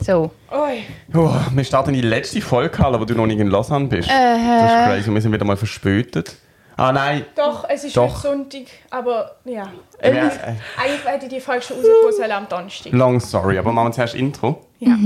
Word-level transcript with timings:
So. 0.00 0.30
Oi. 0.50 0.84
Oh, 1.14 1.30
wir 1.52 1.64
starten 1.64 1.90
in 1.90 2.00
die 2.00 2.08
letzte 2.08 2.40
Folge, 2.40 2.70
Carla, 2.70 2.98
wo 3.00 3.04
du 3.04 3.14
noch 3.14 3.26
nicht 3.26 3.38
in 3.38 3.48
Lausanne 3.48 3.86
bist. 3.86 4.08
Das 4.08 4.72
ist 4.72 4.86
crazy, 4.88 5.12
wir 5.14 5.20
sind 5.20 5.32
wieder 5.32 5.44
mal 5.44 5.56
verspätet. 5.56 6.36
Ah 6.76 6.92
nein, 6.92 7.26
Doch, 7.36 7.66
es 7.68 7.84
ist 7.84 7.94
Doch. 7.94 8.24
heute 8.24 8.38
Sonntag, 8.38 8.62
aber 8.88 9.36
ja. 9.44 9.70
wir, 10.00 10.10
äh, 10.10 10.54
Eigentlich 10.78 11.04
hätte 11.04 11.28
die 11.28 11.40
Folge 11.40 11.60
schon 11.62 11.76
rausgekommen 11.76 12.32
am 12.32 12.48
Donnerstag. 12.48 12.92
long 12.92 13.20
story, 13.20 13.58
aber 13.58 13.70
machen 13.70 13.88
wir 13.88 13.92
zuerst 13.92 14.14
Intro. 14.14 14.66
Ja. 14.78 14.96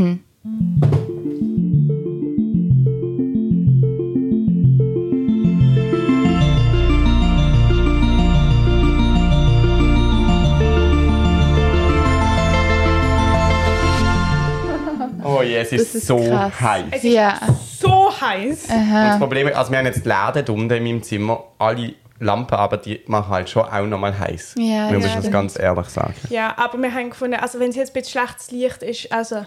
Oh 0.44 1.13
es 15.72 15.82
ist, 15.82 15.94
ist 15.94 16.06
so 16.06 16.18
krass. 16.18 16.60
heiß. 16.60 16.84
Es 16.90 17.04
ist 17.04 17.12
Ja. 17.12 17.40
so 17.80 18.10
heiß. 18.20 18.64
Und 18.70 18.92
das 18.94 19.18
Problem 19.18 19.48
ist, 19.48 19.56
also 19.56 19.70
wir 19.70 19.78
haben 19.78 19.86
jetzt 19.86 20.04
die 20.04 20.08
Läden 20.08 20.54
unten 20.54 20.70
in 20.74 20.82
meinem 20.84 21.02
Zimmer, 21.02 21.44
alle 21.58 21.94
Lampen, 22.20 22.54
aber 22.54 22.76
die 22.76 23.00
machen 23.06 23.28
halt 23.28 23.50
schon 23.50 23.62
auch 23.64 23.86
nochmal 23.86 24.16
heiß. 24.18 24.54
Ja, 24.56 24.64
wir 24.64 24.92
ja, 24.92 24.98
müssen 24.98 25.16
das 25.22 25.30
ganz 25.30 25.58
ehrlich 25.58 25.86
sagen. 25.88 26.14
Ja, 26.30 26.54
aber 26.56 26.78
wir 26.78 26.92
haben 26.94 27.10
gefunden, 27.10 27.34
also 27.40 27.58
wenn 27.60 27.70
es 27.70 27.76
jetzt 27.76 27.90
ein 27.90 28.00
bisschen 28.00 28.20
schlechtes 28.22 28.50
Licht 28.52 28.82
ist, 28.82 29.12
also 29.12 29.44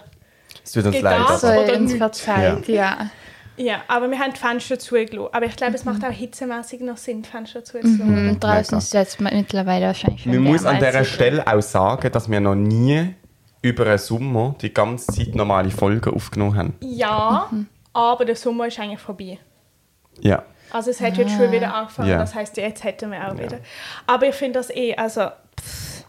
Es 0.64 0.72
tut 0.72 0.84
uns 0.84 1.00
leid. 1.00 1.16
Soll 1.38 1.56
oder 1.58 1.76
uns 1.76 1.94
verzeiht, 1.94 2.68
ja. 2.68 3.10
ja, 3.56 3.76
aber 3.88 4.10
wir 4.10 4.18
haben 4.18 4.32
die 4.34 4.38
Fenster 4.38 4.78
zugelassen. 4.78 5.28
Aber 5.32 5.46
ich 5.46 5.56
glaube, 5.56 5.74
es 5.74 5.84
Mhm. 5.84 5.92
macht 5.92 6.04
auch 6.04 6.12
hitzemäßig 6.12 6.80
noch 6.82 6.98
Sinn, 6.98 7.22
die 7.22 7.28
Fenster 7.28 7.64
zuzulassen. 7.64 8.28
Und 8.28 8.44
draußen 8.44 8.78
ist 8.78 8.84
es 8.84 8.92
jetzt 8.92 9.20
mittlerweile 9.20 9.86
wahrscheinlich 9.86 10.22
schon 10.24 10.32
Man 10.34 10.42
muss 10.44 10.64
an 10.66 10.76
dieser. 10.78 11.04
Stelle 11.04 11.46
auch 11.46 11.62
sagen, 11.62 12.12
dass 12.12 12.30
wir 12.30 12.38
noch 12.40 12.54
nie 12.54 13.14
über 13.62 13.86
einen 13.86 13.98
Sommer 13.98 14.54
die 14.60 14.72
ganze 14.72 15.12
Zeit 15.12 15.34
normale 15.34 15.70
Folgen 15.70 16.14
aufgenommen 16.14 16.56
haben. 16.56 16.74
Ja, 16.80 17.50
aber 17.92 18.24
der 18.24 18.36
Sommer 18.36 18.66
ist 18.68 18.78
eigentlich 18.78 19.00
vorbei. 19.00 19.38
Ja. 20.20 20.42
Also 20.70 20.90
es 20.90 21.00
hat 21.00 21.16
jetzt 21.16 21.32
schon 21.36 21.50
wieder 21.50 21.72
angefangen, 21.74 22.10
Ja. 22.10 22.18
das 22.18 22.34
heißt, 22.34 22.56
jetzt 22.58 22.84
hätten 22.84 23.10
wir 23.10 23.26
auch 23.28 23.34
wieder. 23.38 23.58
Aber 24.06 24.26
ich 24.28 24.34
finde 24.34 24.58
das 24.58 24.68
eh, 24.70 24.94
also 24.94 25.28
pff, 25.58 26.04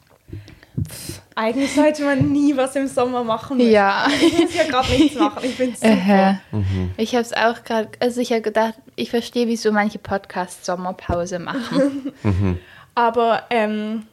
pff, 0.90 1.22
eigentlich 1.36 1.74
sollte 1.74 2.04
man 2.04 2.30
nie 2.34 2.58
was 2.58 2.76
im 2.76 2.88
Sommer 2.88 3.24
machen. 3.24 3.56
müssen. 3.58 3.72
Ja. 3.72 4.08
Ich 4.22 4.38
muss 4.38 4.54
ja 4.54 4.66
gerade 4.66 4.90
nichts 4.92 5.18
machen. 5.18 5.40
Ich 5.44 5.58
bin 5.58 5.74
super. 5.74 6.40
Mhm. 6.52 6.92
Ich 6.98 7.14
habe 7.16 7.22
es 7.22 7.32
auch 7.32 7.64
gerade, 7.64 7.88
also 8.02 8.20
ich 8.20 8.32
habe 8.32 8.42
gedacht, 8.42 8.74
ich 8.98 9.10
verstehe, 9.10 9.48
wieso 9.48 9.72
manche 9.72 10.00
Podcasts 10.00 10.66
Sommerpause 10.66 11.40
machen. 11.40 12.12
Aber 12.96 13.44
ähm, 13.52 14.08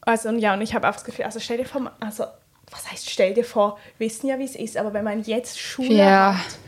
also 0.00 0.30
ja, 0.30 0.54
und 0.54 0.62
ich 0.62 0.74
habe 0.74 0.88
auch 0.88 0.94
das 0.94 1.04
Gefühl, 1.04 1.26
also 1.26 1.38
stell 1.40 1.58
dir 1.58 1.66
vor, 1.66 1.90
also 2.00 2.24
was 2.70 2.90
heißt 2.90 3.08
stell 3.10 3.34
dir 3.34 3.44
vor, 3.44 3.78
wir 3.98 4.06
wissen 4.06 4.28
ja, 4.28 4.38
wie 4.38 4.44
es 4.44 4.56
ist, 4.56 4.76
aber 4.76 4.92
wenn 4.92 5.04
man 5.04 5.22
jetzt 5.22 5.58
Schule 5.58 5.94
ja. 5.94 6.34
hat, 6.34 6.58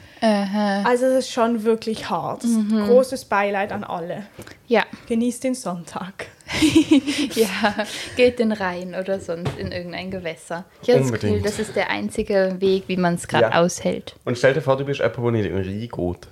also 0.86 1.06
es 1.06 1.26
ist 1.26 1.30
schon 1.30 1.62
wirklich 1.64 2.10
hart. 2.10 2.42
Mhm. 2.42 2.86
Großes 2.86 3.26
Beileid 3.26 3.70
an 3.72 3.84
alle. 3.84 4.26
ja. 4.66 4.82
Genießt 5.06 5.44
den 5.44 5.54
Sonntag. 5.54 6.26
Ja, 7.34 7.86
geht 8.16 8.38
den 8.38 8.52
Rhein 8.52 8.94
oder 8.94 9.20
sonst 9.20 9.56
in 9.58 9.70
irgendein 9.70 10.10
Gewässer. 10.10 10.64
Ich 10.82 10.88
habe 10.88 11.00
das 11.00 11.12
Gefühl, 11.12 11.28
Unbedingt. 11.30 11.46
das 11.46 11.58
ist 11.58 11.76
der 11.76 11.90
einzige 11.90 12.56
Weg, 12.58 12.84
wie 12.86 12.96
man 12.96 13.14
es 13.14 13.28
gerade 13.28 13.52
Ja. 13.52 13.60
aushält. 13.62 14.16
Und 14.24 14.38
stell 14.38 14.54
dir 14.54 14.62
vor, 14.62 14.76
du 14.78 14.84
bist 14.84 15.00
nicht 15.00 15.14
in 15.46 15.54
Rhein 15.54 15.88
geht. 15.88 16.28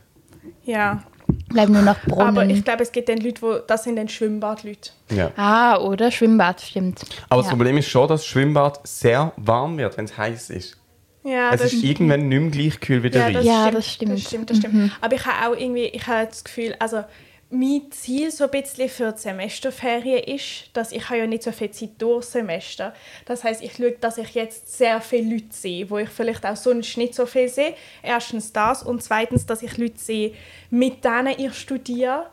Ja, 0.65 1.03
Bleiben 1.49 1.73
nur 1.73 1.83
noch 1.83 2.01
Brunnen. 2.03 2.29
aber 2.29 2.47
ich 2.47 2.65
glaube, 2.65 2.83
es 2.83 2.93
gibt 2.93 3.09
den 3.09 3.19
Leute, 3.19 3.43
wo, 3.43 3.55
das 3.59 3.85
sind 3.85 3.97
den 3.97 4.09
Schwimmbadleute. 4.09 4.91
Ja. 5.11 5.31
ah, 5.37 5.79
oder 5.79 6.11
Schwimmbad, 6.11 6.61
stimmt. 6.61 7.05
Aber 7.29 7.43
das 7.43 7.51
ja. 7.51 7.57
Problem 7.57 7.79
ist 7.79 7.89
schon, 7.89 8.09
dass 8.09 8.21
das 8.21 8.27
Schwimmbad 8.27 8.87
sehr 8.87 9.33
warm 9.37 9.79
wird, 9.79 9.97
wenn 9.97 10.05
es 10.05 10.17
heiß 10.17 10.51
ist. 10.51 10.79
Ja, 11.25 11.53
es 11.53 11.61
ist 11.61 11.83
irgendwann 11.83 12.29
nicht 12.29 12.41
mehr 12.41 12.51
gleich 12.51 12.81
kühl 12.81 13.03
wie 13.03 13.11
der 13.11 13.31
ja, 13.31 13.39
Rhein. 13.39 13.47
Ja, 13.47 13.71
das 13.71 13.93
stimmt. 13.93 14.13
Das 14.13 14.23
stimmt, 14.23 14.51
das 14.51 14.59
stimmt. 14.59 14.93
Aber 15.01 15.15
ich 15.15 15.27
habe 15.27 15.49
auch 15.49 15.59
irgendwie, 15.59 15.87
ich 15.87 16.07
habe 16.07 16.27
das 16.27 16.45
Gefühl, 16.45 16.77
also 16.79 17.03
mein 17.51 17.93
Ziel 17.93 18.31
so 18.31 18.45
ein 18.45 18.51
bisschen 18.51 18.89
für 18.89 19.13
die 19.13 19.21
Semesterferien 19.21 20.25
ist, 20.25 20.71
dass 20.73 20.91
ich 20.91 21.09
habe 21.09 21.21
ja 21.21 21.27
nicht 21.27 21.45
so 21.45 21.53
viel 21.53 21.71
Zeit 21.71 21.91
durch 21.99 22.25
Semester. 22.25 22.93
Das 23.25 23.45
heißt, 23.45 23.63
ich 23.63 23.75
schaue, 23.77 23.93
dass 23.93 24.19
ich 24.19 24.31
jetzt 24.35 24.77
sehr 24.77 25.01
viele 25.01 25.35
Leute 25.35 25.47
sehe, 25.51 25.89
wo 25.89 25.99
ich 25.99 26.09
vielleicht 26.09 26.45
auch 26.45 26.57
sonst 26.57 26.97
nicht 26.97 27.15
so 27.15 27.25
viel 27.25 27.49
sehe. 27.49 27.75
Erstens 28.03 28.53
das 28.53 28.83
und 28.83 29.03
zweitens, 29.03 29.47
dass 29.47 29.63
ich 29.63 29.77
Leute 29.79 29.99
sehe, 29.99 30.35
mit 30.71 31.05
denen 31.05 31.35
ich 31.39 31.55
studiere, 31.55 32.27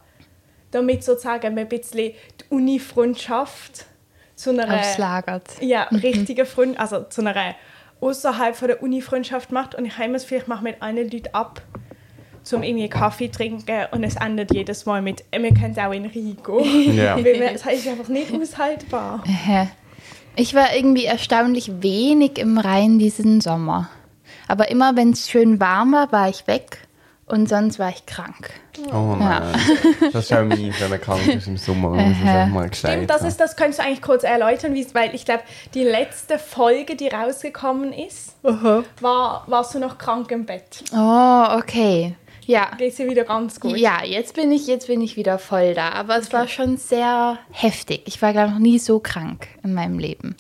damit 0.72 1.04
sozusagen 1.04 1.58
ein 1.58 1.70
bisschen 1.70 2.14
die 2.42 2.46
Uni-Freundschaft 2.50 3.86
zu 4.36 4.50
einer 4.50 4.80
Auslagert. 4.80 5.62
ja, 5.62 5.84
richtige 5.84 6.46
Freund, 6.46 6.80
also 6.80 7.04
zu 7.04 7.22
einer 7.22 7.56
außerhalb 8.02 8.56
von 8.56 8.68
der 8.68 8.82
Uni-Freundschaft 8.82 9.52
macht 9.52 9.76
und 9.76 9.86
ich 9.86 9.96
das 9.96 10.24
Gefühl, 10.24 10.40
ich 10.40 10.48
mache 10.48 10.64
mit 10.64 10.82
anderen 10.82 11.10
Leuten 11.10 11.34
ab, 11.34 11.62
zum 12.44 12.62
irgendwie 12.64 12.90
Kaffee 12.90 13.30
trinken 13.30 13.86
und 13.92 14.04
es 14.04 14.16
endet 14.18 14.54
jedes 14.54 14.86
Mal 14.86 15.02
mit, 15.02 15.24
«Äh, 15.32 15.42
wir 15.42 15.54
können 15.54 15.78
auch 15.80 15.92
in 15.92 16.06
Rigo. 16.06 16.62
Ja. 16.64 17.18
Es 17.54 17.66
ist 17.66 17.88
einfach 17.88 18.08
nicht 18.10 18.34
aushaltbar. 18.34 19.24
Ich 20.36 20.54
war 20.54 20.76
irgendwie 20.76 21.06
erstaunlich 21.06 21.72
wenig 21.82 22.38
im 22.40 22.58
Rhein 22.58 23.00
diesen 23.00 23.40
Sommer. 23.42 23.90
Aber 24.48 24.70
immer, 24.72 24.96
wenn 24.96 25.12
es 25.12 25.30
schön 25.30 25.60
warm 25.60 25.94
war, 25.94 26.12
war 26.12 26.28
ich 26.30 26.48
weg 26.48 26.80
und 27.28 27.48
sonst 27.48 27.80
war 27.80 27.90
ich 27.90 28.06
krank. 28.06 28.50
Oh 28.92 29.16
nein. 29.18 29.44
Das 30.12 30.26
ist 30.26 30.34
auch 30.34 30.44
mies, 30.44 30.76
wenn 30.82 30.90
man 30.90 31.00
krank 31.00 31.26
ist 31.28 31.48
im 31.48 31.58
Sommer. 31.58 31.90
Man 31.92 32.10
muss 32.10 32.18
es 32.24 32.28
auch 32.30 32.48
mal 32.48 32.70
gescheit 32.70 32.92
Stimmt, 32.94 33.10
das, 33.12 33.24
ist, 33.24 33.40
das 33.40 33.56
könntest 33.56 33.80
du 33.80 33.84
eigentlich 33.84 34.02
kurz 34.02 34.24
erläutern, 34.24 34.74
wie 34.74 34.82
es- 34.82 34.94
weil 34.96 35.14
ich 35.16 35.24
glaube, 35.24 35.44
die 35.76 35.84
letzte 35.84 36.40
Folge, 36.40 36.96
die 36.96 37.08
rausgekommen 37.08 37.94
ist, 37.94 38.36
war, 38.42 39.44
warst 39.48 39.76
du 39.76 39.80
noch 39.80 39.98
krank 39.98 40.30
im 40.32 40.46
Bett. 40.46 40.84
Oh, 40.94 41.46
okay. 41.58 42.16
Ja. 42.48 42.72
Geht 42.78 42.98
dir 42.98 43.10
wieder 43.10 43.24
ganz 43.24 43.60
gut. 43.60 43.78
Ja, 43.78 44.04
jetzt 44.04 44.36
bin 44.36 44.52
ich 44.52 44.68
jetzt 44.68 44.88
bin 44.88 45.02
ich 45.02 45.16
wieder 45.18 45.38
voll 45.40 45.74
da, 45.74 45.90
aber 45.90 46.18
es 46.18 46.32
war 46.34 46.48
schon 46.48 46.78
sehr 46.78 47.38
heftig. 47.52 48.04
Ich 48.06 48.22
war 48.22 48.34
glaube 48.34 48.52
noch 48.52 48.60
nie 48.60 48.80
so 48.80 49.00
krank 49.00 49.48
in 49.64 49.74
meinem 49.74 50.00
Leben. 50.00 50.36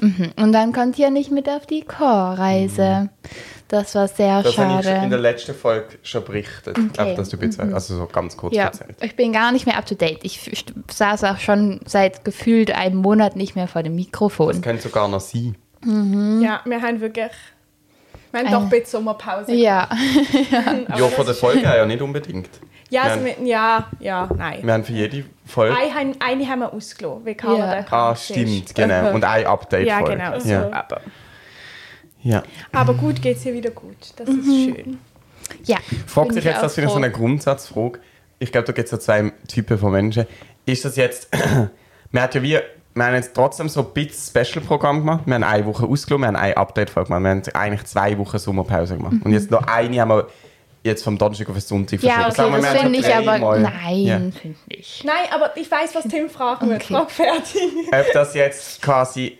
Mhm. 0.00 0.32
Und 0.36 0.52
dann 0.52 0.72
konnte 0.72 0.92
ich 0.92 0.98
ja 1.04 1.10
nicht 1.10 1.30
mit 1.30 1.48
auf 1.48 1.66
die 1.66 1.82
Chorreise. 1.82 3.08
Das 3.68 3.94
war 3.94 4.06
sehr 4.08 4.42
Das 4.42 4.56
habe 4.58 4.80
ich 4.80 4.86
in 4.86 4.92
der 4.92 5.00
schade. 5.00 5.16
letzten 5.16 5.54
Folge 5.54 5.98
schon 6.02 6.24
berichtet. 6.24 6.76
Einfach, 6.76 7.14
dass 7.16 7.30
du 7.30 7.38
bitte, 7.38 7.62
also 7.62 7.96
so 7.96 8.06
ganz 8.06 8.36
kurz 8.36 8.54
Ja, 8.54 8.64
erzählt. 8.64 8.96
ich 9.00 9.16
bin 9.16 9.32
gar 9.32 9.52
nicht 9.52 9.66
mehr 9.66 9.78
up 9.78 9.86
to 9.86 9.94
date. 9.94 10.20
Ich 10.22 10.38
st- 10.38 10.72
saß 10.92 11.24
auch 11.24 11.38
schon 11.38 11.80
seit 11.86 12.24
gefühlt 12.24 12.70
einem 12.72 12.98
Monat 12.98 13.36
nicht 13.36 13.56
mehr 13.56 13.66
vor 13.66 13.82
dem 13.82 13.96
Das 13.96 14.04
Mikrofon. 14.06 14.60
könnte 14.60 14.82
sogar 14.82 15.08
noch 15.08 15.20
sein. 15.20 15.56
Ja, 16.42 16.60
wir 16.64 16.80
haben 16.82 17.00
wirklich, 17.00 17.30
wir 18.34 18.40
haben 18.40 18.52
doch 18.52 18.62
ein 18.62 18.68
bisschen 18.68 18.86
Sommerpause. 18.90 19.52
Ja, 19.54 19.88
Ja, 20.88 21.08
von 21.08 21.24
der 21.24 21.34
ist- 21.34 21.40
Folge 21.40 21.60
her 21.60 21.76
ja 21.78 21.86
nicht 21.86 22.02
unbedingt. 22.02 22.50
Ja, 22.90 23.02
also 23.04 23.24
wir, 23.24 23.34
ja, 23.44 23.86
ja, 23.98 24.28
nein. 24.36 24.60
Wir 24.62 24.72
haben 24.72 24.84
für 24.84 24.92
jede 24.92 25.24
Folge. 25.46 25.74
Eine, 25.76 25.94
haben- 25.94 26.16
eine 26.20 26.46
haben 26.48 26.58
wir 26.60 26.72
ausgelassen, 26.72 27.24
weil 27.24 27.34
Carla 27.34 27.58
Ja. 27.58 27.82
der 27.82 27.92
Ah, 27.92 28.14
stimmt, 28.14 28.66
ist. 28.66 28.74
genau. 28.74 29.12
Und 29.12 29.24
eine 29.24 29.42
Ja, 29.44 29.52
Update-Folge. 29.52 30.10
genau. 30.10 30.38
So. 30.38 30.48
Ja. 30.50 30.70
Aber, 30.72 31.00
ja. 32.22 32.42
aber 32.72 32.94
gut 32.94 33.20
geht 33.22 33.36
es 33.38 33.44
ihr 33.46 33.54
wieder 33.54 33.70
gut. 33.70 33.96
Das 34.16 34.28
ist 34.28 34.36
Mhm. 34.46 34.74
schön. 34.74 34.98
ja. 35.64 35.76
Fragt 36.06 36.30
sich 36.34 36.38
ich 36.44 36.44
jetzt 36.50 36.62
das 36.62 36.76
wieder 36.76 36.88
so 36.88 36.96
eine 36.96 37.10
Grundsatzfrage. 37.10 37.98
Ich 38.38 38.52
glaube, 38.52 38.66
da 38.66 38.72
gibt 38.72 38.86
es 38.86 38.90
so 38.90 38.96
zwei 38.98 39.32
Typen 39.48 39.78
von 39.78 39.92
Menschen. 39.92 40.26
Ist 40.66 40.84
das 40.84 40.96
jetzt. 40.96 41.28
wir 42.12 42.22
hat 42.22 42.34
ja 42.34 42.42
wie. 42.42 42.58
Wir 42.94 43.06
haben 43.06 43.14
jetzt 43.14 43.34
trotzdem 43.34 43.68
so 43.68 43.80
ein 43.80 43.86
bisschen 43.92 44.44
Special-Programm 44.44 45.00
gemacht. 45.00 45.22
Wir 45.26 45.34
haben 45.34 45.42
eine 45.42 45.66
Woche 45.66 45.84
ausgelassen, 45.86 46.22
wir 46.22 46.26
haben 46.28 46.36
eine 46.36 46.56
Update-Folge 46.56 47.08
gemacht. 47.08 47.22
Wir 47.24 47.30
haben 47.30 47.42
eigentlich 47.54 47.84
zwei 47.84 48.16
Wochen 48.18 48.38
Sommerpause 48.38 48.96
gemacht. 48.96 49.16
Und 49.24 49.32
jetzt 49.32 49.50
noch 49.50 49.66
eine 49.66 50.00
haben 50.00 50.08
wir 50.10 50.28
jetzt 50.84 51.02
vom 51.02 51.18
Donnerstag 51.18 51.48
auf 51.48 51.54
den 51.56 51.60
Sonntag 51.62 52.00
Mhm. 52.02 52.08
Ja, 52.08 52.30
verschoben. 52.30 52.54
okay, 52.54 52.62
Sagen 52.62 52.62
wir, 52.62 52.72
das 52.72 52.80
finde 52.82 52.98
ich 53.00 53.14
aber. 53.14 53.24
dreimal- 53.38 53.60
Nein, 53.60 53.96
Ja. 53.98 54.16
finde 54.18 54.56
ich. 54.68 55.02
Nein, 55.04 55.14
aber 55.34 55.56
ich 55.56 55.70
weiß, 55.70 55.94
was 55.94 56.04
Tim 56.04 56.28
fragen 56.28 56.68
wird. 56.70 56.82
Okay. 56.84 56.94
Frag 56.94 57.10
fertig. 57.10 57.62
ob 57.90 58.12
das 58.12 58.34
jetzt 58.34 58.80
quasi 58.82 59.38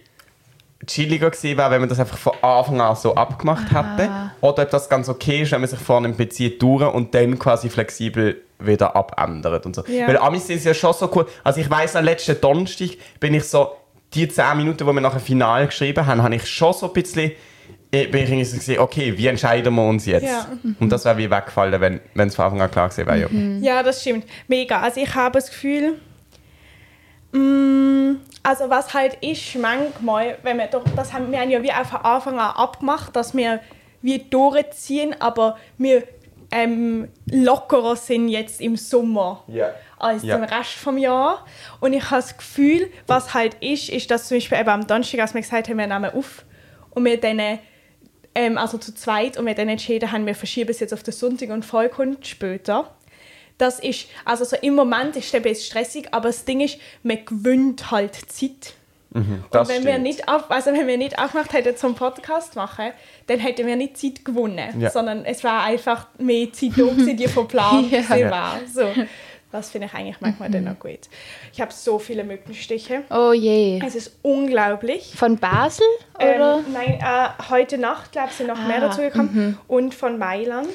chilliger 0.86 1.30
gewesen 1.30 1.56
wäre, 1.56 1.70
wenn 1.70 1.80
man 1.80 1.88
das 1.88 2.00
einfach 2.00 2.18
von 2.18 2.32
Anfang 2.42 2.80
an 2.80 2.96
so 2.96 3.14
abgemacht 3.14 3.66
hätte. 3.70 4.10
Oder 4.40 4.64
ob 4.64 4.70
das 4.70 4.88
ganz 4.88 5.08
okay 5.08 5.42
ist, 5.42 5.52
wenn 5.52 5.60
man 5.60 5.70
sich 5.70 5.78
vorne 5.78 6.08
bezieht 6.10 6.60
durch 6.60 6.82
und 6.92 7.14
dann 7.14 7.38
quasi 7.38 7.68
flexibel 7.70 8.42
wieder 8.58 8.94
abändert 8.94 9.66
und 9.66 9.76
so. 9.76 9.84
Ja. 9.86 10.08
Weil 10.08 10.18
Amis 10.18 10.46
sind 10.46 10.62
ja 10.64 10.74
schon 10.74 10.92
so 10.92 11.10
cool. 11.14 11.26
Also 11.42 11.60
ich 11.60 11.70
weiss, 11.70 11.96
am 11.96 12.04
letzten 12.04 12.40
Donnerstag 12.40 12.90
bin 13.20 13.34
ich 13.34 13.44
so, 13.44 13.76
die 14.14 14.28
10 14.28 14.56
Minuten, 14.56 14.86
wo 14.86 14.92
wir 14.92 15.00
nach 15.00 15.12
dem 15.12 15.20
Final 15.20 15.66
geschrieben 15.66 16.06
haben, 16.06 16.22
habe 16.22 16.34
ich 16.36 16.46
schon 16.46 16.72
so 16.72 16.86
ein 16.86 16.92
bisschen 16.92 17.32
bin 18.02 18.24
ich 18.24 18.28
irgendwie 18.28 18.44
so 18.44 18.56
gesehen, 18.56 18.80
okay, 18.80 19.16
wie 19.16 19.26
entscheiden 19.28 19.72
wir 19.74 19.86
uns 19.86 20.06
jetzt? 20.06 20.26
Ja. 20.26 20.46
Und 20.80 20.90
das 20.90 21.04
wäre 21.04 21.16
wie 21.16 21.30
weggefallen, 21.30 21.80
wenn 21.80 22.00
wenn 22.14 22.28
es 22.28 22.34
von 22.34 22.46
Anfang 22.46 22.62
an 22.62 22.70
klar 22.70 22.88
gewesen 22.88 23.06
wäre. 23.06 23.20
Ja. 23.20 23.76
Ja, 23.76 23.82
das 23.82 24.00
stimmt. 24.00 24.26
Mega. 24.48 24.80
Also 24.80 25.00
ich 25.00 25.14
habe 25.14 25.34
das 25.34 25.48
Gefühl, 25.50 26.00
mm, 27.32 28.16
also 28.42 28.68
was 28.68 28.92
halt 28.94 29.16
ist 29.20 29.54
manchmal, 29.56 30.38
wenn 30.42 30.58
wir 30.58 30.66
doch, 30.66 30.82
das 30.96 31.12
haben 31.12 31.30
wir 31.30 31.38
haben 31.38 31.50
ja 31.50 31.62
wie 31.62 31.72
auch 31.72 31.86
von 31.86 32.00
Anfang 32.00 32.38
an 32.38 32.56
abgemacht, 32.56 33.14
dass 33.14 33.34
wir 33.34 33.60
wie 34.02 34.18
durchziehen, 34.18 35.14
aber 35.20 35.56
wir 35.78 36.02
ähm, 36.54 37.08
lockerer 37.30 37.96
sind 37.96 38.28
jetzt 38.28 38.60
im 38.60 38.76
Sommer 38.76 39.42
Ja. 39.48 39.74
als 39.98 40.22
Ja. 40.22 40.36
den 40.38 40.44
Rest 40.44 40.74
vom 40.74 40.96
Jahr. 40.96 41.44
Und 41.80 41.92
ich 41.92 42.04
habe 42.10 42.22
das 42.22 42.36
Gefühl, 42.36 42.90
was 43.08 43.34
halt 43.34 43.56
ist, 43.60 43.88
ist, 43.88 44.10
dass 44.10 44.28
zum 44.28 44.36
Beispiel 44.36 44.58
eben 44.58 44.68
am 44.68 44.86
Donnerstag, 44.86 45.20
als 45.20 45.34
wir 45.34 45.40
gesagt 45.40 45.68
haben, 45.68 45.78
wir 45.78 45.86
nehmen 45.88 46.10
auf 46.14 46.44
und 46.90 47.04
wir 47.04 47.18
dann 47.20 47.58
ähm, 48.36 48.58
also 48.58 48.78
zu 48.78 48.94
zweit, 48.94 49.36
und 49.36 49.46
wir 49.46 49.54
dann 49.54 49.68
entschieden 49.68 50.10
haben, 50.10 50.26
wir 50.26 50.34
verschieben 50.34 50.70
es 50.70 50.80
jetzt 50.80 50.92
auf 50.94 51.02
den 51.02 51.12
Sonntag 51.12 51.50
und 51.50 51.64
voll 51.64 51.88
kommt 51.88 52.26
später. 52.26 52.94
Das 53.58 53.78
ist, 53.78 54.06
also 54.24 54.44
so 54.44 54.56
im 54.56 54.74
Moment 54.74 55.14
ist 55.16 55.26
es 55.26 55.34
ein 55.34 55.42
bisschen 55.42 55.66
stressig, 55.66 56.08
aber 56.12 56.28
das 56.28 56.44
Ding 56.44 56.60
ist, 56.60 56.78
man 57.02 57.24
gewinnt 57.24 57.90
halt 57.90 58.14
Zeit. 58.14 58.74
Mhm, 59.14 59.44
und 59.48 59.68
wenn 59.68 59.84
wir, 59.86 59.98
nicht 59.98 60.28
auf, 60.28 60.50
also 60.50 60.72
wenn 60.72 60.86
wir 60.88 60.98
nicht 60.98 61.18
aufgemacht 61.18 61.52
hätten 61.52 61.76
zum 61.76 61.94
Podcast 61.94 62.56
machen, 62.56 62.90
dann 63.28 63.38
hätten 63.38 63.66
wir 63.66 63.76
nicht 63.76 63.96
Zeit 63.96 64.24
gewonnen, 64.24 64.80
Ja. 64.80 64.90
sondern 64.90 65.24
es 65.24 65.42
war 65.44 65.62
einfach 65.62 66.08
mehr 66.18 66.52
Zeit 66.52 66.72
da, 66.76 66.84
die 67.12 67.28
verplant 67.28 67.90
Ja. 68.10 68.30
war. 68.30 68.60
So. 68.72 68.88
Das 69.52 69.70
finde 69.70 69.86
ich 69.86 69.94
eigentlich 69.94 70.20
manchmal 70.20 70.50
dann 70.50 70.66
auch 70.66 70.78
gut. 70.80 70.98
Ich 71.52 71.60
habe 71.60 71.72
so 71.72 72.00
viele 72.00 72.24
Mückenstiche. 72.24 73.04
Oh 73.08 73.32
je. 73.32 73.80
Es 73.86 73.94
ist 73.94 74.16
unglaublich. 74.22 75.12
Von 75.16 75.38
Basel? 75.38 75.86
Oder? 76.16 76.58
Ähm, 76.58 76.72
nein, 76.72 76.98
äh, 77.00 77.50
heute 77.50 77.78
Nacht, 77.78 78.10
glaube 78.10 78.30
ich, 78.32 78.34
sind 78.36 78.48
noch 78.48 78.60
mehr 78.66 78.78
Ah, 78.78 78.88
dazu 78.88 79.00
gekommen. 79.02 79.56
Und 79.68 79.94
von 79.94 80.18
Mailand. 80.18 80.66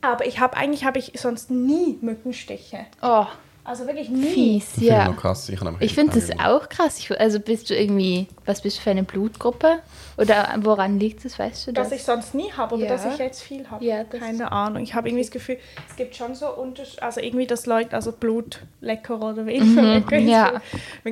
Aber 0.00 0.26
ich 0.26 0.40
habe 0.40 0.56
eigentlich 0.56 0.84
habe 0.84 0.98
ich 0.98 1.12
sonst 1.14 1.52
nie 1.52 1.98
Mückenstiche. 2.00 2.86
oh, 3.00 3.26
Also 3.68 3.86
wirklich 3.86 4.08
nie. 4.08 4.22
fies, 4.60 4.64
Ich 4.68 4.74
finde 4.78 4.86
ja. 4.86 5.12
krass. 5.12 5.48
Ich, 5.50 5.60
Ich 5.80 5.94
finde 5.94 6.14
das 6.18 6.30
auch 6.40 6.68
krass. 6.70 6.98
Ich, 6.98 7.20
also 7.20 7.38
bist 7.38 7.68
du 7.68 7.76
irgendwie, 7.76 8.26
was 8.46 8.62
bist 8.62 8.78
du 8.78 8.82
für 8.82 8.90
eine 8.90 9.02
Blutgruppe? 9.02 9.80
Oder 10.16 10.54
woran 10.62 10.98
liegt 10.98 11.22
es, 11.26 11.38
weißt 11.38 11.66
du 11.66 11.72
das? 11.72 11.90
Dass 11.90 11.98
ich 11.98 12.02
sonst 12.02 12.34
nie 12.34 12.50
habe, 12.52 12.74
aber 12.76 12.84
Ja. 12.84 12.88
dass 12.88 13.04
ich 13.04 13.18
jetzt 13.18 13.42
viel 13.42 13.68
habe. 13.70 13.84
Ja, 13.84 14.04
das- 14.04 14.20
Keine 14.20 14.50
Ahnung. 14.52 14.82
Ich 14.82 14.94
habe 14.94 15.08
irgendwie 15.08 15.22
das 15.24 15.30
Gefühl, 15.30 15.58
es 15.88 15.96
gibt 15.96 16.16
schon 16.16 16.34
so 16.34 16.48
Unterschiede, 16.54 17.02
also 17.02 17.20
irgendwie 17.20 17.46
das 17.46 17.66
Leute, 17.66 17.94
also 17.94 18.10
Blut 18.12 18.60
lecker 18.80 19.20
oder 19.20 19.44
weniger 19.44 19.82
lecker. 19.82 20.18
Mhm, 20.18 20.28
ja. 20.30 20.62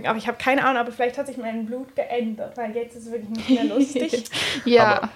Aber 0.04 0.16
ich 0.18 0.26
habe 0.26 0.38
keine 0.38 0.64
Ahnung, 0.64 0.80
aber 0.80 0.92
vielleicht 0.92 1.18
hat 1.18 1.26
sich 1.26 1.36
mein 1.36 1.66
Blut 1.66 1.94
geändert, 1.94 2.56
weil 2.56 2.74
jetzt 2.74 2.96
ist 2.96 3.06
es 3.06 3.12
wirklich 3.12 3.30
nicht 3.30 3.50
mehr 3.50 3.64
lustig. 3.76 4.24
ja. 4.64 5.02
Aber 5.02 5.10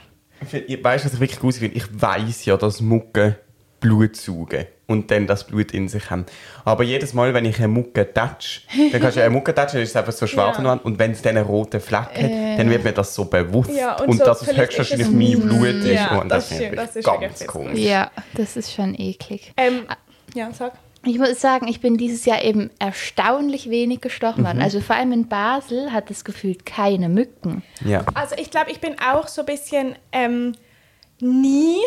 ich- 0.67 0.85
Weißt 0.85 1.05
du, 1.05 1.09
was 1.09 1.15
ich 1.15 1.21
wirklich 1.21 1.41
gut 1.41 1.55
finde? 1.55 1.77
Ich 1.77 2.01
weiß 2.03 2.45
ja, 2.45 2.57
dass 2.59 2.81
Mucke 2.83 3.39
Blut 3.81 4.15
saugen 4.17 4.67
und 4.87 5.11
dann 5.11 5.27
das 5.27 5.47
Blut 5.47 5.73
in 5.73 5.89
sich 5.89 6.11
haben. 6.11 6.27
Aber 6.65 6.85
jedes 6.85 7.15
Mal, 7.15 7.33
wenn 7.33 7.45
ich 7.45 7.59
eine 7.59 7.69
Mucke 7.69 8.13
touch, 8.13 8.67
dann 8.93 9.01
kannst 9.01 9.17
du 9.17 9.21
eine 9.23 9.31
Mucke 9.31 9.55
touchen, 9.55 9.71
dann 9.75 9.83
ist 9.83 9.91
es 9.91 9.97
einfach 9.97 10.13
so 10.13 10.27
schwarz 10.27 10.59
Ja. 10.63 10.73
und 10.75 10.99
wenn 10.99 11.13
es 11.13 11.23
dann 11.23 11.37
einen 11.37 11.47
roten 11.47 11.81
Fleck 11.81 12.01
hat, 12.17 12.31
dann 12.59 12.69
wird 12.71 12.85
mir 12.85 12.93
das 12.93 13.15
so 13.15 13.25
bewusst. 13.25 13.71
Ja, 13.75 13.97
und 14.01 14.09
und 14.09 14.19
so 14.19 14.25
dass 14.25 14.43
es 14.43 14.49
ist 14.49 14.57
höchstwahrscheinlich 14.59 15.07
es 15.09 15.13
mein. 15.13 15.41
Blut 15.41 15.67
ist. 15.85 15.93
Ja, 15.95 16.19
und 16.21 16.29
das 16.29 16.49
das, 16.51 16.61
ich 16.61 16.71
das 16.73 16.97
ist 16.97 17.05
ganz 17.07 17.47
komisch. 17.47 17.79
ja, 17.79 18.11
das 18.35 18.57
ist 18.57 18.73
schon 18.73 18.95
eklig. 18.99 19.53
ähm, 19.57 19.87
ja, 20.35 20.51
sag. 20.53 20.73
Ich 21.03 21.19
muss 21.19 21.41
sagen, 21.41 21.67
ich 21.67 21.81
bin 21.81 21.97
dieses 21.97 22.27
Jahr 22.27 22.45
eben 22.45 22.69
erstaunlich 22.79 23.71
wenig 23.71 24.03
gestochen 24.03 24.43
Mhm. 24.43 24.47
worden. 24.49 24.61
Also 24.61 24.81
vor 24.81 24.97
allem 24.97 25.13
in 25.13 25.29
Basel 25.29 25.93
hat 25.93 26.11
es 26.11 26.25
gefühlt 26.25 26.67
keine 26.67 27.09
Mücken. 27.09 27.63
Ja. 27.83 28.05
Also 28.13 28.35
ich 28.37 28.51
glaube, 28.51 28.71
ich 28.71 28.81
bin 28.81 28.97
auch 29.01 29.27
so 29.27 29.41
ein 29.41 29.47
bisschen 29.47 29.95
ähm, 30.13 30.53
nie 31.21 31.79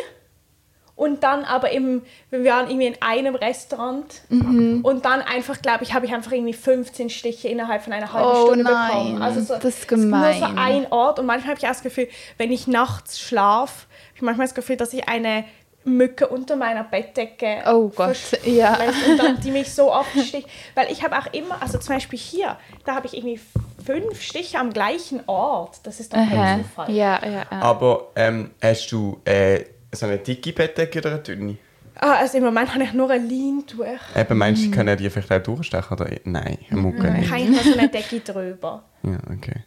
und 1.03 1.23
dann 1.23 1.43
aber 1.45 1.71
im, 1.71 2.01
wir 2.31 2.43
waren 2.45 2.67
irgendwie 2.69 2.87
in 2.87 3.01
einem 3.01 3.35
Restaurant 3.35 4.05
Mhm. 4.29 4.79
und 4.83 5.05
dann 5.05 5.21
einfach, 5.21 5.61
glaube 5.61 5.83
ich, 5.83 5.93
habe 5.93 6.05
ich 6.05 6.13
einfach 6.13 6.31
irgendwie 6.31 6.53
15 6.53 7.09
Stiche 7.09 7.47
innerhalb 7.49 7.83
von 7.83 7.93
einer 7.93 8.11
halben 8.13 8.29
Oh 8.29 8.45
Stunde 8.47 8.63
nein, 8.63 8.87
bekommen. 8.87 9.21
Also 9.21 9.41
so, 9.41 9.53
das 9.55 9.65
ist 9.65 9.79
es 9.83 9.89
nur 9.91 9.99
gemein. 9.99 10.39
so 10.39 10.45
ein 10.55 10.91
Ort 10.91 11.19
und 11.19 11.25
manchmal 11.25 11.49
habe 11.51 11.59
ich 11.59 11.65
auch 11.65 11.69
das 11.71 11.83
Gefühl, 11.83 12.07
wenn 12.37 12.51
ich 12.51 12.67
nachts 12.67 13.19
schlafe, 13.19 13.81
habe 14.07 14.15
ich 14.15 14.21
manchmal 14.21 14.47
das 14.47 14.55
Gefühl, 14.55 14.77
dass 14.77 14.93
ich 14.93 15.07
eine 15.07 15.45
Mücke 15.85 16.27
unter 16.29 16.55
meiner 16.55 16.85
Bettdecke 16.85 17.61
Oh 17.67 17.89
Gott, 17.93 18.15
ja. 18.45 18.77
und 19.09 19.17
dann 19.17 19.41
die 19.41 19.51
mich 19.51 19.73
so 19.73 19.91
oft 19.91 20.11
sticht. 20.25 20.47
Weil 20.75 20.89
ich 20.91 21.03
habe 21.03 21.17
auch 21.17 21.27
immer, 21.33 21.61
also 21.61 21.77
zum 21.77 21.95
Beispiel 21.95 22.17
hier, 22.17 22.55
da 22.85 22.95
habe 22.95 23.07
ich 23.07 23.17
irgendwie 23.17 23.39
fünf 23.85 24.21
Stiche 24.21 24.59
am 24.59 24.71
gleichen 24.71 25.19
Ort. 25.27 25.81
Das 25.83 25.99
ist 25.99 26.13
doch 26.13 26.17
kein 26.19 26.63
Zufall. 26.63 26.89
Ja, 26.89 27.19
ja, 27.25 27.31
ja. 27.51 27.61
Aber 27.61 28.11
ähm, 28.15 28.51
hast 28.61 28.89
du 28.93 29.19
äh, 29.25 29.65
so 29.95 30.05
eine 30.05 30.17
dicke 30.17 30.53
Bettdecke 30.53 30.99
oder 30.99 31.11
eine 31.11 31.19
dünne? 31.19 31.57
Ah, 31.95 32.15
also 32.15 32.37
im 32.39 32.43
Moment 32.45 32.73
habe 32.73 32.83
ich 32.83 32.93
nur 32.93 33.09
ein 33.11 33.29
Leintuch. 33.29 33.85
Eben, 34.15 34.37
meinst 34.37 34.65
du, 34.65 34.71
können 34.71 34.97
die 34.97 35.09
vielleicht 35.09 35.31
auch 35.31 35.43
durchstechen? 35.43 35.95
Oder? 35.95 36.09
Nein, 36.23 36.57
eine 36.71 36.79
Mucke 36.81 37.07
Ich 37.07 37.13
nicht. 37.13 37.31
habe 37.31 37.35
eigentlich 37.41 37.65
nur 37.65 37.73
so 37.73 37.79
eine 37.79 37.89
Decke 37.89 38.19
drüber. 38.19 38.83
Ja, 39.03 39.17
okay. 39.31 39.63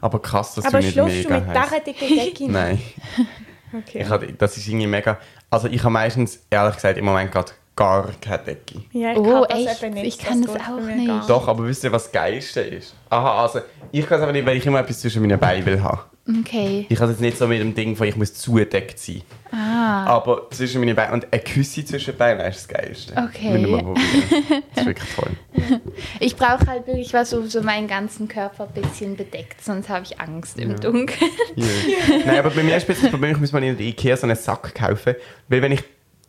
Aber 0.00 0.20
krass, 0.20 0.54
dass 0.54 0.64
Aber 0.64 0.78
du 0.80 0.84
nicht 0.84 0.94
schläfst 0.94 1.24
du 1.26 1.32
mega 1.32 1.46
mit 1.46 1.56
dieser 1.56 1.80
dicken 1.80 2.16
Decke? 2.18 2.44
Nein. 2.52 2.78
Okay. 3.72 4.02
Ich 4.02 4.08
hatte, 4.08 4.32
das 4.32 4.56
ist 4.56 4.68
irgendwie 4.68 4.86
mega. 4.86 5.18
Also 5.50 5.66
ich 5.66 5.80
habe 5.82 5.90
meistens, 5.90 6.40
ehrlich 6.50 6.76
gesagt, 6.76 6.96
im 6.98 7.04
Moment 7.04 7.32
gerade 7.32 7.50
gar 7.74 8.08
keine 8.20 8.38
Decke. 8.44 8.82
Ja, 8.92 9.12
ich 9.12 9.18
Oh, 9.18 9.42
kann 9.44 9.46
das 9.50 9.58
echt? 9.72 9.82
eben 9.82 9.94
nicht. 9.94 10.06
Ich 10.06 10.18
kann 10.24 10.40
das 10.40 10.52
geht 10.54 10.62
auch 10.62 10.80
nicht. 10.80 11.28
Doch, 11.28 11.48
aber 11.48 11.64
wisst 11.66 11.82
ihr, 11.84 11.90
was 11.92 12.04
das 12.04 12.12
Geilste 12.12 12.60
ist? 12.60 12.94
Aha, 13.10 13.42
also 13.42 13.60
ich 13.90 14.06
kann 14.06 14.18
es 14.18 14.22
aber 14.22 14.32
nicht, 14.32 14.46
weil 14.46 14.56
ich 14.56 14.64
immer 14.64 14.78
etwas 14.78 15.00
zwischen 15.00 15.20
meinen 15.20 15.38
Beinen 15.38 15.66
will 15.66 15.82
haben. 15.82 16.00
Okay. 16.28 16.86
Ich 16.88 16.98
kann 16.98 17.08
jetzt 17.08 17.20
nicht 17.20 17.38
so 17.38 17.46
mit 17.46 17.60
dem 17.60 17.74
Ding 17.74 17.94
von, 17.94 18.06
ich 18.06 18.16
muss 18.16 18.34
zugedeckt 18.34 18.98
sein. 18.98 19.22
Ah, 19.52 20.04
Aber 20.06 20.50
zwischen 20.50 20.80
meinen 20.80 20.96
Beinen 20.96 21.14
und 21.14 21.32
ein 21.32 21.44
Küssi 21.44 21.84
zwischen 21.84 22.12
den 22.12 22.18
Beinen 22.18 22.44
ist 22.46 22.68
das 22.68 22.68
Geilste. 22.68 23.12
Okay. 23.12 23.50
Müssen 23.50 23.66
wir 23.66 23.82
mal 23.82 23.82
probieren. 23.84 24.62
Das 24.74 24.82
ist 24.82 24.86
wirklich 24.86 25.14
toll. 25.14 25.80
ich 26.20 26.36
brauche 26.36 26.66
halt 26.66 26.86
wirklich 26.86 27.12
was, 27.14 27.32
wo 27.32 27.42
so 27.42 27.62
meinen 27.62 27.86
ganzen 27.86 28.26
Körper 28.26 28.68
ein 28.74 28.82
bisschen 28.82 29.16
bedeckt, 29.16 29.64
sonst 29.64 29.88
habe 29.88 30.04
ich 30.04 30.20
Angst 30.20 30.58
im 30.58 30.78
Dunkeln. 30.80 31.30
Yeah. 31.56 32.22
Nein, 32.26 32.38
aber 32.38 32.50
bei 32.50 32.62
mir 32.62 32.76
ist 32.76 32.88
das 32.88 32.98
Problem, 33.08 33.32
ich 33.32 33.38
muss 33.38 33.52
mal 33.52 33.62
in 33.62 33.76
der 33.76 33.86
Ikea 33.86 34.16
so 34.16 34.26
einen 34.26 34.36
Sack 34.36 34.74
kaufen, 34.74 35.14
weil 35.48 35.62
wenn 35.62 35.72
ich 35.72 35.84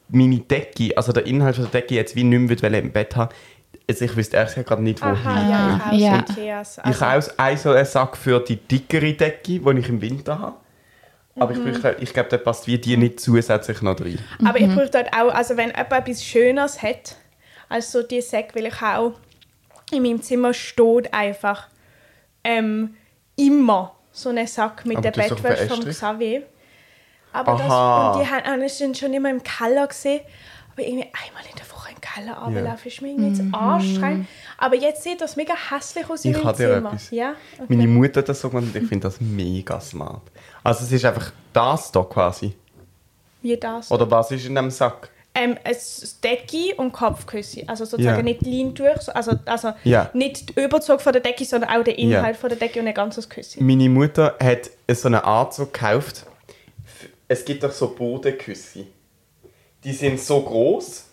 meine 0.10 0.40
Decke, 0.40 0.96
also 0.96 1.12
der 1.12 1.26
Inhalt 1.26 1.56
von 1.56 1.66
der 1.66 1.82
Decke 1.82 1.96
jetzt 1.96 2.16
wie 2.16 2.24
nicht 2.24 2.62
mehr 2.62 2.74
im 2.74 2.92
Bett 2.92 3.16
haben, 3.16 3.34
also 3.90 4.06
ich 4.06 4.16
wüsste 4.16 4.38
ehrlich 4.38 4.66
gerade 4.66 4.84
nicht, 4.84 5.02
wohin. 5.02 5.16
Aha, 5.16 5.50
ja, 5.50 5.92
ich 5.94 6.02
ja. 6.02 6.24
so 6.28 6.34
Ikeas. 6.34 6.78
Ich 6.80 6.84
Also, 6.86 7.06
habe 7.06 7.20
auch 7.24 7.38
einen, 7.40 7.58
so 7.58 7.72
einen 7.72 7.86
Sack 7.86 8.18
für 8.18 8.40
die 8.40 8.56
dickere 8.58 9.14
Decke, 9.14 9.60
die 9.60 9.80
ich 9.80 9.90
im 9.90 10.02
Winter 10.02 10.40
habe. 10.40 10.56
Aber 11.40 11.52
ich, 11.52 11.60
bräuchte- 11.60 11.98
ich 12.00 12.12
glaube, 12.14 12.30
da 12.30 12.38
passt 12.38 12.66
wie 12.68 12.80
die 12.80 12.98
nicht 12.98 13.20
zusätzlich 13.20 13.82
noch 13.84 14.00
rein. 14.02 14.18
aber 14.44 14.60
ich 14.60 14.68
brauche 14.74 14.90
dort 14.90 15.14
auch, 15.14 15.32
also 15.34 15.56
wenn 15.56 15.70
jemand 15.70 15.92
etwas 15.92 16.24
Schöneres 16.24 16.82
hat, 16.82 17.16
als 17.70 17.92
so 17.92 18.02
die 18.02 18.22
Säcke, 18.22 18.56
will 18.56 18.66
ich 18.66 18.82
auch 18.82 19.14
in 19.92 20.04
meinem 20.04 20.22
Zimmer 20.22 20.54
steht 20.54 21.14
einfach 21.14 21.68
ähm, 22.44 22.96
immer 23.36 23.96
so 24.12 24.30
einen 24.30 24.48
Sack 24.48 24.86
mit 24.86 24.98
Aber 24.98 25.12
der 25.12 25.30
das 25.30 25.42
Bettwäsche 25.42 25.68
vom. 25.68 25.86
Xavier. 25.86 26.44
Aber 27.32 27.54
Aha. 27.54 28.12
das, 28.12 28.18
und 28.18 28.24
die 28.26 28.32
haben, 28.32 28.64
ah, 28.64 28.70
sind 28.70 28.98
schon 28.98 29.14
immer 29.14 29.30
im 29.30 29.44
Keller 29.44 29.88
gesehen. 29.88 30.22
Aber 30.74 30.82
irgendwie 30.82 31.04
einmal 31.06 31.44
in 31.50 31.56
der 31.56 31.70
Woche 31.72 31.87
Keller 32.02 32.38
runterlaufen, 32.40 32.88
ist 32.88 33.02
mir 33.02 33.10
irgendwie 33.10 33.34
zu 33.34 33.50
anstrengend. 33.54 34.28
Aber 34.58 34.76
jetzt 34.76 35.04
sieht 35.04 35.22
das 35.22 35.36
mega 35.36 35.54
hässlich 35.70 36.10
aus 36.10 36.26
in 36.26 36.32
Ich 36.36 36.44
meinem 36.44 36.56
Zimmer. 36.56 36.90
etwas. 36.90 37.12
Ja? 37.12 37.34
Okay. 37.58 37.66
Meine 37.76 37.88
Mutter 37.88 38.20
hat 38.22 38.30
das 38.30 38.40
so 38.42 38.50
gemacht 38.50 38.66
und 38.74 38.76
ich 38.84 38.88
finde 38.88 39.08
das 39.08 39.20
mega 39.22 39.80
smart. 39.80 40.22
Also 40.64 40.84
es 40.86 40.92
ist 40.92 41.06
einfach 41.06 41.32
das 41.54 41.92
da 41.92 42.04
quasi. 42.04 42.54
Wie 43.42 43.56
das? 43.58 43.92
Oder 43.92 44.10
was 44.10 44.32
ist 44.32 44.46
in 44.46 44.56
dem 44.56 44.70
Sack? 44.72 45.10
Ähm, 45.36 45.56
es 45.64 46.20
Decke 46.20 46.74
und 46.78 46.92
Kopfküsse. 46.92 47.62
Also 47.68 47.86
sozusagen 47.86 48.18
Ja. 48.18 48.24
nicht 48.24 48.42
Leintuch, 48.42 49.00
so- 49.02 49.12
also, 49.12 49.34
also 49.46 49.72
Ja. 49.84 50.10
nicht 50.14 50.58
der 50.58 50.66
Überzug 50.66 51.00
von 51.00 51.14
der 51.14 51.22
Decke, 51.22 51.46
sondern 51.46 51.70
auch 51.70 51.84
der 51.84 51.98
Inhalt 52.00 52.36
Ja. 52.36 52.40
von 52.40 52.50
der 52.50 52.58
Decke 52.58 52.80
und 52.80 52.88
ein 52.88 52.94
ganzes 52.96 53.30
Küsse. 53.30 53.64
Meine 53.64 53.88
Mutter 53.88 54.36
hat 54.42 54.72
so 54.92 55.08
eine 55.08 55.24
Art 55.24 55.54
so 55.54 55.66
gekauft. 55.68 56.26
Es 57.28 57.46
gibt 57.46 57.62
doch 57.64 57.72
so 57.72 57.90
Bodenküsse. 57.94 58.86
Die 59.84 59.94
sind 59.94 60.20
so 60.20 60.42
groß 60.42 61.06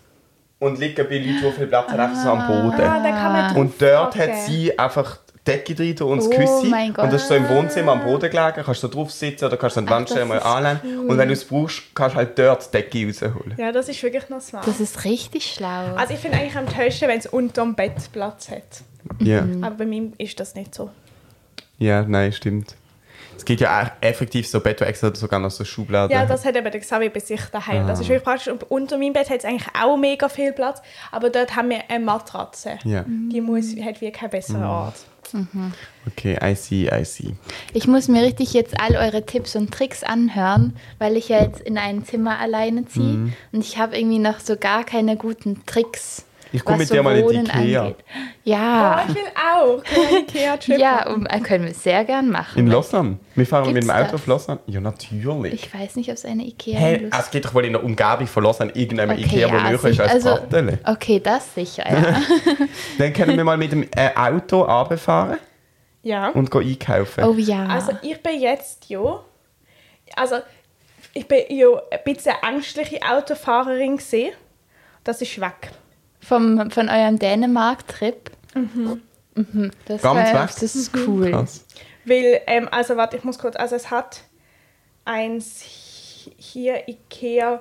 und 0.64 0.78
liegen 0.78 1.06
bei 1.08 1.18
Leuten, 1.18 1.40
die 1.44 1.52
viel 1.52 1.66
Platz 1.66 1.90
haben, 1.90 2.00
einfach 2.00 2.22
so 2.22 2.30
am 2.30 2.46
Boden. 2.46 2.80
Ah, 2.82 3.52
Und 3.54 3.80
dort 3.80 4.14
draufpacken. 4.14 4.20
hat 4.32 4.46
sie 4.46 4.78
einfach 4.78 5.18
die 5.46 5.50
Decke 5.50 5.74
drin 5.74 5.98
und 6.08 6.18
das 6.18 6.26
Oh 6.26 6.30
Küssi. 6.30 6.70
Gott. 6.94 7.04
Und 7.04 7.12
das 7.12 7.22
ist 7.22 7.28
so 7.28 7.34
im 7.34 7.48
Wohnzimmer 7.48 7.92
am 7.92 8.02
Boden 8.04 8.30
gelegen. 8.30 8.62
Kannst 8.64 8.82
du 8.82 8.88
da 8.88 8.94
drauf 8.94 9.10
sitzen 9.10 9.44
oder 9.44 9.56
kannst 9.58 9.76
du 9.76 9.80
an 9.80 9.86
die 9.86 9.92
Wand 9.92 10.08
mal 10.10 10.38
das 10.38 10.38
ist 10.38 10.44
anlehnen. 10.46 11.08
Und 11.08 11.18
wenn 11.18 11.28
du 11.28 11.34
es 11.34 11.44
brauchst, 11.44 11.82
kannst 11.94 12.14
du 12.14 12.18
halt 12.18 12.38
dort 12.38 12.66
die 12.66 12.70
Decke 12.78 13.06
rausholen. 13.06 13.54
Ja, 13.58 13.70
das 13.70 13.88
ist 13.90 14.02
wirklich 14.02 14.28
noch 14.30 14.40
smart. 14.40 14.66
Das 14.66 14.80
ist 14.80 15.04
richtig 15.04 15.44
schlau. 15.52 15.94
Also 15.96 16.14
ich 16.14 16.20
finde 16.20 16.38
eigentlich 16.38 16.56
am 16.56 16.66
tollsten, 16.66 17.08
wenn 17.08 17.18
es 17.18 17.26
unter 17.26 17.62
dem 17.62 17.74
Bett 17.74 17.92
Platz 18.12 18.50
hat. 18.50 18.62
Ja. 19.20 19.44
Aber 19.60 19.74
bei 19.76 19.84
mir 19.86 20.12
ist 20.16 20.40
das 20.40 20.54
nicht 20.54 20.74
so. 20.74 20.90
ja, 21.78 22.02
nein, 22.02 22.32
stimmt. 22.32 22.74
Es 23.44 23.46
gibt 23.46 23.60
ja 23.60 23.82
auch 23.82 23.90
effektiv 24.00 24.48
so 24.48 24.58
Bett, 24.58 24.80
wo 24.80 24.86
extra 24.86 25.14
sogar 25.14 25.38
noch 25.38 25.50
so 25.50 25.66
Schubladen 25.66 26.10
Ja, 26.16 26.24
das 26.24 26.46
hat 26.46 26.56
eben 26.56 26.70
der 26.70 26.80
Xavier 26.80 27.10
bei 27.10 27.20
sich 27.20 27.42
daheim. 27.52 27.84
Ah. 27.84 27.88
Das 27.88 28.00
ist 28.00 28.08
wirklich 28.08 28.24
praktisch. 28.24 28.48
Und 28.50 28.70
unter 28.70 28.96
meinem 28.96 29.12
Bett 29.12 29.28
hat 29.28 29.40
es 29.40 29.44
eigentlich 29.44 29.68
auch 29.78 29.98
mega 29.98 30.30
viel 30.30 30.52
Platz. 30.52 30.80
Aber 31.12 31.28
dort 31.28 31.54
haben 31.54 31.68
wir 31.68 31.82
eine 31.90 32.02
Matratze. 32.02 32.78
Ja. 32.84 33.04
Die 33.06 33.42
muss, 33.42 33.76
hat 33.84 34.00
wie 34.00 34.10
keinen 34.12 34.30
besseren 34.30 34.64
Ort. 34.64 34.94
Okay, 36.06 36.38
I 36.42 36.54
see, 36.54 36.88
I 36.88 37.04
see. 37.04 37.34
Ich 37.74 37.86
muss 37.86 38.08
mir 38.08 38.22
richtig 38.22 38.54
jetzt 38.54 38.80
all 38.80 38.96
eure 38.96 39.26
Tipps 39.26 39.56
und 39.56 39.72
Tricks 39.72 40.02
anhören, 40.02 40.76
weil 40.98 41.16
ich 41.18 41.28
ja 41.28 41.42
jetzt 41.42 41.60
in 41.60 41.76
ein 41.76 42.04
Zimmer 42.06 42.38
alleine 42.38 42.86
ziehe 42.86 43.04
Mhm. 43.04 43.32
und 43.52 43.60
ich 43.60 43.76
habe 43.78 43.94
irgendwie 43.96 44.20
noch 44.20 44.40
so 44.40 44.56
gar 44.56 44.84
keine 44.84 45.16
guten 45.16 45.66
Tricks. 45.66 46.24
Ich 46.54 46.64
komm 46.64 46.74
was 46.74 46.80
mit 46.82 46.90
dir 46.92 47.02
mal 47.02 47.16
in 47.18 47.28
die 47.28 47.50
Ikea. 47.50 47.94
Ja, 48.44 49.04
Oh, 49.06 49.10
ich 49.10 49.14
will 49.16 49.22
auch. 49.34 50.18
Ikea-Trip 50.20 50.78
ja, 50.78 51.08
um, 51.12 51.26
äh, 51.26 51.40
können 51.40 51.64
wir 51.66 51.74
sehr 51.74 52.04
gern 52.04 52.30
machen. 52.30 52.58
In 52.58 52.68
Lausanne? 52.68 53.18
Wir 53.34 53.44
fahren 53.46 53.66
mit 53.66 53.74
Gibt's 53.74 53.88
dem 53.88 53.94
Auto 53.96 54.04
das? 54.04 54.14
auf 54.14 54.26
Lausanne? 54.28 54.60
Ja, 54.66 54.80
natürlich. 54.80 55.52
Ich 55.54 55.74
weiß 55.74 55.96
nicht, 55.96 56.08
ob 56.10 56.14
es 56.14 56.24
eine 56.24 56.44
Ikea 56.44 56.78
Hey, 56.78 56.94
in 56.96 57.02
Lust- 57.10 57.18
es 57.18 57.30
geht 57.32 57.44
doch 57.44 57.54
wohl 57.54 57.64
in 57.64 57.72
der 57.72 57.82
Umgebung 57.82 58.26
von 58.28 58.44
Lausanne 58.44 58.70
irgendeinem 58.74 59.10
Okay, 59.10 59.22
Ikea, 59.24 59.48
wo 59.50 59.56
ja, 59.56 59.62
näher 59.64 59.84
ist 59.84 60.00
als 60.00 60.26
also. 60.26 60.38
Okay, 60.86 61.18
das 61.20 61.54
sicher, 61.54 61.84
ja. 61.90 62.20
Dann 62.98 63.12
können 63.12 63.36
wir 63.36 63.44
mal 63.44 63.56
mit 63.56 63.72
dem 63.72 63.82
äh, 63.96 64.10
Auto 64.14 64.62
runterfahren 64.62 65.38
Ja. 66.02 66.28
und 66.28 66.50
gehen 66.52 66.62
einkaufen. 66.68 67.24
Oh 67.24 67.34
ja. 67.36 67.66
Also 67.66 67.92
ich 68.02 68.22
bin 68.22 68.40
jetzt 68.40 68.88
ja. 68.88 69.20
Also 70.14 70.36
ich 71.14 71.26
bin 71.26 71.38
ja 71.48 71.66
ein 71.90 71.98
bisschen 72.04 72.34
eine 72.42 72.56
ängstliche 72.56 73.00
Autofahrerin 73.02 73.96
gesehen. 73.96 74.32
Das 75.02 75.20
ist 75.20 75.40
weg. 75.40 75.70
Vom, 76.24 76.70
von 76.70 76.88
eurem 76.88 77.18
Dänemark-Trip? 77.18 78.30
Mhm. 78.54 79.02
mhm. 79.34 79.70
Das, 79.86 80.02
Ganz 80.02 80.32
war, 80.32 80.42
weg? 80.44 80.50
das 80.60 80.62
ist 80.74 80.90
cool. 81.06 81.30
Krass. 81.30 81.64
Weil, 82.04 82.40
ähm, 82.46 82.68
also 82.70 82.96
warte, 82.96 83.16
ich 83.16 83.24
muss 83.24 83.38
kurz, 83.38 83.56
also 83.56 83.76
es 83.76 83.90
hat 83.90 84.22
eins 85.04 85.62
hier 86.36 86.88
Ikea 86.88 87.60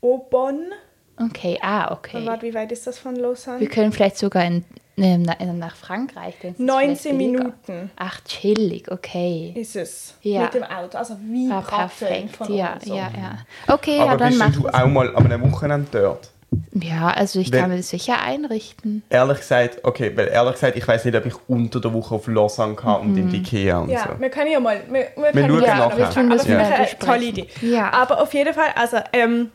Obon. 0.00 0.70
Okay, 1.18 1.58
ah, 1.62 1.86
Und 1.88 1.98
okay. 1.98 2.26
warte, 2.26 2.46
wie 2.46 2.54
weit 2.54 2.72
ist 2.72 2.86
das 2.86 2.98
von 2.98 3.14
Lausanne? 3.16 3.60
Wir 3.60 3.68
können 3.68 3.92
vielleicht 3.92 4.16
sogar 4.18 4.44
in, 4.44 4.64
in, 4.96 5.24
in, 5.38 5.58
nach 5.58 5.76
Frankreich. 5.76 6.34
dann 6.42 6.52
ist 6.52 6.58
es 6.58 6.64
19 6.66 6.96
vielleicht 6.96 7.18
billiger. 7.18 7.38
Minuten 7.44 7.90
Ach, 7.96 8.20
chillig, 8.24 8.90
okay. 8.90 9.52
ist 9.54 9.76
es 9.76 10.14
Ja. 10.22 10.42
mit 10.42 10.54
dem 10.54 10.64
Auto. 10.64 10.98
Also 10.98 11.16
wie 11.20 11.50
Ah, 11.52 11.60
perfekt. 11.60 12.36
von 12.36 12.52
Ja, 12.52 12.72
uns. 12.74 12.84
so. 12.86 12.94
ja, 12.96 13.10
ja. 13.16 13.38
Okay, 13.72 13.98
ja, 13.98 14.04
Aber 14.06 14.16
dann 14.16 14.36
bist 14.38 14.56
du 14.56 14.68
auch 14.68 14.86
mal 14.88 15.14
an 15.14 15.26
einem 15.26 15.52
Wochenende 15.52 15.88
dort? 16.00 16.30
Ja, 16.74 17.08
also 17.08 17.38
ich 17.40 17.52
kann 17.52 17.70
mir 17.70 17.76
das 17.76 17.90
sicher 17.90 18.20
einrichten. 18.20 19.02
Ehrlich 19.10 19.38
gesagt, 19.38 19.80
okay, 19.82 20.12
weil 20.14 20.28
ehrlich 20.28 20.54
gesagt, 20.54 20.76
ich 20.76 20.86
weiß 20.86 21.04
nicht, 21.04 21.14
ob 21.16 21.26
ich 21.26 21.34
unter 21.48 21.80
der 21.80 21.92
Woche 21.92 22.14
auf 22.14 22.26
Lausanne 22.26 22.74
kann 22.74 23.02
und 23.02 23.16
in 23.16 23.28
die 23.30 23.38
Ikea 23.38 23.78
und 23.78 23.90
Ja, 23.90 24.08
so. 24.12 24.20
wir 24.20 24.30
können 24.30 24.50
ja 24.50 24.60
mal. 24.60 24.80
Wir, 24.90 25.08
wir, 25.16 25.32
können 25.32 25.48
schauen 25.48 25.62
ja 25.62 25.74
nachher. 25.76 25.98
wir 25.98 26.10
tun 26.10 26.30
das 26.30 26.46
Ja. 26.46 26.60
ja. 26.60 26.66
eine 26.68 26.98
tolle 26.98 27.24
Idee. 27.24 27.46
Ja. 27.60 27.92
Aber 27.92 28.20
auf 28.22 28.32
jeden 28.34 28.52
Fall, 28.52 28.70
also, 28.74 28.98
ähm, 29.12 29.50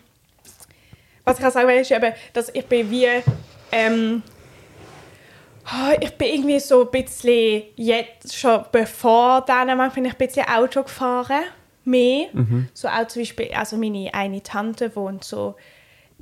was 1.23 1.39
ich 1.39 1.45
auch 1.45 1.51
sagen 1.51 1.67
will, 1.67 1.75
ist 1.77 1.91
eben, 1.91 2.13
dass 2.33 2.49
ich 2.53 2.65
bin 2.65 2.89
wie. 2.89 3.07
Ähm, 3.71 4.23
oh, 5.65 5.93
ich 5.99 6.11
bin 6.17 6.27
irgendwie 6.27 6.59
so 6.59 6.83
ein 6.83 6.91
bisschen 6.91 7.63
jetzt 7.75 8.35
schon 8.35 8.63
bevor 8.71 9.41
Dänemark 9.41 9.93
bin 9.93 10.05
ich 10.05 10.13
ein 10.13 10.17
bisschen 10.17 10.45
Auto 10.47 10.83
gefahren. 10.83 11.43
Mehr. 11.83 12.27
So 12.73 12.89
auch 12.89 13.07
zum 13.07 13.21
Beispiel, 13.21 13.49
also 13.55 13.77
meine 13.77 14.13
eine 14.13 14.43
Tante 14.43 14.93
wohnt 14.93 15.23
so 15.23 15.55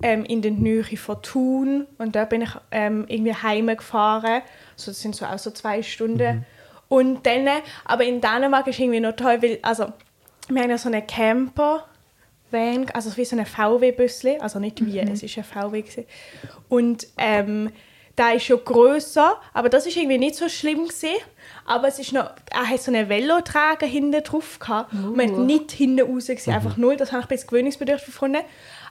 ähm, 0.01 0.25
in 0.25 0.41
der 0.41 0.51
Nähe 0.51 0.83
von 0.97 1.21
Thun 1.21 1.87
und 1.97 2.15
da 2.15 2.25
bin 2.25 2.41
ich 2.41 2.51
ähm, 2.71 3.05
irgendwie 3.07 3.33
heimgefahren. 3.33 4.41
So, 4.75 4.91
das 4.91 5.01
sind 5.01 5.15
so 5.15 5.25
auch 5.25 5.39
so 5.39 5.51
zwei 5.51 5.81
Stunden. 5.81 6.45
Und 6.87 7.25
dann, 7.25 7.47
aber 7.85 8.03
in 8.03 8.21
Dänemark 8.21 8.67
ist 8.67 8.79
irgendwie 8.79 8.99
noch 8.99 9.15
toll, 9.15 9.41
weil, 9.41 9.59
also, 9.61 9.87
wir 10.49 10.61
haben 10.61 10.69
ja 10.69 10.77
so 10.77 10.89
einen 10.89 11.05
Camper, 11.07 11.85
Van, 12.51 12.85
also 12.93 13.15
wie 13.17 13.25
so 13.25 13.35
ein 13.35 13.45
VW-Büssli, 13.45 14.37
also 14.39 14.59
nicht 14.59 14.85
wie, 14.85 14.99
es 14.99 15.23
ist 15.23 15.37
ein 15.37 15.43
VW 15.43 15.81
gewesen. 15.81 16.05
Und 16.69 17.07
ähm, 17.17 17.71
der 18.17 18.35
ist 18.35 18.45
schon 18.45 18.63
grösser, 18.63 19.41
aber 19.53 19.67
das 19.69 19.85
ist 19.85 19.97
irgendwie 19.97 20.17
nicht 20.17 20.35
so 20.35 20.47
schlimm 20.47 20.87
gewesen. 20.87 21.15
Aber 21.65 21.87
es 21.87 21.99
ist 21.99 22.13
noch, 22.13 22.31
er 22.51 22.69
hat 22.69 22.81
so 22.81 22.91
einen 22.91 23.09
Veloträger 23.09 23.85
hinten 23.85 24.23
drauf 24.23 24.59
gehabt. 24.59 24.93
Und 24.93 25.17
man 25.17 25.31
hat 25.31 25.39
nicht 25.39 25.71
hinten 25.71 26.09
raus 26.09 26.27
gesehen, 26.27 26.53
einfach 26.53 26.77
null. 26.77 26.95
Das 26.95 27.11
habe 27.11 27.21
ich 27.21 27.25
ein 27.25 27.29
bisschen 27.29 27.49
gewöhnungsbedürftig 27.49 28.13
gefunden. 28.13 28.41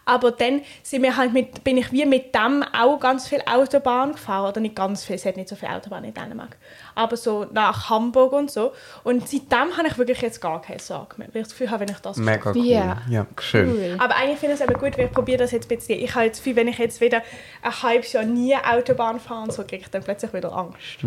Aber 0.04 0.30
dann 0.30 0.62
sind 0.82 1.02
wir 1.02 1.16
halt 1.16 1.32
mit, 1.32 1.64
bin 1.64 1.76
ich 1.78 1.92
wie 1.92 2.04
mit 2.04 2.34
dem 2.34 2.62
auch 2.62 2.98
ganz 2.98 3.28
viel 3.28 3.42
Autobahn 3.46 4.12
gefahren. 4.12 4.50
Oder 4.50 4.60
nicht 4.60 4.76
ganz 4.76 5.04
viel, 5.04 5.16
es 5.16 5.24
hat 5.24 5.36
nicht 5.36 5.48
so 5.48 5.56
viel 5.56 5.68
Autobahn 5.68 6.04
in 6.04 6.14
Dänemark. 6.14 6.56
Aber 6.94 7.16
so 7.16 7.46
nach 7.52 7.90
Hamburg 7.90 8.32
und 8.32 8.50
so. 8.50 8.72
Und 9.02 9.28
seitdem 9.28 9.76
habe 9.76 9.88
ich 9.88 9.98
wirklich 9.98 10.20
jetzt 10.20 10.40
gar 10.40 10.60
keine 10.62 10.78
Sorge 10.78 11.14
mehr. 11.16 11.28
Weil 11.32 11.42
ich 11.42 11.48
das 11.48 11.52
Gefühl 11.52 11.70
habe, 11.70 11.80
wenn 11.80 11.94
ich 11.94 12.00
das 12.00 12.16
Mega 12.16 12.52
cool. 12.52 12.64
Ja. 12.64 12.98
Ja, 13.08 13.26
schön. 13.40 13.70
Cool. 13.70 13.96
aber 13.98 14.16
eigentlich 14.16 14.38
finde 14.38 14.54
ich 14.54 14.60
es 14.60 14.66
eben 14.66 14.78
gut, 14.78 14.96
weil 14.96 15.06
ich 15.06 15.12
probiere 15.12 15.38
das 15.38 15.52
jetzt 15.52 15.70
ein 15.70 15.76
bisschen. 15.76 15.98
Ich 15.98 16.14
habe 16.14 16.26
jetzt 16.26 16.40
viel, 16.40 16.56
wenn 16.56 16.68
ich 16.68 16.78
jetzt 16.78 17.00
wieder 17.00 17.22
ein 17.62 17.82
halbes 17.82 18.12
Jahr 18.12 18.24
nie 18.24 18.54
Autobahn 18.56 19.20
fahre, 19.20 19.44
und 19.44 19.52
so 19.52 19.62
kriege 19.64 19.82
ich 19.82 19.90
dann 19.90 20.02
plötzlich 20.02 20.32
wieder 20.32 20.52
Angst. 20.52 20.98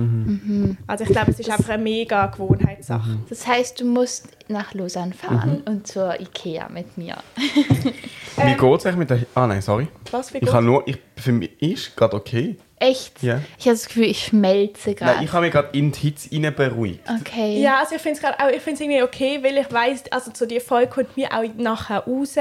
Also 0.87 1.03
ich 1.03 1.09
glaube, 1.09 1.31
es 1.31 1.39
ist 1.39 1.49
einfach 1.49 1.69
eine 1.69 1.83
mega 1.83 2.27
Gewohnheitssache. 2.27 3.17
Das 3.29 3.47
heißt, 3.47 3.79
du 3.79 3.85
musst 3.85 4.27
nach 4.47 4.73
Lausanne 4.73 5.13
fahren 5.13 5.61
und 5.65 5.87
zur 5.87 6.19
Ikea 6.19 6.69
mit 6.69 6.97
mir. 6.97 7.17
Wie 7.35 8.53
geht 8.53 8.79
es 8.79 8.85
eigentlich 8.85 8.95
mit 8.95 9.09
der... 9.09 9.19
Ah 9.35 9.47
nein, 9.47 9.61
sorry. 9.61 9.87
Was, 10.11 10.33
wie 10.33 10.39
Ich 10.39 10.51
habe 10.51 10.65
nur... 10.65 10.87
Ich, 10.87 10.97
für 11.17 11.31
mich 11.31 11.61
ist 11.61 11.95
gerade 11.95 12.15
okay. 12.15 12.57
Echt? 12.79 13.23
Ja. 13.23 13.41
Ich 13.57 13.65
habe 13.65 13.75
das 13.75 13.87
Gefühl, 13.87 14.05
ich 14.05 14.25
schmelze 14.25 14.89
Nein, 14.89 14.95
gerade. 14.95 15.23
ich 15.23 15.31
habe 15.33 15.45
mich 15.45 15.51
gerade 15.53 15.69
in 15.77 15.91
die 15.91 15.99
Hitze 15.99 16.29
rein 16.31 16.53
beruhigt. 16.55 16.99
Okay. 17.21 17.59
Ja, 17.59 17.79
also 17.79 17.95
ich 17.95 18.01
finde 18.01 18.17
es 18.17 18.21
gerade 18.23 18.39
auch, 18.39 18.49
ich 18.49 18.61
finde 18.61 18.75
es 18.75 18.81
irgendwie 18.81 19.01
okay, 19.01 19.39
weil 19.41 19.57
ich 19.57 19.71
weiß, 19.71 20.11
also 20.11 20.31
zu 20.31 20.45
die 20.45 20.59
Folge 20.59 20.87
kommt 20.87 21.17
mir 21.17 21.31
auch 21.33 21.43
nachher 21.57 21.99
raus. 22.05 22.35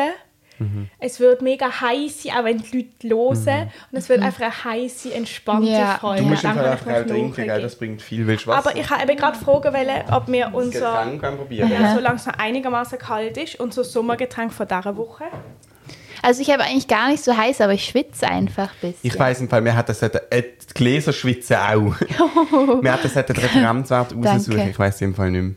Es 0.99 1.21
wird 1.21 1.43
mega 1.43 1.67
heiß 1.83 2.23
sein, 2.23 2.33
auch 2.39 2.45
wenn 2.45 2.59
die 2.59 2.89
Leute 3.03 3.09
hören. 3.51 3.71
Und 3.93 3.99
es 3.99 4.09
wird 4.09 4.23
einfach 4.23 4.41
eine 4.43 4.65
heiße, 4.65 5.13
entspannte 5.13 5.69
Ja. 5.71 5.99
Folge. 5.99 6.23
Du 6.23 6.29
musst 6.29 6.45
Dann 6.45 6.51
einfach 6.53 6.63
kann 6.65 6.73
einfach 6.73 6.91
ich 6.91 6.97
auch 6.97 7.07
trinken, 7.07 7.45
gell? 7.47 7.61
das 7.61 7.77
bringt 7.77 8.01
viel 8.01 8.27
willst 8.27 8.47
Wasser. 8.47 8.67
Aber 8.71 8.79
ich 8.79 8.89
habe 8.89 9.03
eben 9.03 9.19
gerade 9.19 9.39
fragen 9.39 9.75
wollen, 9.75 10.05
ob 10.13 10.29
wir 10.29 10.51
unser, 10.55 11.05
Getränk 11.13 11.39
probieren. 11.39 11.71
ja, 11.71 11.95
solange 11.95 12.17
es 12.17 12.25
noch 12.27 12.39
einigermaßen 12.39 12.99
kalt 12.99 13.37
ist, 13.37 13.61
unser 13.61 13.85
Sommergetränk 13.85 14.51
von 14.53 14.67
dieser 14.67 14.97
Woche. 14.97 15.25
Also 16.23 16.43
ich 16.43 16.51
habe 16.51 16.63
eigentlich 16.63 16.89
gar 16.89 17.09
nicht 17.09 17.23
so 17.23 17.37
heiß, 17.37 17.61
aber 17.61 17.73
ich 17.75 17.85
schwitze 17.85 18.27
einfach 18.27 18.71
ein 18.71 18.93
bisschen. 18.93 18.99
Ich 19.03 19.19
weiss 19.19 19.41
im 19.41 19.49
Fall, 19.49 19.65
wir 19.65 19.77
hätten 19.77 19.91
es 19.93 20.03
äh, 20.03 20.11
die 20.43 20.75
Gläser 20.75 21.13
schwitzen 21.13 21.57
auch. 21.57 21.95
wir 22.01 22.93
hätten 22.93 23.07
es 23.07 23.13
den 23.15 23.37
Referenzwert 23.37 24.13
raussuchen. 24.15 24.57
Danke. 24.57 24.71
Ich 24.71 24.79
weiss 24.79 25.01
im 25.01 25.15
Fall 25.15 25.31
nicht 25.31 25.43
mehr. 25.43 25.55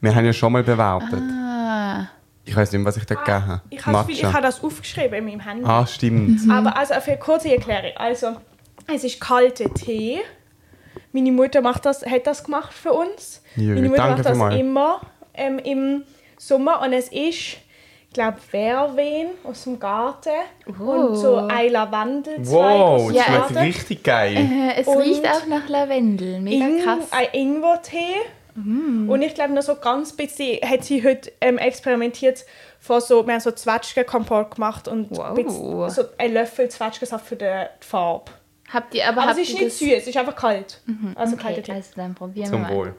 Wir 0.00 0.14
haben 0.14 0.24
ja 0.26 0.32
schon 0.32 0.52
mal 0.52 0.62
bewertet. 0.62 1.20
Ah, 1.20 2.06
Ich 2.44 2.54
weiss 2.54 2.70
nicht 2.70 2.80
mehr, 2.80 2.86
was 2.86 2.96
ich 2.96 3.06
da 3.06 3.14
gegeben 3.14 3.46
habe. 3.46 3.62
Ich 3.70 3.84
habe 3.84 4.12
ich 4.12 4.24
habe 4.24 4.42
das 4.42 4.62
aufgeschrieben 4.62 5.14
in 5.18 5.24
meinem 5.24 5.40
Handy. 5.40 5.64
Ah, 5.64 5.86
stimmt. 5.86 6.40
Aber 6.50 6.76
also 6.76 6.94
für 7.00 7.12
eine 7.12 7.18
kurze 7.20 7.52
Erklärung. 7.52 7.92
Also, 7.96 8.36
es 8.92 9.04
ist 9.04 9.20
kalter 9.20 9.72
Tee. 9.74 10.18
Meine 11.12 11.32
Mutter 11.32 11.60
macht 11.62 11.86
das, 11.86 12.04
hat 12.04 12.26
das 12.26 12.44
gemacht 12.44 12.72
für 12.72 12.92
uns. 12.92 13.42
Jö, 13.56 13.74
Meine 13.74 13.88
Mutter 13.88 14.02
danke 14.16 14.34
macht 14.34 14.52
das 14.52 14.60
immer 14.60 15.00
ähm, 15.34 15.58
im 15.58 16.02
Sommer. 16.36 16.82
Und 16.82 16.92
es 16.92 17.08
ist, 17.08 17.56
glaube, 18.16 18.38
Verwen 18.40 19.28
aus 19.44 19.62
dem 19.64 19.78
Garten. 19.78 20.30
Und 20.66 21.14
so 21.16 21.36
ein 21.36 21.70
Lavendelzweig. 21.70 22.46
Wow, 22.52 23.06
das 23.08 23.16
Ja, 23.16 23.22
schmeckt 23.24 23.38
Garten. 23.40 23.58
richtig 23.58 24.02
geil. 24.02 24.36
äh, 24.36 24.80
es 24.80 24.86
Und 24.88 24.98
riecht 24.98 25.24
auch 25.26 25.46
nach 25.46 25.68
Lavendel. 25.68 26.40
Mega 26.40 26.66
Ing- 26.66 26.82
krass. 26.82 27.04
Ein 27.12 27.28
Ingwertee. 27.32 28.16
Und 28.56 29.20
ich 29.20 29.34
glaube, 29.34 29.52
noch 29.52 29.60
so 29.62 29.74
ganz 29.76 30.14
bisschen 30.14 30.58
hat 30.66 30.82
sie 30.82 31.04
heute 31.04 31.30
ähm, 31.42 31.58
experimentiert. 31.58 32.44
Von 32.80 33.02
so, 33.02 33.26
wir 33.26 33.34
haben 33.34 33.40
so 33.40 33.50
Zwetschgenkompott 33.52 34.54
gemacht 34.54 34.88
und 34.88 35.10
Wow. 35.10 35.24
ein 35.26 35.34
bisschen- 35.34 35.90
so 35.90 36.02
ein 36.16 36.32
Löffel 36.32 36.68
Zwetschgensaft 36.70 37.26
für 37.26 37.36
die 37.36 37.64
Farbe. 37.80 38.30
Habt 38.72 38.94
ihr 38.94 39.06
aber, 39.06 39.22
Aber 39.22 39.30
habt 39.32 39.40
es 39.40 39.48
ist 39.48 39.54
nicht 39.54 39.66
das- 39.66 39.78
süß, 39.78 39.92
es 39.92 40.06
ist 40.08 40.16
einfach 40.16 40.34
kalt. 40.36 40.80
Also 41.14 41.34
Okay, 41.34 41.42
kalter 41.42 41.62
Tee. 41.64 41.72
also 41.72 41.90
dann 41.96 42.14
probieren 42.14 42.46
wir 42.46 42.50
Zum 42.52 42.62
mal. 42.62 42.70
Wohl. 42.74 42.94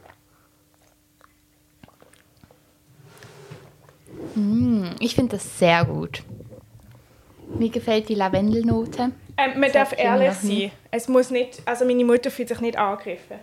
Ich 4.99 5.15
finde 5.15 5.37
das 5.37 5.59
sehr 5.59 5.85
gut. 5.85 6.23
Mir 7.57 7.69
gefällt 7.69 8.09
die 8.09 8.15
Lavendelnote. 8.15 9.11
Ähm, 9.37 9.59
man 9.59 9.71
darf 9.71 9.93
ehrlich 9.97 10.33
sein. 10.33 10.71
Es 10.91 11.07
muss 11.07 11.29
nicht, 11.29 11.61
also 11.65 11.85
meine 11.85 12.03
Mutter 12.03 12.29
fühlt 12.31 12.49
sich 12.49 12.59
nicht 12.59 12.77
angegriffen. 12.77 13.37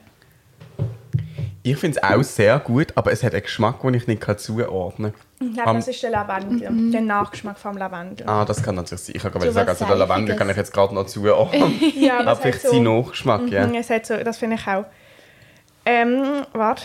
Ich 1.66 1.78
finde 1.78 1.98
es 1.98 2.02
auch 2.04 2.22
sehr 2.22 2.58
gut, 2.58 2.88
aber 2.94 3.10
es 3.12 3.22
hat 3.22 3.32
einen 3.32 3.42
Geschmack, 3.42 3.80
den 3.80 3.94
ich 3.94 4.06
nicht 4.06 4.20
kann 4.20 4.36
zuordnen 4.36 5.14
kann. 5.14 5.48
Ich 5.48 5.54
glaube, 5.54 5.74
das 5.74 5.88
ist 5.88 6.02
der 6.02 6.10
Lavendel. 6.10 6.90
Der 6.90 7.00
Nachgeschmack 7.00 7.58
vom 7.58 7.78
Lavendel. 7.78 8.28
Ah, 8.28 8.44
das 8.44 8.62
kann 8.62 8.74
natürlich 8.74 9.00
sein. 9.02 9.16
Ich 9.16 9.22
kann 9.22 9.32
So 9.32 9.38
gerade 9.38 9.52
sagen, 9.52 9.68
also 9.70 9.84
den 9.86 9.98
Lavendel 9.98 10.36
kann 10.36 10.50
ich 10.50 10.56
jetzt 10.56 10.72
gerade 10.74 10.94
noch 10.94 11.06
zuordnen. 11.06 11.80
Ja, 11.96 12.18
aber 12.20 12.22
es 12.32 12.36
hat 12.36 12.42
vielleicht 12.42 12.62
so- 12.62 12.70
sein 12.70 12.82
Nachgeschmack, 12.82 13.48
ja. 13.48 13.66
Mhm, 13.66 13.74
es 13.76 13.88
hat 13.88 14.04
so, 14.04 14.14
das 14.18 14.36
finde 14.36 14.56
ich 14.56 14.66
auch. 14.66 14.84
Ähm, 15.86 16.42
warte. 16.52 16.82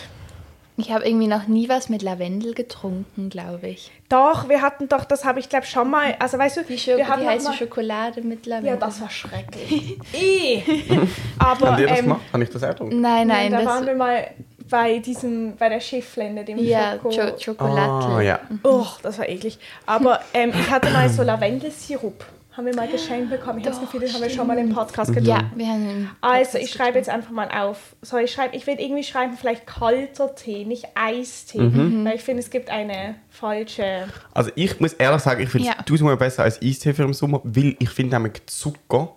Ich 0.80 0.90
habe 0.90 1.04
irgendwie 1.04 1.26
noch 1.26 1.46
nie 1.46 1.68
was 1.68 1.88
mit 1.90 2.00
Lavendel 2.00 2.54
getrunken, 2.54 3.28
glaube 3.28 3.68
ich. 3.68 3.90
Doch, 4.08 4.48
wir 4.48 4.62
hatten 4.62 4.88
doch, 4.88 5.04
das 5.04 5.24
habe 5.24 5.38
ich 5.38 5.48
glaube 5.48 5.66
schon 5.66 5.90
mal, 5.90 6.16
also 6.18 6.38
weißt 6.38 6.56
du, 6.56 6.64
Die, 6.64 6.78
Schoko 6.78 6.96
wir 6.96 7.08
hatten 7.08 7.20
die 7.20 7.28
heiße 7.28 7.48
mal, 7.48 7.54
Schokolade 7.54 8.22
mit 8.22 8.46
Lavendel. 8.46 8.72
Ja, 8.72 8.76
das 8.76 9.00
war 9.00 9.10
schrecklich. 9.10 9.98
Ih. 10.12 10.62
Aber 11.38 11.70
Habt 11.72 11.80
ihr 11.80 11.86
das 11.86 11.98
ähm, 11.98 12.04
gemacht? 12.06 12.20
Habe 12.32 12.42
ich 12.42 12.50
das 12.50 12.62
auch 12.64 12.68
getrunken? 12.70 13.00
Nein, 13.00 13.28
nein, 13.28 13.52
da 13.52 13.58
das. 13.58 13.66
waren 13.66 13.86
wir 13.86 13.94
mal 13.94 14.26
bei 14.70 14.98
diesem, 15.00 15.56
bei 15.56 15.68
der 15.68 15.80
Schifflände, 15.80 16.44
dem 16.44 16.58
ja, 16.58 16.92
Schoko. 16.92 17.10
Cho 17.10 17.38
Schokolade. 17.38 18.06
Ah, 18.06 18.20
ja. 18.22 18.40
Oh, 18.62 18.86
das 19.02 19.18
war 19.18 19.28
eklig. 19.28 19.58
Aber 19.84 20.20
ähm, 20.32 20.52
ich 20.58 20.70
hatte 20.70 20.90
mal 20.90 21.08
so 21.10 21.22
Lavendelsirup. 21.24 22.24
Haben 22.60 22.66
wir 22.66 22.76
mal 22.76 22.88
geschenkt 22.88 23.30
bekommen. 23.30 23.58
Ich 23.60 23.64
habe 23.64 23.74
das 23.74 23.80
Gefühl, 23.80 24.00
das 24.02 24.12
haben 24.12 24.20
wir 24.20 24.28
schon 24.28 24.46
mal 24.46 24.58
im 24.58 24.68
Podcast 24.74 25.14
getrunken. 25.14 25.30
Ja, 25.30 25.50
wir 25.54 25.66
haben 25.66 25.88
einen 25.88 26.10
Also, 26.20 26.58
ich 26.58 26.70
schreibe 26.70 26.98
jetzt 26.98 27.08
einfach 27.08 27.30
mal 27.30 27.48
auf. 27.50 27.96
Soll 28.02 28.20
ich 28.20 28.32
schreiben? 28.32 28.52
Ich 28.54 28.66
will 28.66 28.78
irgendwie 28.78 29.02
schreiben, 29.02 29.34
vielleicht 29.34 29.66
kalter 29.66 30.34
Tee, 30.34 30.66
nicht 30.66 30.84
Eistee. 30.94 31.58
Weil 31.58 32.16
ich 32.16 32.20
finde, 32.20 32.42
es 32.42 32.50
gibt 32.50 32.68
eine 32.68 33.14
falsche. 33.30 34.08
Also 34.34 34.50
ich 34.56 34.78
muss 34.78 34.92
ehrlich 34.92 35.22
sagen, 35.22 35.42
ich 35.42 35.48
finde 35.48 35.70
es 35.70 35.74
Ja. 35.74 35.82
tausendmal 35.82 36.18
besser 36.18 36.42
als 36.42 36.60
Eistee 36.60 36.92
für 36.92 37.00
den 37.04 37.14
Sommer, 37.14 37.40
weil 37.44 37.76
ich 37.78 37.88
finde 37.88 38.14
nämlich 38.20 38.42
Zucker 38.44 39.14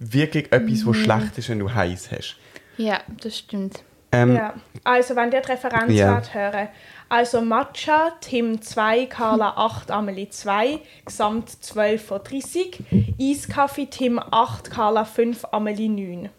wirklich 0.00 0.50
etwas, 0.50 0.80
Mhm. 0.82 0.86
was 0.88 0.96
schlecht 0.96 1.38
ist, 1.38 1.48
wenn 1.48 1.60
du 1.60 1.72
heiß 1.72 2.10
hast. 2.10 2.38
Ja, 2.76 2.98
das 3.22 3.38
stimmt. 3.38 3.84
Ähm, 4.10 4.34
Ja. 4.34 4.54
Also, 4.82 5.14
wenn 5.14 5.30
ihr 5.30 5.40
die 5.42 5.46
Referenzwert 5.52 6.34
hören. 6.34 6.68
Also 7.10 7.40
Matcha, 7.40 8.12
Tim 8.20 8.62
2, 8.62 9.06
Carla 9.06 9.54
8, 9.56 9.90
Amelie 9.90 10.30
2, 10.30 10.78
Gesamt 11.04 11.50
12 11.50 12.04
von 12.04 12.22
30. 12.22 12.78
Eiskaffee, 13.20 13.86
Tim 13.86 14.20
8, 14.20 14.70
Carla 14.70 15.04
5, 15.04 15.46
Amelie 15.50 15.88
9. 15.88 16.30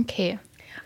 Okay. 0.00 0.38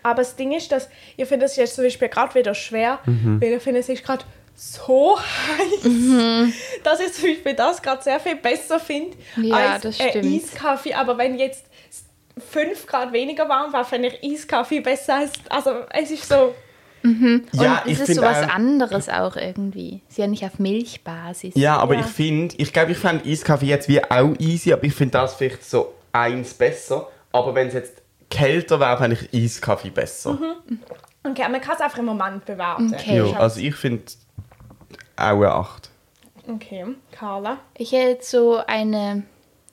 Aber 0.02 0.22
das 0.22 0.36
Ding 0.36 0.52
ist, 0.52 0.72
dass 0.72 0.88
ich 1.18 1.28
finde, 1.28 1.44
das 1.44 1.52
ist 1.52 1.58
jetzt 1.58 1.74
zum 1.74 1.84
Beispiel 1.84 2.08
gerade 2.08 2.34
wieder 2.34 2.54
schwer, 2.54 2.98
weil 3.04 3.52
ich 3.52 3.62
finde, 3.62 3.80
es 3.80 3.88
ist 3.90 4.02
gerade 4.02 4.24
so 4.54 5.18
heiß, 5.58 6.52
dass 6.82 6.98
ich 7.00 7.12
zum 7.12 7.24
Beispiel 7.28 7.54
das 7.54 7.82
gerade 7.82 8.02
sehr 8.02 8.20
viel 8.20 8.36
besser 8.36 8.80
finde 8.80 9.16
Ja, 9.36 9.74
als 9.74 9.82
das 9.82 10.00
äh, 10.00 10.10
stimmt. 10.10 10.34
Eiskaffee. 10.34 10.94
Aber 10.94 11.18
wenn 11.18 11.38
jetzt 11.38 11.66
5 12.38 12.86
Grad 12.86 13.12
weniger 13.12 13.48
warm 13.48 13.72
war, 13.72 13.84
finde 13.84 14.08
ich 14.08 14.32
Eiskaffee 14.32 14.80
besser 14.80 15.16
als. 15.16 15.32
Also, 15.50 15.84
es 15.90 16.10
ist 16.10 16.26
so. 16.26 16.54
Ja, 17.02 17.82
und 17.82 17.90
ich 17.90 17.98
es 18.00 18.08
ist 18.08 18.16
sowas 18.16 18.44
auch- 18.48 18.54
anderes 18.54 19.08
auch 19.08 19.36
irgendwie. 19.36 20.02
Ist 20.08 20.18
ja 20.18 20.26
nicht 20.26 20.44
auf 20.44 20.58
Milchbasis. 20.58 21.54
Ja, 21.56 21.76
aber 21.78 21.94
Ja. 21.94 22.00
ich 22.00 22.06
finde, 22.06 22.54
ich 22.58 22.72
glaube, 22.72 22.92
ich 22.92 22.98
fände 22.98 23.28
Eiskaffee 23.28 23.66
jetzt 23.66 23.88
wie 23.88 24.02
auch 24.04 24.34
easy, 24.38 24.72
aber 24.72 24.84
ich 24.84 24.94
finde 24.94 25.12
das 25.12 25.34
vielleicht 25.34 25.64
so 25.64 25.92
eins 26.12 26.54
besser. 26.54 27.08
Aber 27.32 27.54
wenn 27.54 27.68
es 27.68 27.74
jetzt 27.74 28.02
kälter 28.30 28.78
wäre, 28.80 28.96
fände 28.98 29.16
ich 29.30 29.44
Eiskaffee 29.44 29.90
besser. 29.90 30.38
Okay, 31.24 31.48
man 31.48 31.60
kann 31.60 31.74
es 31.76 31.80
einfach 31.80 31.98
im 31.98 32.04
Moment 32.06 32.44
bewerten. 32.44 32.92
Okay. 32.94 33.18
Ja, 33.30 33.38
also 33.38 33.60
ich 33.60 33.74
finde 33.74 34.04
auch 35.16 35.22
eine 35.30 35.50
8. 35.52 35.90
Okay, 36.48 36.86
Carla. 37.12 37.58
Ich 37.76 37.92
hätte 37.92 38.24
so 38.24 38.56
eine 38.66 39.22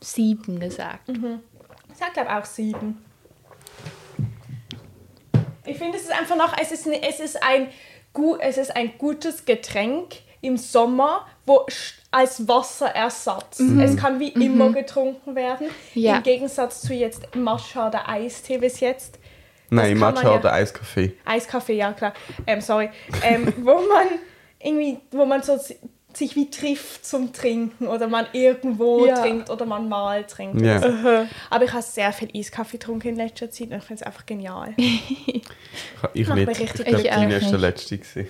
7 0.01 0.59
gesagt. 0.59 1.09
Ich 1.09 1.97
sag 1.97 2.13
glaube 2.13 2.35
auch 2.37 2.45
sieben. 2.45 3.03
Ich 5.69 5.77
finde, 5.77 5.97
es 5.97 6.03
ist 6.03 6.11
einfach 6.11 6.35
noch, 6.35 6.55
es 6.59 6.71
ist, 6.71 6.87
es 6.87 7.19
ist, 7.19 7.43
ein, 7.43 7.67
es 8.39 8.57
ist 8.57 8.75
ein 8.75 8.93
gutes 8.97 9.45
Getränk 9.45 10.15
im 10.41 10.57
Sommer, 10.57 11.25
wo 11.45 11.65
als 12.11 12.47
Wasserersatz. 12.47 13.59
Es 13.59 13.97
kann 13.97 14.19
wie 14.19 14.29
immer 14.29 14.71
getrunken 14.71 15.35
werden. 15.35 15.67
Ja. 15.93 16.17
Im 16.17 16.23
Gegensatz 16.23 16.81
zu 16.81 16.93
jetzt 16.93 17.35
Matcha 17.35 17.87
oder 17.87 18.09
Eistee 18.09 18.57
bis 18.57 18.79
jetzt. 18.79 19.19
Nein, 19.69 19.97
Matcha 19.97 20.23
ja- 20.23 20.39
oder 20.39 20.53
Eiskaffee. 20.53 21.15
Eiskaffee, 21.25 21.75
ja 21.75 21.93
klar. 21.93 22.13
Ähm, 22.47 22.61
sorry. 22.61 22.89
Ähm, 23.23 23.53
wo 23.57 23.75
man 23.75 24.07
irgendwie, 24.59 24.99
wo 25.11 25.25
man 25.25 25.43
so 25.43 25.59
sich 26.13 26.35
wie 26.35 26.49
trifft 26.49 27.05
zum 27.05 27.31
Trinken 27.33 27.87
oder 27.87 28.07
man 28.07 28.25
irgendwo 28.33 29.05
Ja. 29.05 29.21
trinkt 29.21 29.49
oder 29.49 29.65
man 29.65 29.87
mal 29.87 30.23
trinkt. 30.25 30.61
Ja. 30.61 31.25
Aber 31.49 31.63
ich 31.65 31.71
habe 31.71 31.83
sehr 31.83 32.11
viel 32.13 32.29
Eiskaffee 32.35 32.77
getrunken 32.77 33.09
in 33.09 33.15
letzter 33.15 33.49
Zeit 33.51 33.69
und 33.69 33.77
ich 33.77 33.83
finde 33.83 34.01
es 34.01 34.03
einfach 34.07 34.25
genial. 34.25 34.73
Ich 36.13 36.27
Macht 36.27 36.37
mich 36.37 36.47
nicht. 36.47 36.59
Ich 36.59 36.69
richtig 36.69 36.85
glaube, 36.85 37.01
Ich 37.01 37.09
Tina 37.13 37.25
ist 37.35 37.41
der 37.43 37.51
nicht. 37.51 37.61
Letzte. 37.61 37.97
gewesen. 37.97 38.27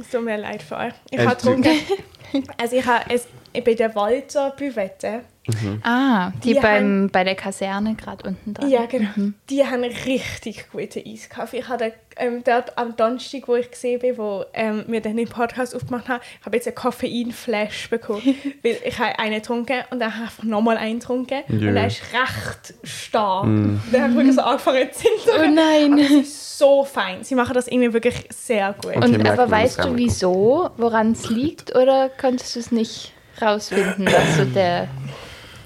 Es 0.00 0.10
tut 0.10 0.24
mir 0.24 0.36
leid 0.38 0.62
für 0.62 0.76
euch. 0.76 0.92
Ich 1.10 1.18
habe 1.18 1.36
getrunken. 1.36 1.70
Also 2.58 2.76
ich 2.76 2.84
habe 2.84 3.04
es 3.14 3.28
bei 3.64 3.74
der 3.74 3.94
Walter 3.94 4.50
Büvette. 4.50 5.20
Ah, 5.82 6.32
die, 6.42 6.54
Die 6.54 6.60
beim, 6.60 7.08
bei 7.10 7.24
der 7.24 7.34
Kaserne 7.34 7.94
gerade 7.94 8.28
unten 8.28 8.54
dran. 8.54 8.68
Ja, 8.68 8.86
genau. 8.86 9.10
Die 9.48 9.64
haben 9.64 9.84
richtig 9.84 10.70
gute 10.70 11.02
Eiskaffee. 11.04 11.58
Ich 11.58 11.68
hatte 11.68 11.92
ähm, 12.16 12.42
dort 12.44 12.76
am 12.78 12.96
Donnerstag, 12.96 13.46
wo 13.46 13.54
ich 13.54 13.70
gesehen 13.70 14.00
bin, 14.00 14.18
wo 14.18 14.44
ähm, 14.54 14.84
wir 14.86 15.00
dann 15.00 15.16
den 15.16 15.28
Podcast 15.28 15.74
aufgemacht 15.74 16.08
haben, 16.08 16.22
habe 16.44 16.56
jetzt 16.56 16.66
einen 16.66 16.74
Koffein-Flash 16.74 17.90
bekommen. 17.90 18.22
weil 18.62 18.76
ich 18.84 18.98
habe 18.98 19.18
einen 19.18 19.36
getrunken 19.36 19.84
und 19.90 20.00
dann 20.00 20.14
habe 20.14 20.24
ich 20.24 20.30
einfach 20.30 20.44
nochmal 20.44 20.76
einen 20.76 20.98
getrunken. 20.98 21.42
Jö. 21.48 21.68
Und 21.68 21.74
der 21.74 21.86
ist 21.86 22.02
recht 22.12 22.74
stark. 22.82 23.44
Dann 23.44 24.02
habe 24.02 24.10
ich 24.10 24.16
wirklich 24.16 24.34
so 24.34 24.42
angefangen 24.42 24.88
zu 24.92 24.98
zittern. 25.00 25.40
Oh 25.40 25.54
nein. 25.54 25.92
Aber 25.92 26.02
es 26.02 26.10
ist 26.10 26.58
so 26.58 26.84
fein. 26.84 27.22
Sie 27.22 27.34
machen 27.34 27.54
das 27.54 27.68
irgendwie 27.68 27.92
wirklich 27.92 28.26
sehr 28.30 28.74
gut. 28.74 28.96
Okay, 28.96 29.04
Und 29.04 29.28
aber 29.28 29.50
weißt 29.50 29.78
das 29.78 29.86
du 29.86 29.96
wieso, 29.96 30.70
woran 30.76 31.12
es 31.12 31.28
liegt? 31.28 31.76
Oder 31.76 32.08
konntest 32.08 32.56
du 32.56 32.60
es 32.60 32.72
nicht 32.72 33.12
rausfinden, 33.40 34.06
was 34.06 34.36
so 34.36 34.44
der 34.44 34.88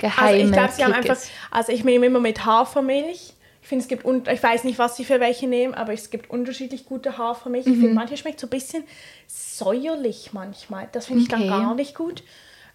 geheime 0.00 0.26
Also 0.28 0.44
ich 0.44 0.52
glaube, 0.52 0.72
sie 0.72 0.84
haben 0.84 0.92
einfach, 0.92 1.16
also 1.52 1.70
ich 1.72 1.84
nehme 1.84 2.06
immer 2.06 2.20
mit 2.20 2.44
Hafermilch. 2.44 3.34
Ich 3.62 3.68
finde, 3.68 3.82
es 3.82 3.88
gibt, 3.88 4.04
ich 4.28 4.42
weiß 4.42 4.64
nicht, 4.64 4.78
was 4.78 4.96
sie 4.96 5.04
für 5.04 5.20
welche 5.20 5.46
nehmen, 5.46 5.74
aber 5.74 5.92
es 5.92 6.10
gibt 6.10 6.30
unterschiedlich 6.30 6.86
gute 6.86 7.18
Hafermilch. 7.18 7.66
Ich 7.66 7.72
Mhm. 7.76 7.80
finde, 7.80 7.94
manche 7.94 8.16
schmeckt 8.16 8.40
so 8.40 8.46
ein 8.46 8.50
bisschen 8.50 8.82
säuerlich 9.28 10.32
manchmal. 10.32 10.88
Das 10.92 11.06
finde 11.06 11.22
ich 11.22 11.32
Okay. 11.32 11.46
dann 11.46 11.60
gar 11.60 11.74
nicht 11.74 11.94
gut. 11.94 12.22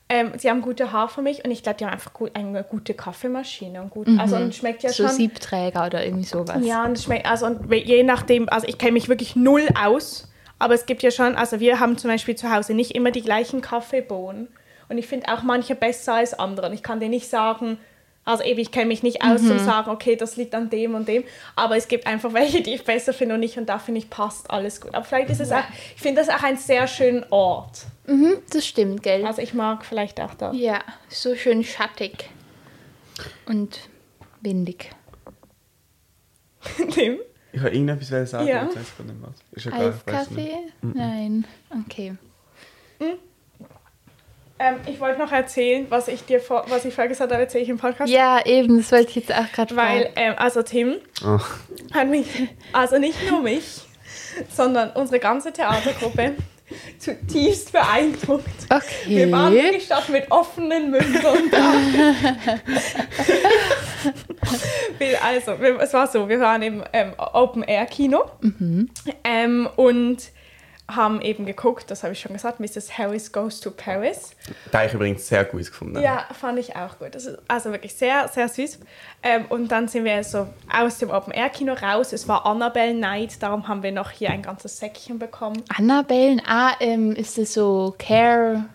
Ähm, 0.08 0.34
sie 0.38 0.50
haben 0.52 0.62
gute 0.62 0.92
Hafermilch 0.92 1.44
und 1.44 1.50
ich 1.52 1.64
glaube, 1.64 1.80
die 1.80 1.86
haben 1.86 1.94
einfach 1.94 2.14
gut, 2.14 2.32
eine 2.36 2.64
gute 2.64 2.94
Kaffeemaschine. 2.94 3.82
Und 3.82 3.90
gut, 3.90 4.08
Also 4.20 4.36
und 4.36 4.54
schmeckt 4.54 4.84
ja 4.84 4.90
Mhm. 4.90 4.94
so 4.94 5.04
schon. 5.08 5.16
Siebträger 5.16 5.88
oder 5.88 6.06
irgendwie 6.06 6.26
sowas. 6.26 6.64
Ja, 6.64 6.86
und 6.86 7.00
schmeckt, 7.00 7.26
also 7.26 7.48
und 7.48 7.74
je 7.74 8.04
nachdem, 8.04 8.48
also 8.50 8.68
ich 8.68 8.78
kenne 8.78 8.92
mich 8.94 9.10
wirklich 9.10 9.36
null 9.36 9.68
aus, 9.84 10.30
aber 10.60 10.76
es 10.76 10.86
gibt 10.86 11.02
ja 11.02 11.10
schon, 11.10 11.36
also 11.36 11.60
wir 11.60 11.80
haben 11.80 11.98
zum 11.98 12.12
Beispiel 12.12 12.36
zu 12.36 12.54
Hause 12.54 12.76
nicht 12.76 12.92
immer 12.92 13.10
die 13.10 13.24
gleichen 13.24 13.62
Kaffeebohnen 13.62 14.48
und 14.90 14.98
ich 14.98 15.08
finde 15.08 15.28
auch 15.34 15.44
manche 15.44 15.76
besser 15.76 16.16
als 16.16 16.34
andere. 16.34 16.68
Und 16.68 16.74
ich 16.74 16.84
kann 16.84 17.00
dir 17.00 17.10
nicht 17.10 17.30
sagen, 17.30 17.78
also 18.24 18.44
eben, 18.44 18.60
ich 18.60 18.72
kenne 18.72 18.88
mich 18.88 19.04
nicht 19.04 19.24
aus 19.24 19.42
zum 19.42 19.60
sagen, 19.60 19.92
okay, 19.92 20.16
das 20.16 20.36
liegt 20.36 20.56
an 20.56 20.72
dem 20.72 20.96
und 20.96 21.08
dem, 21.08 21.24
aber 21.56 21.78
es 21.78 21.88
gibt 21.88 22.08
einfach 22.08 22.34
welche, 22.34 22.62
die 22.64 22.74
ich 22.74 22.84
besser 22.84 23.14
finde 23.14 23.36
und 23.36 23.42
nicht 23.42 23.58
und 23.58 23.70
da 23.70 23.78
finde 23.78 24.00
ich, 24.00 24.10
passt 24.10 24.50
alles 24.50 24.82
gut. 24.82 24.96
Aber 24.96 25.06
vielleicht 25.06 25.30
ist 25.30 25.42
es 25.42 25.52
auch, 25.52 25.64
ich 25.96 26.02
finde 26.02 26.22
das 26.22 26.30
auch 26.30 26.42
einen 26.42 26.58
sehr 26.58 26.88
schönen 26.88 27.24
Ort. 27.30 27.86
Mhm, 28.08 28.38
das 28.52 28.66
stimmt, 28.66 29.04
gell? 29.04 29.26
Also 29.28 29.42
ich 29.44 29.54
mag 29.54 29.86
vielleicht 29.86 30.20
auch 30.22 30.34
da. 30.34 30.52
ja, 30.54 30.80
so 31.08 31.36
schön 31.36 31.64
schattig 31.64 32.30
und 33.46 33.80
windig. 34.42 34.90
Tim? 36.92 37.20
Ich 37.52 37.62
wollte 37.62 37.76
irgendetwas 37.76 38.32
sagen, 38.32 38.48
Ja. 38.48 38.68
ich 38.68 38.76
weiß 38.76 38.98
gar 38.98 39.06
nicht 39.06 39.16
was. 39.22 39.36
Ist 39.52 39.66
egal, 39.68 39.90
ich 39.90 40.06
nicht. 40.06 40.08
Eiskaffee? 40.18 40.58
Nein. 40.82 41.46
Okay. 41.86 42.16
Ähm, 44.58 44.76
ich 44.88 45.00
wollte 45.02 45.20
noch 45.20 45.32
erzählen, 45.34 45.86
was 45.90 46.08
ich 46.08 46.24
dir 46.24 46.40
vor, 46.40 46.64
was 46.70 46.86
ich 46.86 46.94
vorher 46.94 47.10
gesagt 47.10 47.30
habe, 47.32 47.42
erzähle 47.42 47.64
ich 47.66 47.70
im 47.70 47.78
Podcast. 47.78 48.10
Ja, 48.12 48.40
eben, 48.46 48.78
das 48.78 48.90
wollte 48.92 49.10
ich 49.10 49.16
jetzt 49.16 49.34
auch 49.34 49.52
gerade 49.52 49.76
Weil, 49.76 50.10
ähm, 50.16 50.34
also 50.38 50.62
Tim 50.62 50.96
Oh. 51.26 51.40
hat 51.94 52.08
mich, 52.08 52.26
also 52.72 52.98
nicht 52.98 53.18
nur 53.30 53.42
mich, 53.42 53.82
sondern 54.50 54.92
unsere 54.92 55.20
ganze 55.20 55.52
Theatergruppe 55.52 56.36
zutiefst 57.00 57.74
beeindruckt. 57.74 58.46
Wir 59.06 59.30
waren 59.30 59.54
Okay. 59.54 59.64
wirklich 59.66 59.88
dort 59.90 60.08
mit 60.10 60.32
offenen 60.32 60.90
Mündern 60.90 61.52
da. 61.52 61.74
Also, 65.24 65.60
wir- 65.60 65.80
es 65.80 65.94
war 65.94 66.08
so, 66.08 66.30
wir 66.30 66.40
waren 66.40 66.62
im 66.62 66.84
ähm, 66.94 67.14
Open-Air-Kino 67.18 68.24
ähm, 69.24 69.68
und 69.76 70.18
haben 70.88 71.22
eben 71.22 71.46
geguckt, 71.46 71.90
das 71.90 72.04
habe 72.04 72.14
ich 72.14 72.20
schon 72.20 72.34
gesagt, 72.34 72.60
Mrs. 72.60 72.98
Harris 72.98 73.32
Goes 73.32 73.60
to 73.60 73.72
Paris. 73.72 74.32
Da 74.72 74.80
habe 74.80 74.88
ich 74.88 74.94
übrigens 74.94 75.28
sehr 75.28 75.44
gut 75.44 75.66
gefunden. 75.66 76.00
Ja, 76.00 76.26
fand 76.40 76.60
ich 76.60 76.76
auch 76.76 77.00
gut. 77.00 77.16
Das 77.16 77.26
ist 77.26 77.40
also 77.48 77.72
wirklich 77.72 77.96
sehr, 77.96 78.28
sehr 78.28 78.48
süß. 78.48 78.80
Ähm, 79.24 79.46
und 79.50 79.70
dann 79.70 79.88
sind 79.88 80.06
wir 80.06 80.24
so 80.24 80.48
aus 80.72 81.00
dem 81.00 81.10
Open-Air-Kino 81.10 81.74
raus. 81.74 82.14
Es 82.14 82.28
war 82.28 82.46
Annabelle 82.46 82.94
Night, 82.94 83.42
darum 83.42 83.68
haben 83.68 83.82
wir 83.82 83.92
noch 83.92 84.12
hier 84.12 84.30
ein 84.30 84.44
ganzes 84.44 84.78
Säckchen 84.78 85.18
bekommen. 85.18 85.64
Annabellen, 85.76 86.42
ah, 86.46 86.74
ähm, 86.80 87.16
ist 87.16 87.38
das 87.38 87.54
so 87.54 87.96
Care? 87.98 88.66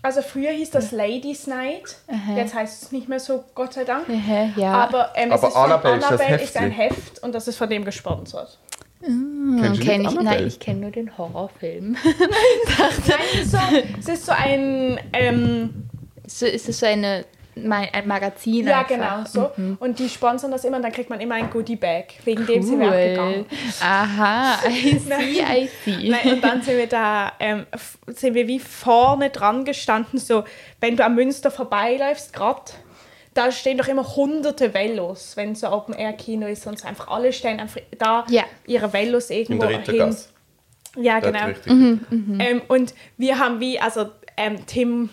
Also 0.00 0.22
früher 0.22 0.52
hieß 0.52 0.70
das 0.70 0.92
Ladies 0.92 1.48
Night, 1.48 1.96
Aha. 2.06 2.36
jetzt 2.36 2.54
heißt 2.54 2.84
es 2.84 2.92
nicht 2.92 3.08
mehr 3.08 3.18
so, 3.18 3.44
Gott 3.56 3.72
sei 3.72 3.82
Dank. 3.82 4.08
Aha, 4.08 4.50
ja. 4.54 4.72
Aber, 4.72 5.10
ähm, 5.16 5.32
es 5.32 5.38
Aber 5.40 5.48
ist 5.48 5.54
von 5.54 5.64
Annabelle 5.64 5.96
ist 5.96 6.02
das 6.04 6.20
Annabelle 6.20 6.42
ist 6.42 6.56
ein. 6.56 6.70
Heft 6.70 7.22
und 7.22 7.34
das 7.34 7.48
ist 7.48 7.56
von 7.56 7.68
dem 7.68 7.84
gesponsert. 7.84 8.58
Kennst 9.00 9.80
du 9.80 9.84
kenn 9.84 10.04
ich, 10.04 10.20
nein, 10.20 10.46
ich 10.46 10.58
kenne 10.58 10.80
nur 10.80 10.90
den 10.90 11.16
Horrorfilm. 11.16 11.92
Nein, 12.04 13.20
es 13.32 13.40
ist 13.40 13.52
so, 13.52 13.58
es 13.98 14.08
ist 14.08 14.26
so 14.26 14.32
ein... 14.32 14.98
Ähm, 15.12 15.88
so, 16.26 16.46
ist 16.46 16.68
es 16.68 16.80
so 16.80 16.86
eine, 16.86 17.24
ein 17.56 18.06
Magazin 18.06 18.66
ja, 18.66 18.80
einfach? 18.80 18.88
genau, 18.88 19.24
so. 19.24 19.50
Und 19.78 19.98
die 19.98 20.08
sponsern 20.08 20.50
das 20.50 20.64
immer 20.64 20.76
und 20.76 20.82
dann 20.82 20.92
kriegt 20.92 21.10
man 21.10 21.20
immer 21.20 21.36
ein 21.36 21.50
Goodie-Bag. 21.50 22.14
Wegen 22.24 22.46
dem 22.46 22.62
Cool. 22.62 22.62
sind 22.62 22.80
wir 22.80 22.88
auch 22.88 22.92
gegangen. 22.92 23.46
Aha, 23.80 24.58
I 24.68 24.98
see, 24.98 25.40
I 25.40 25.70
see. 25.84 26.10
Nein, 26.10 26.34
und 26.34 26.44
dann 26.44 26.62
sind 26.62 26.76
wir 26.76 26.86
da, 26.86 27.32
ähm, 27.40 27.66
sind 28.06 28.34
wir 28.34 28.46
wie 28.46 28.60
vorne 28.60 29.30
dran 29.30 29.64
gestanden, 29.64 30.18
so, 30.18 30.44
wenn 30.80 30.96
du 30.96 31.04
am 31.04 31.14
Münster 31.14 31.50
vorbeiläufst, 31.50 32.32
gerade, 32.32 32.72
da 33.38 33.52
stehen 33.52 33.78
doch 33.78 33.86
immer 33.86 34.16
hunderte 34.16 34.74
Velos, 34.74 35.36
wenn 35.36 35.54
so 35.54 35.70
Open 35.70 35.94
Air 35.94 36.12
Kino 36.14 36.48
ist 36.48 36.66
und 36.66 36.78
so 36.78 36.88
einfach 36.88 37.06
alle 37.06 37.32
stehen 37.32 37.60
einfach 37.60 37.80
da 37.96 38.26
Ja. 38.28 38.42
ihre 38.66 38.92
Velos 38.92 39.30
In 39.30 39.38
irgendwo 39.38 39.66
der 39.66 39.80
hin. 39.82 40.16
Ja, 40.96 41.20
genau. 41.20 41.46
richtig. 41.46 41.72
Ähm, 41.72 42.62
und 42.66 42.94
wir 43.16 43.38
haben 43.38 43.60
wie, 43.60 43.78
also 43.78 44.06
ähm, 44.36 44.66
Tim 44.66 45.10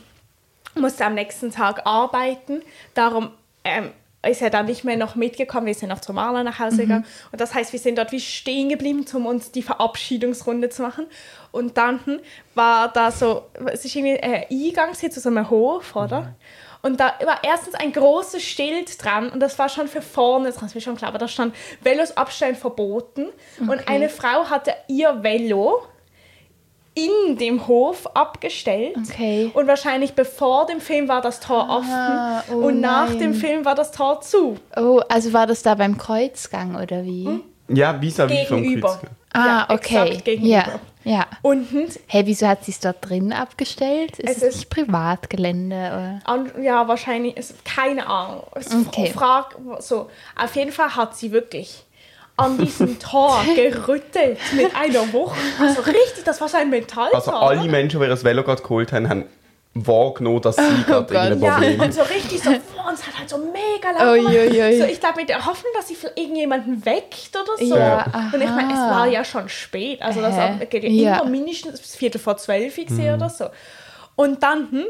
musste 0.74 1.06
am 1.06 1.14
nächsten 1.14 1.52
Tag 1.52 1.86
arbeiten, 1.86 2.64
darum 2.96 3.30
ähm, 3.64 3.92
ist 4.28 4.42
er 4.42 4.50
dann 4.50 4.66
nicht 4.66 4.84
mehr 4.84 4.98
noch 4.98 5.14
mitgekommen, 5.16 5.68
wir 5.68 5.76
sind 5.76 5.90
noch 5.90 6.02
zur 6.02 6.16
Maler 6.16 6.44
nach 6.44 6.58
Hause 6.58 6.78
gegangen 6.78 7.06
und 7.32 7.40
das 7.40 7.54
heißt, 7.54 7.74
wir 7.74 7.80
sind 7.80 8.00
dort 8.00 8.12
wie 8.12 8.20
stehen 8.20 8.70
geblieben, 8.70 9.06
um 9.14 9.28
uns 9.28 9.52
die 9.52 9.62
Verabschiedungsrunde 9.62 10.70
zu 10.70 10.82
machen 10.82 11.06
und 11.52 11.78
dann 11.78 12.00
war 12.56 12.92
da 12.92 13.12
so, 13.12 13.44
es 13.72 13.86
ist 13.86 13.96
irgendwie 13.96 14.20
ein 14.20 14.46
Eingang 14.50 14.96
hier 15.00 15.12
zu 15.12 15.20
so 15.20 15.30
einem 15.30 15.48
Hof, 15.52 15.96
oder? 15.96 16.34
Und 16.86 17.00
da 17.00 17.14
war 17.26 17.40
erstens 17.44 17.74
ein 17.74 17.92
großes 17.92 18.44
Schild 18.44 19.04
dran 19.04 19.30
und 19.30 19.40
das 19.40 19.58
war 19.58 19.70
schon 19.70 19.88
für 19.88 20.04
vorne, 20.04 20.46
das 20.52 20.62
ist 20.62 20.76
mir 20.76 20.82
schon 20.82 20.96
klar, 20.96 21.10
aber 21.10 21.18
da 21.18 21.28
stand 21.28 21.56
Velos 21.82 22.16
abstellen 22.16 22.56
verboten 22.56 23.26
und 23.60 23.88
eine 23.88 24.08
Frau 24.08 24.52
hatte 24.52 24.72
ihr 24.88 25.24
Velo 25.24 25.82
in 26.94 27.38
dem 27.38 27.68
Hof 27.68 28.06
abgestellt. 28.16 28.96
Okay. 29.10 29.50
Und 29.54 29.68
wahrscheinlich 29.68 30.14
bevor 30.14 30.66
dem 30.68 30.80
Film 30.80 31.08
war 31.08 31.22
das 31.22 31.40
Tor 31.40 31.68
Ah, 31.70 31.78
offen 32.44 32.54
oh 32.56 32.68
und 32.68 32.80
nach 32.82 33.10
nein. 33.10 33.20
dem 33.20 33.34
Film 33.34 33.66
war 33.66 33.74
das 33.76 33.92
Tor 33.92 34.22
zu. 34.22 34.58
Oh, 34.78 35.02
also 35.10 35.34
war 35.34 35.48
das 35.48 35.64
da 35.64 35.74
beim 35.76 35.98
Kreuzgang 35.98 36.76
oder 36.76 37.04
wie? 37.04 37.26
Hm? 37.26 37.42
Ja, 37.68 38.00
vis-à-vis 38.00 38.48
vom 38.48 38.62
Gegenüber. 38.62 38.90
Kreuzgang. 38.90 39.10
Ah, 39.34 39.46
Ja, 39.48 39.76
okay. 39.76 40.04
exakt 40.04 40.26
gegenüber. 40.26 40.54
Ja. 40.56 40.80
Ja. 41.06 41.26
Unten 41.44 41.88
Hey, 42.08 42.26
wieso 42.26 42.48
hat 42.48 42.66
sie 42.66 42.72
es 42.72 42.80
dort 42.82 42.98
drin 43.08 43.32
abgestellt? 43.32 44.20
Ist 44.20 44.30
Es 44.30 44.38
es, 44.38 44.44
ist- 44.44 44.56
nicht 44.58 44.70
Privatgelände? 44.72 45.76
Oder? 45.76 46.20
An, 46.26 46.52
ja, 46.64 46.88
wahrscheinlich, 46.88 47.36
es- 47.38 47.54
keine 47.64 48.08
Ahnung. 48.08 48.44
Es 48.56 48.74
Okay. 48.74 49.12
Frag, 49.14 49.56
so. 49.80 50.10
Auf 50.36 50.56
jeden 50.56 50.72
Fall 50.72 50.96
hat 50.96 51.16
sie 51.16 51.32
wirklich 51.32 51.84
an 52.38 52.58
diesem 52.58 53.00
Tor 53.00 53.40
gerüttelt 53.56 54.40
mit 54.54 54.76
einer 54.76 55.14
Wucht. 55.14 55.38
Also 55.60 55.82
richtig, 55.84 56.24
das 56.26 56.42
war 56.42 56.50
so 56.50 56.58
ein 56.58 56.70
Metalltor. 56.70 57.16
Also 57.16 57.32
alle 57.32 57.64
Menschen, 57.70 58.02
die 58.02 58.08
ihr 58.08 58.24
Velo 58.24 58.44
gerade 58.44 58.62
geholt 58.62 58.92
haben, 58.92 59.08
haben 59.08 59.26
wahrgenommen, 59.76 60.42
dass 60.42 60.56
sie 60.56 60.62
gerade 60.88 61.06
Gott. 61.06 61.12
irgendein 61.12 61.42
ja, 61.42 61.54
Problem 61.54 61.80
und 61.82 61.94
so 61.94 62.02
richtig 62.04 62.42
so, 62.42 62.50
und 62.50 62.94
es 62.94 63.06
hat 63.06 63.20
halt 63.20 63.30
so 63.30 63.38
mega 63.38 63.92
laut 63.92 64.14
Ui, 64.14 64.18
gemacht. 64.20 64.36
ui, 64.36 64.62
ui. 64.64 64.78
So, 64.80 64.86
ich 64.86 65.00
glaube, 65.00 65.18
mit 65.18 65.30
der 65.30 65.46
Hoffnung, 65.46 65.72
dass 65.76 65.88
sie 65.90 65.98
irgendjemanden 66.16 66.86
weckt 66.86 67.32
oder 67.36 67.58
so. 67.58 67.76
Ja, 67.76 68.06
und 68.34 68.42
ich 68.42 68.50
meine, 68.50 68.74
es 68.74 68.80
war 68.80 69.06
ja 69.08 69.24
schon 69.26 69.50
spät. 69.50 70.02
Also 70.02 70.22
das 70.22 70.36
geht 70.70 70.84
ja, 70.84 70.90
Ja. 70.90 71.20
immer 71.20 71.30
mindestens 71.30 71.82
bis 71.82 71.96
Viertel 71.96 72.20
vor 72.20 72.38
zwölf 72.38 72.76
gesehen 72.76 73.16
oder 73.16 73.30
so. 73.30 73.48
Und 74.16 74.42
dann, 74.44 74.72
hm, 74.72 74.86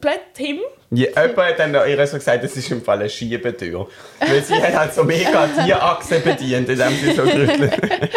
blöd 0.00 0.20
Tim, 0.34 0.60
Ja, 0.90 1.06
jemand 1.22 1.36
hat 1.38 1.58
dann 1.58 1.74
ihr 1.74 2.06
so 2.06 2.16
gesagt, 2.16 2.44
das 2.44 2.56
ist 2.56 2.70
im 2.70 2.82
Fall 2.82 3.00
eine 3.00 3.10
Schiebetür. 3.10 3.88
Weil 4.20 4.42
sie 4.42 4.54
hat 4.54 4.74
halt 4.74 4.94
so 4.94 5.04
mega 5.04 5.46
die 5.64 5.74
Achse 5.74 6.20
bedient, 6.20 6.68
indem 6.68 6.90
sie 6.96 7.12
so 7.12 7.22
gerüttelt 7.22 7.72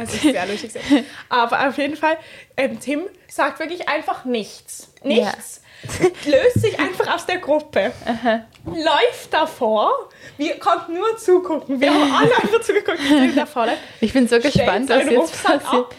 Das 0.00 0.14
ist 0.14 0.22
sehr 0.22 0.46
lustig. 0.46 0.72
gewesen. 0.72 1.04
Aber 1.28 1.68
auf 1.68 1.76
jeden 1.78 1.96
Fall, 1.96 2.16
ähm, 2.56 2.78
Tim 2.78 3.02
sagt 3.28 3.58
wirklich 3.58 3.88
einfach 3.88 4.24
nichts. 4.24 4.92
Nichts. 5.02 5.62
Löst 6.26 6.60
sich 6.60 6.78
einfach 6.78 7.14
aus 7.14 7.26
der 7.26 7.38
Gruppe. 7.38 7.92
Läuft 8.66 9.32
davor. 9.32 10.10
Wir 10.36 10.58
konnten 10.58 10.94
nur 10.94 11.16
zugucken. 11.16 11.80
Wir 11.80 11.92
haben 11.92 12.12
alle 12.12 12.36
einfach 12.36 12.60
zugeguckt, 12.60 12.98
wie 13.00 13.08
Tim 13.08 13.34
davor. 13.34 13.66
Ich 14.00 14.12
bin 14.12 14.28
so 14.28 14.38
gespannt, 14.38 14.88
was 14.90 15.04
jetzt 15.04 15.16
Rucksack 15.16 15.62
passiert. 15.64 15.84
ab, 15.86 15.94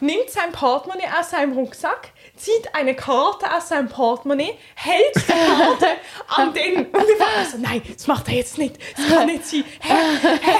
nimmt 0.00 0.28
sein 0.30 0.50
Portemonnaie 0.52 1.06
aus 1.18 1.30
seinem 1.30 1.52
Rucksack, 1.52 2.08
zieht 2.42 2.74
eine 2.74 2.94
Karte 2.96 3.46
aus 3.56 3.68
seinem 3.68 3.88
Portemonnaie, 3.88 4.54
hält 4.74 5.14
die 5.14 5.32
Karte 5.32 5.86
an 6.28 6.52
den 6.52 6.86
und 6.86 6.92
wir 6.92 7.20
waren 7.20 7.46
so, 7.50 7.58
nein, 7.58 7.82
das 7.94 8.06
macht 8.08 8.26
er 8.28 8.34
jetzt 8.34 8.58
nicht, 8.58 8.78
das 8.96 9.08
kann 9.08 9.26
nicht 9.26 9.46
sie. 9.46 9.64
Hä? 9.80 9.94
Hä? 10.22 10.56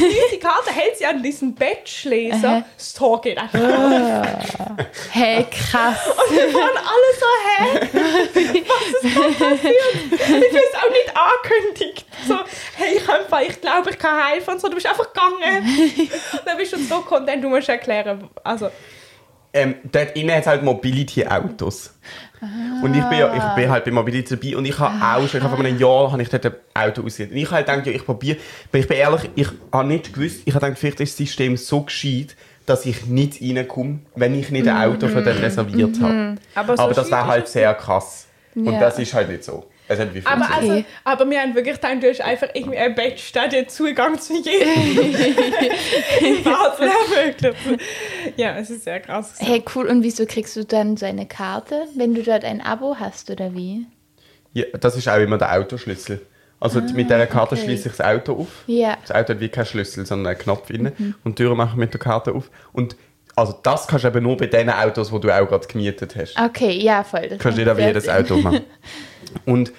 die 0.32 0.38
Karte, 0.38 0.72
hält 0.72 0.98
sie 0.98 1.06
an 1.06 1.22
diesen 1.22 1.54
Bettschläser, 1.54 2.64
das 2.76 2.92
Tor 2.94 3.20
geht 3.20 3.38
einfach 3.38 3.60
auf. 3.60 4.26
Hey, 5.12 5.46
krass. 5.50 5.98
Und 6.08 6.36
wir 6.36 6.52
waren 6.52 6.76
alle 6.76 7.10
so, 7.20 7.26
hä? 7.46 7.88
Was 8.66 9.04
ist 9.04 9.16
da 9.16 9.44
passiert? 9.44 9.74
Ich 10.10 10.26
bin 10.26 10.60
auch 10.78 10.90
nicht 10.90 11.12
angekündigt. 11.16 12.06
So, 12.26 12.38
hey, 12.76 12.96
ich, 12.96 13.08
einfach, 13.08 13.40
ich 13.40 13.60
glaube, 13.60 13.90
ich 13.90 13.98
kann 13.98 14.26
helfen 14.26 14.54
und 14.54 14.60
so, 14.60 14.68
du 14.68 14.74
bist 14.74 14.86
einfach 14.86 15.12
gegangen. 15.12 15.30
Und 16.32 16.46
dann 16.46 16.56
bist 16.56 16.72
du 16.72 16.78
so 16.78 17.00
content, 17.00 17.42
du 17.42 17.48
musst 17.48 17.68
erklären, 17.68 18.28
also, 18.42 18.70
ähm, 19.52 19.74
Dort 19.90 20.16
innen 20.16 20.32
hat 20.34 20.42
es 20.42 20.46
halt 20.46 20.62
Mobility-Autos. 20.62 21.94
Und 22.82 22.94
ich 22.94 23.04
bin, 23.04 23.18
ja, 23.18 23.34
ich 23.34 23.42
bin 23.54 23.70
halt 23.70 23.84
bei 23.84 23.90
Mobility 23.90 24.34
dabei 24.34 24.56
und 24.56 24.64
ich 24.64 24.78
habe 24.78 24.94
auch 25.04 25.28
schon, 25.28 25.38
ich 25.38 25.44
habe 25.44 25.56
vor 25.56 25.64
einem 25.64 25.78
Jahr 25.78 26.10
habe 26.10 26.22
ich 26.22 26.28
dort 26.30 26.46
ein 26.46 26.54
Auto 26.74 27.02
ausgesehen. 27.02 27.30
Und 27.30 27.36
ich 27.36 27.44
habe 27.46 27.56
halt 27.56 27.66
gedacht, 27.66 27.86
ja, 27.86 27.92
ich 27.92 28.04
probiere, 28.06 28.38
aber 28.70 28.78
ich 28.78 28.88
bin 28.88 28.96
ehrlich, 28.96 29.30
ich 29.34 29.48
habe 29.72 29.88
nicht 29.88 30.14
gewusst, 30.14 30.40
ich 30.46 30.54
habe 30.54 30.64
gedacht, 30.66 30.78
vielleicht 30.78 31.00
ist 31.00 31.12
das 31.12 31.26
System 31.26 31.56
so 31.58 31.82
gescheit, 31.82 32.36
dass 32.64 32.86
ich 32.86 33.06
nicht 33.06 33.42
reinkomme, 33.42 33.98
wenn 34.14 34.34
ich 34.38 34.50
nicht 34.50 34.66
ein 34.68 34.76
Auto 34.90 35.08
für 35.08 35.22
den 35.22 35.36
reserviert 35.36 36.00
habe. 36.00 36.36
Aber 36.54 36.76
so 36.76 36.82
aber 36.84 36.94
das 36.94 37.10
wäre 37.10 37.26
halt 37.26 37.48
sehr 37.48 37.74
krass. 37.74 38.26
Und 38.54 38.72
Ja. 38.72 38.80
das 38.80 38.98
ist 38.98 39.12
halt 39.12 39.28
nicht 39.28 39.44
so. 39.44 39.66
Es 39.90 39.98
hat 39.98 40.14
wie 40.14 40.24
aber, 40.24 40.54
also, 40.54 40.84
aber 41.02 41.28
wir 41.28 41.40
haben 41.40 41.52
wirklich 41.56 41.74
gedacht, 41.74 42.00
du 42.00 42.08
hast 42.08 42.20
einfach 42.20 42.46
irgendwie 42.54 42.78
ein 42.78 42.94
Bett 42.94 43.18
statt 43.18 43.50
den 43.50 43.68
Zugang 43.68 44.20
zu 44.20 44.34
jedem. 44.34 45.16
In 46.20 46.44
Basel 46.44 46.90
wirklich. 47.12 47.80
Ja, 48.36 48.56
es 48.56 48.70
ist 48.70 48.84
sehr 48.84 49.00
krass. 49.00 49.34
Hey, 49.40 49.64
cool. 49.74 49.88
Und 49.88 50.04
wieso 50.04 50.26
kriegst 50.26 50.54
du 50.54 50.64
dann 50.64 50.96
so 50.96 51.06
eine 51.06 51.26
Karte, 51.26 51.86
wenn 51.96 52.14
du 52.14 52.22
dort 52.22 52.44
ein 52.44 52.60
Abo 52.60 52.98
hast, 53.00 53.30
oder 53.30 53.52
wie? 53.52 53.86
Ja, 54.52 54.66
das 54.78 54.96
ist 54.96 55.08
auch 55.08 55.18
immer 55.18 55.38
der 55.38 55.58
Autoschlüssel. 55.58 56.24
Also 56.60 56.80
mit 56.80 57.10
dieser 57.10 57.26
Karte 57.26 57.56
okay. 57.56 57.64
schließe 57.64 57.88
ich 57.88 57.96
das 57.96 58.06
Auto 58.06 58.34
auf. 58.34 58.62
Ja. 58.68 58.96
Das 59.02 59.10
Auto 59.10 59.30
hat 59.30 59.40
wie 59.40 59.48
keinen 59.48 59.66
Schlüssel, 59.66 60.06
sondern 60.06 60.34
einen 60.34 60.40
Knopf 60.40 60.68
drin. 60.68 61.16
Und 61.24 61.36
die 61.36 61.42
Tür 61.42 61.56
mache 61.56 61.70
ich 61.70 61.76
mit 61.76 61.92
der 61.92 61.98
Karte 61.98 62.32
auf. 62.32 62.48
Und 62.72 62.94
also 63.34 63.58
das 63.60 63.88
kannst 63.88 64.04
du 64.04 64.08
eben 64.08 64.22
nur 64.22 64.36
bei 64.36 64.46
den 64.46 64.70
Autos, 64.70 65.10
die 65.10 65.18
du 65.18 65.30
auch 65.36 65.48
gerade 65.48 65.66
gemietet 65.66 66.14
hast. 66.14 66.38
Okay, 66.38 66.78
ja, 66.78 67.02
voll. 67.02 67.28
Das 67.28 67.40
kannst 67.40 67.58
du 67.58 67.62
nicht 67.62 67.72
auf 67.72 67.78
jedes. 67.80 68.08
Auto 68.08 68.36
machen. 68.36 68.60
Und 69.46 69.72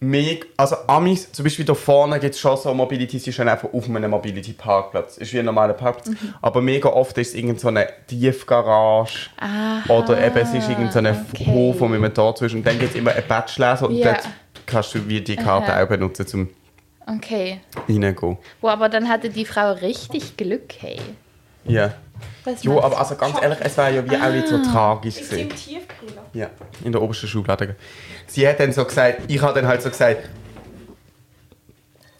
meg, 0.00 0.46
also 0.56 0.76
Amis, 0.86 1.30
zum 1.32 1.44
Beispiel 1.44 1.64
da 1.64 1.74
vorne 1.74 2.20
gibt 2.20 2.34
es 2.34 2.40
schon 2.40 2.56
so 2.56 2.72
Mobility, 2.74 3.18
sie 3.18 3.30
ist 3.30 3.36
schon 3.36 3.48
einfach 3.48 3.72
auf 3.72 3.88
einem 3.88 4.10
Mobility-Parkplatz. 4.10 5.18
Ist 5.18 5.32
wie 5.32 5.38
ein 5.38 5.44
normaler 5.46 5.72
Parkplatz. 5.74 6.08
Mhm. 6.08 6.34
Aber 6.42 6.60
mega 6.60 6.88
oft 6.88 7.16
ist 7.18 7.28
es 7.28 7.34
irgendeine 7.34 7.58
so 7.60 7.68
eine 7.68 7.88
Tiefgarage. 8.06 9.30
Oder 9.88 10.24
eben 10.24 10.36
es 10.36 10.52
ist 10.52 10.68
irgendein 10.68 10.92
so 10.92 10.98
ein 10.98 11.26
okay. 11.32 11.46
Hof, 11.46 11.80
wo 11.80 11.88
man 11.88 12.12
da 12.12 12.34
zwischen. 12.34 12.58
Und 12.58 12.66
dann 12.66 12.78
gibt 12.78 12.90
es 12.90 12.96
immer 12.96 13.12
einen 13.12 13.26
Bachelor 13.26 13.80
und 13.82 13.96
Ja. 13.96 14.12
dort 14.12 14.28
kannst 14.66 14.94
du 14.94 15.08
wie 15.08 15.20
die 15.20 15.36
Karte 15.36 15.72
Aha. 15.72 15.84
auch 15.84 15.88
benutzen, 15.88 16.26
um 17.06 17.16
Okay. 17.16 17.60
reingehen. 17.88 18.38
Wo, 18.60 18.68
aber 18.68 18.88
dann 18.88 19.08
hatte 19.08 19.28
die 19.30 19.44
Frau 19.44 19.72
richtig 19.72 20.36
Glück, 20.36 20.72
hey. 20.80 20.98
Ja. 21.64 21.94
Was 22.44 22.62
Jo, 22.62 22.80
aber 22.80 22.98
also 22.98 23.14
ganz 23.16 23.40
ehrlich, 23.42 23.58
es 23.62 23.76
wäre 23.76 23.94
ja 23.96 24.10
wie 24.10 24.16
auch 24.16 24.30
nicht 24.30 24.48
so 24.48 24.58
tragisch 24.62 25.20
Ist 25.20 25.32
im. 25.32 25.48
Ja, 26.34 26.50
in 26.84 26.92
der 26.92 27.00
obersten 27.00 27.28
Schublade. 27.28 27.76
Sie 28.26 28.46
hat 28.46 28.60
dann 28.60 28.72
so 28.72 28.84
gesagt, 28.84 29.22
ich 29.28 29.40
habe 29.40 29.54
dann 29.54 29.68
halt 29.68 29.82
so 29.82 29.88
gesagt, 29.88 30.28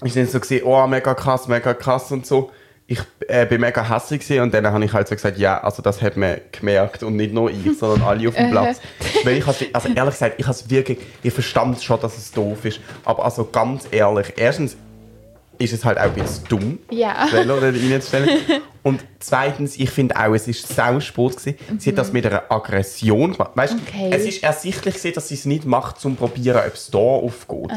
ich 0.02 0.14
dann 0.14 0.26
so 0.26 0.40
gesehen, 0.40 0.62
oh, 0.64 0.86
mega 0.86 1.14
krass, 1.14 1.48
mega 1.48 1.74
krass 1.74 2.10
und 2.12 2.26
so. 2.26 2.50
Ich 2.86 3.00
äh, 3.28 3.46
bin 3.46 3.62
mega 3.62 3.88
hässlich 3.88 4.20
gewesen 4.20 4.42
und 4.42 4.54
dann 4.54 4.66
habe 4.66 4.84
ich 4.84 4.92
halt 4.92 5.08
so 5.08 5.14
gesagt, 5.14 5.38
ja, 5.38 5.58
also 5.62 5.82
das 5.82 6.02
hat 6.02 6.16
man 6.16 6.38
gemerkt 6.52 7.02
und 7.02 7.16
nicht 7.16 7.32
nur 7.32 7.50
ich, 7.50 7.78
sondern 7.78 8.02
alle 8.02 8.28
auf 8.28 8.34
dem 8.34 8.50
Platz. 8.52 8.80
Weil 9.24 9.38
ich 9.38 9.46
has, 9.46 9.64
also 9.72 9.88
ehrlich 9.88 10.14
gesagt, 10.14 10.34
ich 10.38 10.46
has 10.46 10.68
wirklich, 10.68 10.98
ich 11.22 11.32
verstand 11.32 11.82
schon, 11.82 11.98
dass 12.00 12.18
es 12.18 12.30
doof 12.30 12.64
ist, 12.66 12.80
aber 13.04 13.24
also 13.24 13.44
ganz 13.46 13.88
ehrlich, 13.90 14.34
erstens 14.36 14.76
ist 15.58 15.72
es 15.72 15.84
halt 15.84 15.98
auch 15.98 16.02
ein 16.04 16.14
bisschen 16.14 16.44
dumm, 16.48 16.78
Ja. 16.90 17.26
Velo 17.30 17.60
dort 17.60 17.74
reinzustellen. 17.76 18.28
Und 18.82 19.02
zweitens, 19.18 19.76
ich 19.78 19.88
finde 19.90 20.16
auch, 20.16 20.34
es 20.34 20.46
ist 20.48 20.68
sau 20.68 21.00
Sport 21.00 21.38
gewesen. 21.38 21.58
Sie 21.78 21.90
hat 21.90 21.98
das 21.98 22.12
mit 22.12 22.26
einer 22.26 22.42
Aggression 22.50 23.32
gemacht. 23.32 23.52
Weißt, 23.54 23.74
Okay. 23.86 24.10
es 24.12 24.24
ist 24.26 24.42
ersichtlich 24.42 24.94
gewesen, 24.96 25.14
dass 25.14 25.28
sie 25.28 25.34
es 25.34 25.44
nicht 25.46 25.64
macht, 25.64 26.00
zum 26.00 26.16
probieren, 26.16 26.58
ob 26.66 26.74
es 26.74 26.90
da 26.90 26.98
aufgeht. 26.98 27.70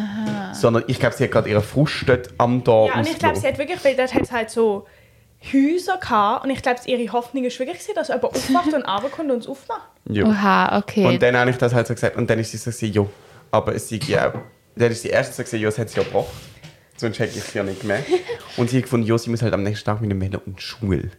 Sondern 0.54 0.84
ich 0.88 1.00
glaube, 1.00 1.16
sie 1.16 1.24
hat 1.26 1.32
gerade 1.32 1.50
ihren 1.50 1.64
Frust 1.64 2.04
dort 2.08 2.30
am 2.38 2.64
da 2.64 2.88
Ja, 2.88 2.96
und 2.96 3.08
ich 3.10 3.18
glaube, 3.20 3.38
sie 3.38 3.48
hat 3.48 3.58
wirklich, 3.58 3.84
weil 3.86 3.96
dort 3.96 4.14
hat 4.14 4.24
es 4.24 4.32
halt 4.32 4.50
so 4.50 4.86
Häuser 5.54 5.98
gehabt 5.98 6.44
und 6.46 6.50
ich 6.50 6.62
glaube, 6.64 6.80
ihre 6.86 7.12
Hoffnung 7.14 7.44
ist 7.46 7.60
wirklich, 7.60 7.78
gewesen, 7.78 7.94
dass 7.96 8.08
jemand 8.08 8.26
aufwacht 8.26 8.74
und 8.74 8.84
runterkommt 8.88 9.32
und 9.32 9.38
es 9.40 9.48
aufmacht. 9.48 9.88
ja. 10.10 10.26
Oha, 10.26 10.78
okay. 10.80 11.06
Und 11.06 11.22
dann 11.22 11.38
habe 11.38 11.52
ich 11.52 11.58
das 11.58 11.74
halt 11.74 11.86
so 11.88 11.94
gesagt. 11.94 12.18
Und 12.18 12.28
dann 12.30 12.40
ist 12.40 12.52
sie 12.52 12.58
so, 12.58 12.86
ja, 12.86 13.06
aber 13.52 13.76
es 13.76 13.88
sei 13.88 14.00
ja 14.08 14.30
auch. 14.30 14.34
Dann 14.76 14.92
ist 14.92 15.04
sie 15.04 15.10
erst 15.10 15.36
so, 15.36 15.56
ja, 15.58 15.68
es 15.70 15.78
hat 15.78 15.90
sie 15.90 15.98
ja 15.98 16.04
gebracht. 16.04 16.26
Sonst 16.98 17.20
hätte 17.20 17.38
ich 17.38 17.44
es 17.48 17.54
ja 17.54 17.64
nicht 17.64 17.82
gemerkt. 17.82 18.08
Und 18.58 18.70
sie 18.70 18.78
hat 18.78 18.84
gefunden, 18.84 19.08
ja, 19.08 19.18
sie 19.18 19.30
muss 19.30 19.42
halt 19.42 19.54
am 19.54 19.64
nächsten 19.64 19.86
Tag 19.86 20.02
mit 20.02 20.12
dem 20.12 20.20
Velo 20.20 20.42
in 20.46 20.56
die 20.56 20.62
Schule. 20.62 21.12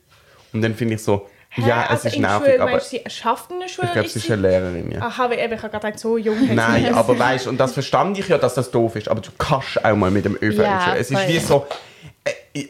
Und 0.53 0.63
dann 0.63 0.75
finde 0.75 0.95
ich 0.95 1.03
so, 1.03 1.29
ja, 1.57 1.85
es 1.85 1.91
also 1.91 2.09
ist 2.09 2.15
in 2.17 2.23
nervig, 2.23 2.51
Schule, 2.51 2.63
aber 2.63 2.71
meinst 2.73 2.93
du, 2.93 2.97
sie 2.97 3.11
schafft 3.11 3.51
in 3.51 3.61
der 3.61 3.69
Schule? 3.69 3.87
ich 3.87 3.93
glaube, 3.95 4.09
sie 4.09 4.19
ist 4.19 4.31
eine 4.31 4.43
Lehrerin, 4.43 4.91
ja. 4.93 5.01
Aha, 5.01 5.31
weil 5.31 5.39
eben, 5.39 5.55
ich 5.55 5.63
habe 5.63 5.71
gerade 5.71 5.87
gedacht, 5.87 5.99
so 5.99 6.19
jung 6.19 6.55
Nein, 6.55 6.95
aber 6.95 7.19
weißt 7.19 7.47
und 7.47 7.59
das 7.59 7.73
verstand 7.73 8.19
ich 8.19 8.29
ja, 8.29 8.39
dass 8.39 8.55
das 8.55 8.71
doof 8.71 8.97
ist, 8.97 9.09
aber 9.09 9.21
du 9.21 9.31
kannst 9.39 9.83
auch 9.85 9.97
mal 9.97 10.11
mit 10.11 10.25
dem 10.25 10.37
ÖV 10.41 10.59
Ja, 10.63 10.95
Es 10.95 11.11
ist 11.11 11.19
voll. 11.19 11.29
wie 11.29 11.39
so, 11.39 11.67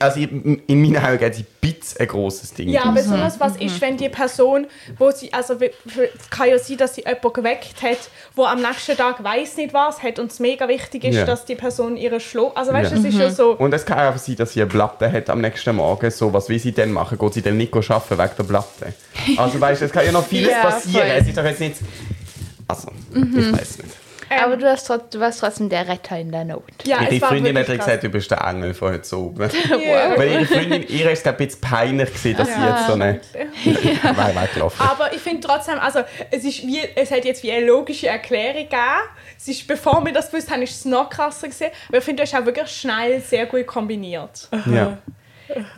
also 0.01 0.21
in 0.21 0.61
in 0.67 0.83
meinen 0.83 0.97
Augen 1.05 1.25
hat 1.25 1.35
sie 1.35 1.45
Bits 1.61 1.97
ein 1.97 2.07
grosses 2.07 2.53
Ding. 2.53 2.69
Ja, 2.69 2.91
besonders 2.91 3.39
was 3.41 3.57
ist, 3.57 3.81
wenn 3.81 3.97
die 3.97 4.09
Person, 4.09 4.67
wo 4.99 5.11
sie, 5.11 5.33
also 5.33 5.55
es 5.55 6.31
kann 6.31 6.49
ja 6.49 6.59
sein, 6.59 6.77
dass 6.77 6.95
sie 6.95 7.03
jemanden 7.03 7.33
geweckt 7.33 7.83
hat, 7.83 7.99
wo 8.35 8.45
am 8.45 8.61
nächsten 8.61 8.97
Tag 8.97 9.23
weiß 9.23 9.57
nicht 9.57 9.73
was 9.75 10.03
hat 10.03 10.19
und 10.19 10.31
es 10.31 10.41
mega 10.41 10.69
wichtig 10.69 11.05
ist, 11.05 11.15
Ja. 11.17 11.25
dass 11.25 11.45
die 11.45 11.55
Person 11.55 11.97
ihre 11.97 12.21
Schlo... 12.21 12.53
Also 12.55 12.73
weißt 12.73 12.93
du, 12.93 12.97
Ja. 12.97 13.01
es 13.01 13.15
ist 13.15 13.19
ja 13.21 13.31
so... 13.31 13.53
Und 13.57 13.73
es 13.73 13.85
kann 13.87 14.13
auch 14.13 14.19
sein, 14.19 14.37
dass 14.37 14.53
sie 14.53 14.61
eine 14.63 14.71
Platte 14.71 15.11
hat 15.11 15.31
am 15.31 15.41
nächsten 15.41 15.75
Morgen. 15.77 16.11
So, 16.11 16.33
was 16.33 16.49
will 16.49 16.59
sie 16.59 16.73
denn 16.73 16.93
machen? 16.93 17.17
Geht 17.19 17.35
sie 17.35 17.43
dann 17.43 17.57
nicht 17.57 17.75
arbeiten 17.75 18.19
wegen 18.19 18.31
der 18.39 18.45
Platte? 18.45 18.93
Also 19.37 19.61
weißt 19.61 19.81
du, 19.81 19.85
es 19.87 19.93
kann 19.93 20.05
ja 20.05 20.13
noch 20.13 20.27
vieles 20.27 20.51
Ja, 20.53 20.63
passieren. 20.63 21.07
voll. 21.09 21.17
Es 21.21 21.27
ist 21.29 21.37
doch 21.39 21.45
jetzt 21.45 21.61
nicht... 21.61 21.77
Also, 22.67 22.89
ich 23.15 23.53
weiß 23.53 23.79
nicht. 23.79 23.95
Aber 24.31 24.57
du, 24.57 24.69
hast 24.69 24.87
trotz, 24.87 25.11
du 25.11 25.21
warst 25.21 25.41
trotzdem 25.41 25.69
der 25.69 25.89
Retter 25.89 26.19
in 26.19 26.31
der 26.31 26.45
Not. 26.45 26.63
Ja, 26.85 26.99
es 27.09 27.21
war 27.21 27.29
Freundin 27.31 27.57
hat 27.57 27.67
gesagt, 27.67 28.03
du 28.03 28.09
bist 28.09 28.31
der 28.31 28.41
Engel 28.45 28.75
von 28.75 28.93
heute 28.93 29.17
oben. 29.19 29.51
Ja. 29.89 30.19
Weil 30.19 30.33
ihre 30.33 30.47
Freundin, 30.47 30.87
ihr 30.89 31.11
ist 31.11 31.19
es 31.19 31.23
glaub 31.23 31.41
ich, 31.41 31.41
ein 31.41 31.47
bisschen 31.47 31.61
peinlich 31.61 32.13
gewesen, 32.13 32.37
dass 32.37 32.49
sie 32.49 32.61
jetzt 32.61 32.87
so 32.87 32.93
eine... 32.95 33.21
Weil 33.65 34.37
weggelaufen 34.43 34.87
Aber 34.87 35.13
ich 35.13 35.21
finde 35.21 35.47
trotzdem, 35.47 35.79
also 35.79 36.01
es, 36.31 36.45
ist 36.45 36.67
wie, 36.67 36.81
es 36.95 37.11
hat 37.11 37.25
jetzt 37.25 37.43
wie 37.43 37.53
eine 37.53 37.67
logische 37.67 38.09
Erklärung 38.09 38.65
gegeben. 38.65 38.81
Es 39.37 39.49
ist, 39.49 39.67
bevor 39.67 40.05
wir 40.05 40.13
das 40.13 40.31
gewusst 40.31 40.51
haben, 40.51 40.63
ist 40.63 40.75
es 40.75 40.85
noch 40.85 41.09
krasser 41.09 41.49
gewesen. 41.49 41.69
Aber 41.89 41.99
ich 41.99 42.05
finde, 42.05 42.23
du 42.23 42.31
hast 42.31 42.41
auch 42.41 42.45
wirklich 42.45 42.69
schnell 42.69 43.21
sehr 43.21 43.47
gut 43.47 43.67
kombiniert. 43.67 44.49
Ja. 44.67 44.99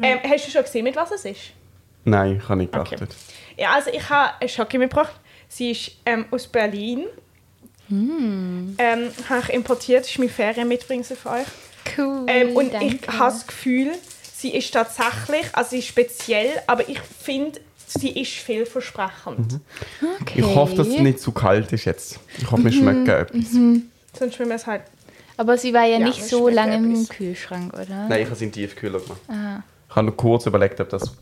Ähm, 0.02 0.18
hast 0.28 0.46
du 0.46 0.50
schon 0.50 0.62
gesehen, 0.62 0.84
mit 0.84 0.96
was 0.96 1.10
es 1.12 1.24
ist? 1.24 1.40
Nein, 2.04 2.40
ich 2.42 2.48
habe 2.48 2.60
nicht 2.60 2.74
Okay. 2.74 2.96
geachtet. 2.96 3.16
Ja, 3.56 3.72
also 3.74 3.90
ich 3.92 4.08
habe 4.08 4.32
eine 4.40 4.48
Schocke 4.48 4.78
mitgebracht. 4.78 5.12
Sie 5.48 5.70
ist 5.72 5.92
ähm, 6.06 6.26
aus 6.30 6.46
Berlin. 6.46 7.06
Ähm, 7.90 9.11
habe 9.29 9.42
ich 9.42 9.55
importiert. 9.55 10.05
Das 10.05 10.11
ist 10.11 10.18
mein 10.18 10.29
Ferienmitbringsel 10.29 11.16
für 11.16 11.31
euch. 11.31 11.46
Cool. 11.96 12.26
Ähm, 12.29 12.57
und 12.57 12.72
ich 12.81 13.00
danke. 13.00 13.18
habe 13.18 13.33
das 13.33 13.46
Gefühl, 13.46 13.92
sie 14.35 14.50
ist 14.55 14.72
tatsächlich, 14.72 15.46
also 15.53 15.70
sie 15.70 15.79
ist 15.79 15.87
speziell, 15.88 16.50
aber 16.66 16.88
ich 16.88 17.00
finde, 17.00 17.61
sie 17.87 18.11
ist 18.11 18.33
vielversprechend. 18.33 19.61
Okay. 20.20 20.40
Ich 20.40 20.44
hoffe, 20.44 20.76
dass 20.76 20.88
es 20.88 20.98
nicht 20.98 21.20
zu 21.20 21.33
kalt 21.33 21.72
ist 21.72 21.85
jetzt. 21.85 22.20
Ich 22.38 22.50
hoffe, 22.50 22.64
wir 22.64 22.72
schmecken 22.72 23.09
etwas. 23.09 23.53
Sonst 24.18 24.38
will 24.38 24.46
man 24.46 24.57
es 24.57 24.66
halt. 24.66 24.83
Aber 25.37 25.57
sie 25.57 25.72
war 25.72 25.85
ja, 25.85 25.98
Ja, 25.98 26.07
nicht 26.07 26.22
so 26.22 26.48
lange 26.48 26.76
im. 26.76 27.09
Kühlschrank, 27.09 27.72
oder? 27.72 28.09
Nein, 28.09 28.20
ich 28.20 28.26
habe 28.26 28.37
sie 28.37 28.44
in 28.44 28.50
den 28.50 28.55
Tiefkühler 28.55 29.00
gemacht. 29.00 29.20
Ah. 29.29 29.62
Ich 29.88 29.96
habe 29.96 30.07
noch 30.09 30.16
kurz 30.16 30.46
überlegt, 30.46 30.81
ob 30.81 30.90
das 30.90 31.16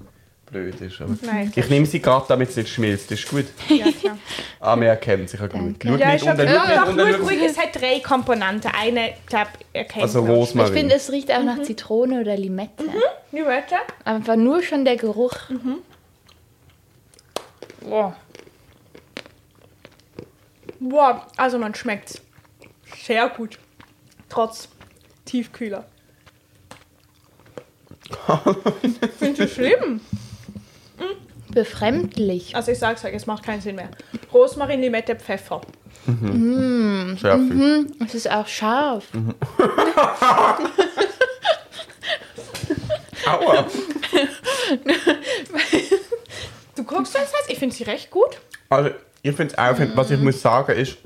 blöd 0.51 0.81
ist. 0.81 1.01
Aber 1.01 1.15
Nein, 1.23 1.53
ich 1.55 1.69
nehme 1.69 1.87
sie 1.87 2.01
gerade, 2.01 2.27
damit 2.29 2.51
es 2.51 2.57
nicht 2.57 2.69
schmilzt. 2.69 3.11
Ist 3.13 3.29
gut. 3.29 3.47
Ja, 3.69 3.91
klar. 3.93 4.19
Ah, 4.61 4.79
wir 4.79 4.89
erkennen 4.89 5.29
sich 5.29 5.39
ja 5.39 5.47
gut. 5.47 5.55
Danke. 5.55 5.89
Schau 5.89 5.95
Ja, 5.97 6.13
nicht 6.13 6.25
schau 6.25 6.35
nicht 6.35 6.49
Doch, 6.53 6.97
ruhig, 7.05 7.21
ruhig. 7.21 7.43
Es 7.43 7.57
hat 7.57 7.81
drei 7.81 8.01
Komponenten. 8.01 8.71
Eine, 8.77 9.15
glaube 9.27 9.51
ich, 9.61 9.67
erkennt 9.73 10.03
Also. 10.03 10.21
Rosmarin. 10.25 10.73
Ich 10.75 10.81
finde, 10.81 10.95
es 10.97 11.13
riecht 11.13 11.31
auch 11.31 11.45
nach 11.45 11.63
Zitrone 11.63 12.21
oder 12.21 12.37
Limette. 12.37 12.85
Limette. 13.31 13.77
Einfach 14.05 14.35
nur 14.35 14.63
schon 14.63 14.85
der 14.85 14.97
Geruch. 14.97 15.37
Boah. 17.81 18.17
Boah, 20.81 21.27
also 21.37 21.59
man 21.59 21.75
schmeckt 21.75 22.21
sehr 23.05 23.29
gut. 23.29 23.59
Trotz 24.29 24.69
Tiefkühler. 25.25 25.85
Findest 29.19 29.41
du 29.41 29.49
schlimm? 29.49 30.01
Befremdlich. 31.53 32.55
Also 32.57 32.73
ich 32.73 32.79
sag's 32.79 33.05
euch, 33.05 33.15
es 33.15 33.27
macht 33.27 33.43
keinen 33.45 33.61
Sinn 33.61 33.77
mehr. 33.77 33.91
Rosmarin, 34.33 34.81
Limette, 34.81 35.17
Pfeffer. 35.17 35.61
Schärfe. 36.07 37.39
Hm, 37.39 37.93
es 38.07 38.15
ist 38.15 38.31
auch 38.31 38.47
scharf. 38.47 39.05
Aua. 43.27 43.67
Du 46.75 46.85
guckst 46.85 47.15
das 47.15 47.33
jetzt? 47.33 47.51
Ich 47.51 47.59
finde 47.59 47.75
sie 47.75 47.85
recht 47.85 48.11
gut. 48.11 48.39
Also, 48.71 48.91
ich 49.23 49.35
finde 49.35 49.55
es 49.55 49.59
auch, 49.59 49.75
was 49.97 50.11
ich 50.11 50.21
muss 50.21 50.41
sagen 50.41 50.73
ist, 50.79 50.99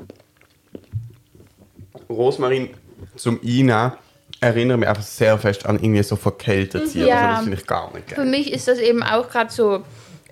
Rosmarin 2.09 2.71
zum 3.17 3.41
Einnehmen 3.43 3.93
erinnert 4.41 4.79
mich 4.81 4.89
einfach 4.89 5.03
sehr 5.03 5.39
fest 5.39 5.67
an 5.67 5.77
irgendwie 5.77 6.03
so 6.03 6.17
verkältet 6.17 6.89
sein. 6.89 7.07
Ja. 7.07 7.17
Also, 7.17 7.29
das 7.29 7.43
finde 7.45 7.57
ich 7.59 7.67
gar 7.67 7.93
nicht 7.95 8.09
Für 8.11 8.17
geil. 8.17 8.27
mich 8.27 8.53
ist 8.53 8.69
das 8.69 8.79
eben 8.79 9.03
auch 9.03 9.29
gerade 9.29 9.53
so 9.53 9.83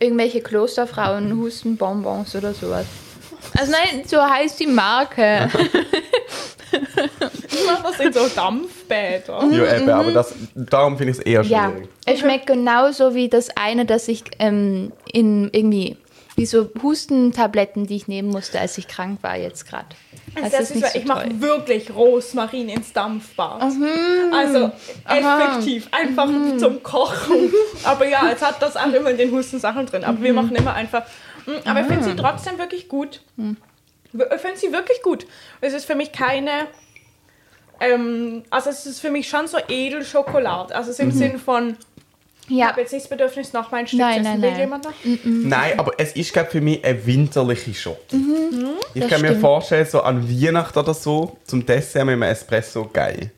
irgendwelche 0.00 0.40
Klosterfrauen 0.40 1.36
Hustenbonbons 1.36 2.34
oder 2.34 2.52
sowas. 2.54 2.86
Also 3.58 3.72
nein, 3.72 4.02
so 4.06 4.20
heißt 4.20 4.58
die 4.60 4.66
Marke. 4.66 5.48
Ich 6.72 7.66
mache 7.66 7.82
das 7.82 8.00
in 8.00 8.12
so 8.12 8.28
Dampfbäder. 8.28 9.44
Ja, 9.50 9.76
eben, 9.76 9.90
aber 9.90 10.12
das, 10.12 10.34
darum 10.54 10.96
finde 10.96 11.12
ich 11.12 11.18
es 11.18 11.24
eher 11.24 11.42
Ja, 11.42 11.70
schwierig. 11.70 11.88
es 12.06 12.20
schmeckt 12.20 12.46
genauso 12.46 13.14
wie 13.14 13.28
das 13.28 13.48
eine, 13.56 13.86
das 13.86 14.08
ich 14.08 14.24
ähm, 14.38 14.92
in 15.12 15.50
irgendwie 15.52 15.96
wie 16.36 16.46
so 16.46 16.68
Hustentabletten, 16.82 17.86
die 17.86 17.96
ich 17.96 18.08
nehmen 18.08 18.28
musste, 18.28 18.60
als 18.60 18.78
ich 18.78 18.88
krank 18.88 19.18
war 19.22 19.36
jetzt 19.36 19.68
gerade. 19.68 19.88
Also 20.36 20.56
das 20.56 20.70
ist, 20.70 20.94
ich 20.94 21.04
mache 21.06 21.40
wirklich 21.40 21.94
Rosmarin 21.94 22.68
ins 22.68 22.92
Dampfbad. 22.92 23.62
Also 24.32 24.70
effektiv, 25.08 25.88
einfach 25.90 26.28
zum 26.58 26.82
Kochen. 26.82 27.52
Aber 27.84 28.06
ja, 28.06 28.30
es 28.32 28.40
hat 28.42 28.62
das 28.62 28.76
auch 28.76 28.92
immer 28.92 29.10
in 29.10 29.18
den 29.18 29.32
Hustensachen 29.32 29.86
drin. 29.86 30.04
Aber 30.04 30.22
wir 30.22 30.32
machen 30.32 30.54
immer 30.54 30.74
einfach. 30.74 31.02
Mm, 31.46 31.68
Aber 31.68 31.80
ich 31.80 31.86
finde 31.86 32.04
sie 32.04 32.16
trotzdem 32.16 32.58
wirklich 32.58 32.88
gut. 32.88 33.22
Ich 34.12 34.40
finde 34.40 34.56
sie 34.56 34.72
wirklich 34.72 35.02
gut. 35.02 35.26
Es 35.60 35.72
ist 35.72 35.84
für 35.84 35.94
mich 35.94 36.12
keine. 36.12 36.68
Ähm, 37.80 38.42
also 38.50 38.70
es 38.70 38.86
ist 38.86 39.00
für 39.00 39.10
mich 39.10 39.28
schon 39.28 39.46
so 39.48 39.58
Edelschokolade. 39.68 40.74
Also 40.74 40.90
es 40.90 40.98
im 40.98 41.10
Sinn 41.12 41.38
von, 41.38 41.76
ich 42.50 42.56
Ja, 42.56 42.68
habe 42.68 42.80
jetzt 42.80 42.92
nicht 42.92 43.04
das 43.04 43.10
Bedürfnis 43.10 43.52
nach 43.52 43.70
meinen 43.70 43.86
Stück 43.86 44.00
Nein, 44.00 44.24
zu 44.24 44.30
essen. 44.30 44.40
nein, 44.40 44.42
Will 44.42 44.50
nein. 44.50 44.60
jemand 44.60 44.84
noch? 44.84 44.92
Nein, 45.24 45.78
aber 45.78 45.92
es 45.98 46.12
ist, 46.12 46.32
glaube 46.32 46.50
für 46.50 46.60
mich 46.60 46.84
eine 46.84 47.06
winterliche 47.06 47.72
Schotte. 47.74 48.16
ich 48.94 49.02
das 49.02 49.10
kann 49.10 49.20
mir 49.22 49.28
stimmt. 49.28 49.40
vorstellen, 49.40 49.86
so 49.86 50.02
an 50.02 50.28
Weihnachten 50.28 50.78
oder 50.78 50.94
so, 50.94 51.36
zum 51.44 51.64
Dessert 51.64 52.04
mit 52.04 52.12
einem 52.14 52.22
Espresso 52.22 52.88
geil. 52.92 53.30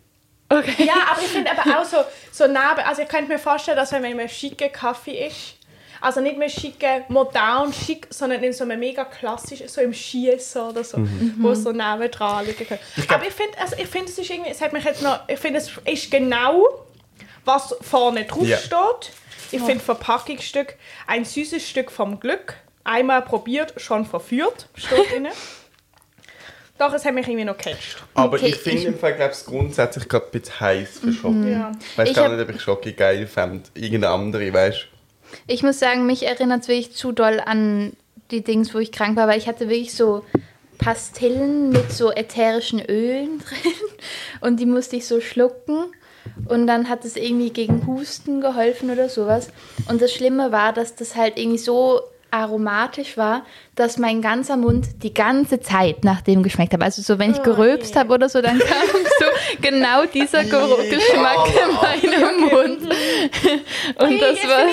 okay. 0.49 0.85
Ja, 0.85 0.95
aber 1.11 1.21
ich 1.21 1.29
finde 1.29 1.51
aber 1.51 1.79
auch 1.81 1.85
so, 1.85 1.99
so 2.31 2.47
nah, 2.47 2.75
also 2.87 3.03
ich 3.03 3.09
könnte 3.09 3.31
mir 3.33 3.39
vorstellen, 3.39 3.77
dass 3.77 3.93
wenn 3.93 4.03
man 4.03 4.13
in 4.13 4.21
einem 4.21 4.29
schicken 4.29 4.71
Kaffee 4.73 5.27
ist, 5.27 5.55
also 6.01 6.21
nicht 6.21 6.37
mehr 6.37 6.49
schicke, 6.49 7.05
modern 7.09 7.73
schick, 7.73 8.09
sondern 8.11 8.43
in 8.43 8.53
so 8.53 8.65
einem 8.65 8.81
mega 8.81 9.05
klassisch, 9.05 9.63
so 9.69 9.81
im 9.81 9.95
Schießen 9.95 10.61
oder 10.63 10.83
so, 10.83 10.99
wo 11.39 11.51
es 11.51 11.63
so 11.63 11.71
neben 11.71 12.11
dran 12.11 12.45
liegen 12.45 12.67
kann. 12.67 12.79
aber 13.09 13.25
ich 13.27 13.33
finde, 13.33 13.57
also 13.61 13.77
ich 13.79 13.87
finde, 13.87 14.11
es 14.11 14.19
ist 14.19 14.29
irgendwie, 14.29 14.51
es 14.51 14.61
hat 14.61 14.73
mich 14.73 14.83
jetzt 14.83 15.01
noch, 15.03 15.21
ich 15.29 15.39
finde, 15.39 15.61
es 15.61 15.71
ist 15.85 16.11
genau, 16.11 16.65
was 17.45 17.75
vorne 17.81 18.25
drauf 18.25 18.47
Ja. 18.47 18.57
steht. 18.59 19.13
Ich 19.51 19.61
finde 19.61 19.81
Verpackungsstück, 19.85 20.77
ein 21.07 21.25
süßes 21.25 21.69
Stück 21.69 21.91
vom 21.91 22.19
Glück, 22.21 22.55
einmal 22.85 23.23
probiert, 23.23 23.75
schon 23.77 24.07
verführt, 24.07 24.69
steht 24.75 25.11
drin. 25.13 25.29
Doch, 26.79 26.93
es 26.95 27.05
hat 27.05 27.15
mich 27.15 27.29
irgendwie 27.29 27.45
noch 27.45 27.57
gecatcht. 27.59 28.03
Aber 28.15 28.37
Okay, 28.39 28.47
ich 28.49 28.57
finde 28.57 28.79
ich- 28.79 28.85
im 28.87 28.99
Fall, 28.99 29.15
glaube 29.15 29.35
ich, 29.39 29.45
grundsätzlich 29.45 30.09
gerade 30.09 30.25
ein 30.27 30.31
bisschen 30.33 30.61
heiß 30.61 30.99
für 31.01 31.13
Schoki. 31.13 31.51
Ja. 31.53 31.73
Ich 31.79 31.99
weiß 31.99 32.09
Ich 32.09 32.15
gar 32.17 32.25
hab- 32.25 32.33
nicht, 32.33 32.49
ob 32.49 32.55
ich 32.55 32.63
Schoki 32.63 32.93
geil 32.93 33.27
fände. 33.27 33.63
Irgendeine 33.75 34.15
andere, 34.15 34.53
weißt? 34.53 34.87
Ich 35.47 35.63
muss 35.63 35.79
sagen, 35.79 36.07
mich 36.07 36.27
erinnert 36.27 36.63
es 36.63 36.69
wirklich 36.69 36.95
zu 36.95 37.13
doll 37.13 37.41
an 37.45 37.93
die 38.31 38.43
Dings, 38.43 38.75
wo 38.75 38.79
ich 38.79 38.91
krank 38.91 39.17
war, 39.17 39.29
weil 39.29 39.39
ich 39.39 39.47
hatte 39.49 39.69
wirklich 39.69 39.95
so 39.95 40.25
Pastillen 40.79 41.71
mit 41.71 41.93
so 41.93 42.11
ätherischen 42.11 42.81
Ölen 42.85 43.39
drin 43.49 43.73
und 44.41 44.59
die 44.59 44.67
musste 44.67 44.97
ich 44.97 45.07
so 45.07 45.21
schlucken 45.21 45.85
und 46.49 46.67
dann 46.67 46.89
hat 46.89 47.05
es 47.05 47.17
irgendwie 47.17 47.51
gegen 47.51 47.87
Husten 47.87 48.41
geholfen 48.41 48.91
oder 48.91 49.09
sowas. 49.09 49.49
Und 49.89 50.03
das 50.03 50.13
Schlimme 50.13 50.53
war, 50.53 50.73
dass 50.73 50.95
das 50.95 51.17
halt 51.17 51.39
irgendwie 51.39 51.59
so 51.59 52.01
aromatisch 52.33 53.19
war, 53.19 53.45
dass 53.75 53.99
mein 53.99 54.23
ganzer 54.23 54.57
Mund 54.57 55.03
die 55.03 55.13
ganze 55.13 55.61
Zeit 55.61 56.03
nach 56.03 56.23
dem 56.23 56.43
geschmeckt 56.43 56.73
hat. 56.73 56.83
Also 56.83 57.03
so, 57.03 57.19
wenn 57.19 57.33
ich 57.33 57.41
Oh 57.41 57.43
gerülpst 57.43 57.95
je. 57.95 58.01
habe 58.01 58.15
oder 58.15 58.31
so, 58.31 58.41
dann 58.41 58.59
kam 58.61 58.89
so 59.19 59.27
genau 59.61 60.07
dieser 60.07 60.45
Geruch, 60.45 60.79
Geschmack 60.79 61.49
in 62.03 62.11
meinem 62.11 62.41
Mund. 62.41 62.83
Und 63.99 64.21
das 64.21 64.37
jetzt 64.37 64.49
war... 64.49 64.65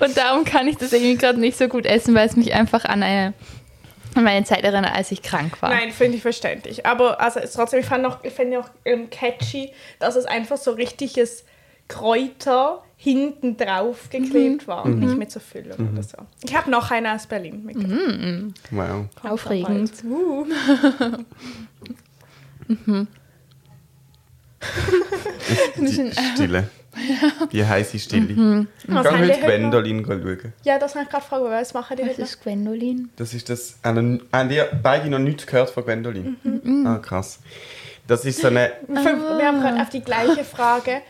Und 0.06 0.16
darum 0.16 0.44
kann 0.44 0.66
ich 0.68 0.78
das 0.78 0.92
irgendwie 0.94 1.16
gerade 1.16 1.38
nicht 1.38 1.58
so 1.58 1.68
gut 1.68 1.84
essen, 1.84 2.14
weil 2.14 2.26
es 2.26 2.34
mich 2.34 2.54
einfach 2.54 2.86
an, 2.86 3.02
eine, 3.02 3.34
an 4.14 4.24
meine 4.24 4.44
Zeit 4.44 4.64
erinnert, 4.64 4.94
als 4.94 5.10
ich 5.10 5.22
krank 5.22 5.60
war. 5.62 5.70
Nein, 5.70 5.90
finde 5.90 6.16
ich 6.16 6.22
verständlich. 6.22 6.84
Aber 6.86 7.20
also 7.20 7.40
trotzdem, 7.40 7.80
ich 7.80 7.86
fand 7.86 8.02
noch, 8.02 8.22
ich 8.24 8.32
finde 8.32 8.60
auch 8.60 8.68
ähm, 8.84 9.10
catchy, 9.10 9.72
dass 9.98 10.16
es 10.16 10.24
einfach 10.26 10.56
so 10.56 10.72
richtiges 10.72 11.44
Kräuter 11.88 12.82
hinten 12.96 13.56
drauf 13.56 14.08
geklebt 14.10 14.68
war 14.68 14.84
und 14.84 15.00
nicht 15.00 15.16
mit 15.16 15.32
so 15.32 15.40
Füllung 15.40 15.92
oder 15.92 16.02
so. 16.02 16.18
Ich 16.44 16.54
habe 16.54 16.70
noch 16.70 16.90
eine 16.90 17.12
aus 17.14 17.26
Berlin 17.26 17.64
mitgebracht. 17.64 18.54
Wow. 18.70 19.06
Aufregend. 19.22 19.92
Uh. 20.04 20.46
Die 25.76 26.12
Stille. 26.34 26.70
Die 27.52 27.64
heiße 27.64 27.98
Stille. 27.98 28.34
Mhm. 28.34 28.68
Was 28.86 29.02
Geh 29.04 29.08
haben 29.08 29.18
heute 29.20 29.26
die 29.26 29.32
heute 29.32 29.40
noch? 29.40 29.48
Gwendolin 29.48 30.04
schauen. 30.04 30.52
Ja, 30.62 30.78
das 30.78 30.94
habe 30.94 31.04
ich 31.04 31.10
gerade 31.10 31.22
gefragt, 31.22 31.44
was 31.44 31.74
machen 31.74 31.96
die 31.96 32.02
Was 32.02 32.10
heute 32.10 32.22
ist 32.22 32.42
Gwendolin? 32.42 33.10
Das 33.16 33.34
ist 33.34 33.48
das. 33.48 33.78
Haben 33.82 34.22
haben 34.32 34.50
ihr 34.50 34.68
beide 34.82 35.08
noch 35.08 35.18
nichts 35.18 35.46
gehört 35.46 35.70
von 35.70 35.84
Gwendolin? 35.84 36.36
Mhm. 36.42 36.86
Ah, 36.86 36.98
krass. 36.98 37.40
Das 38.06 38.24
ist 38.24 38.40
so 38.40 38.48
eine. 38.48 38.72
Wir 38.88 39.46
haben 39.46 39.60
gerade 39.60 39.80
auf 39.80 39.90
die 39.90 40.02
gleiche 40.02 40.44
Frage 40.44 41.02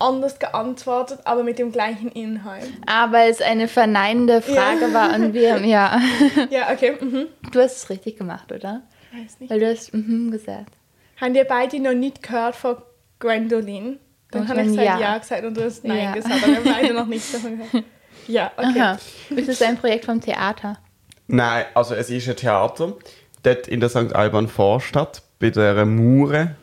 anders 0.00 0.38
geantwortet, 0.38 1.20
aber 1.24 1.42
mit 1.44 1.58
dem 1.58 1.72
gleichen 1.72 2.08
Inhalt. 2.08 2.68
Ah, 2.86 3.12
weil 3.12 3.30
es 3.30 3.42
eine 3.42 3.68
verneinende 3.68 4.40
Frage 4.40 4.92
war 4.94 5.14
und 5.14 5.34
wir, 5.34 5.58
ja. 5.64 6.00
Ja, 6.50 6.72
okay. 6.72 6.96
Mhm. 7.00 7.26
Du 7.52 7.60
hast 7.60 7.76
es 7.76 7.90
richtig 7.90 8.16
gemacht, 8.16 8.50
oder? 8.50 8.82
Ich 9.12 9.24
weiß 9.24 9.40
nicht. 9.40 9.50
Weil 9.50 9.60
du 9.60 9.70
hast 9.70 9.92
mhm 9.92 10.30
gesagt. 10.30 10.72
Haben 11.20 11.34
ihr 11.34 11.44
beide 11.44 11.78
noch 11.80 11.92
nicht 11.92 12.22
gehört 12.22 12.56
von 12.56 12.76
Gwendolin? 13.18 13.98
Dann 14.30 14.48
habe 14.48 14.60
ich 14.62 14.68
gesagt 14.68 14.86
ja. 14.86 15.00
ja. 15.00 15.18
gesagt 15.18 15.44
und 15.44 15.56
du 15.56 15.64
hast 15.64 15.84
Nein 15.84 16.04
Ja. 16.04 16.14
gesagt, 16.14 16.34
aber 16.34 16.46
wir 16.46 16.56
haben 16.56 16.64
beide 16.64 16.94
noch 16.94 17.06
nichts 17.06 17.32
davon 17.32 17.58
gehört. 17.58 17.84
Ja, 18.28 18.52
okay. 18.56 18.80
Aha. 18.80 18.98
Ist 19.30 19.48
es 19.48 19.62
ein 19.62 19.76
Projekt 19.76 20.04
vom 20.04 20.20
Theater? 20.20 20.78
Nein, 21.26 21.64
also 21.74 21.94
es 21.94 22.10
ist 22.10 22.28
ein 22.28 22.36
Theater. 22.36 22.94
Dort 23.42 23.68
in 23.68 23.80
der 23.80 23.88
St. 23.88 24.12
Alban 24.14 24.48
Vorstadt, 24.48 25.22
bei 25.38 25.50
der 25.50 25.84
Mure. 25.86 26.54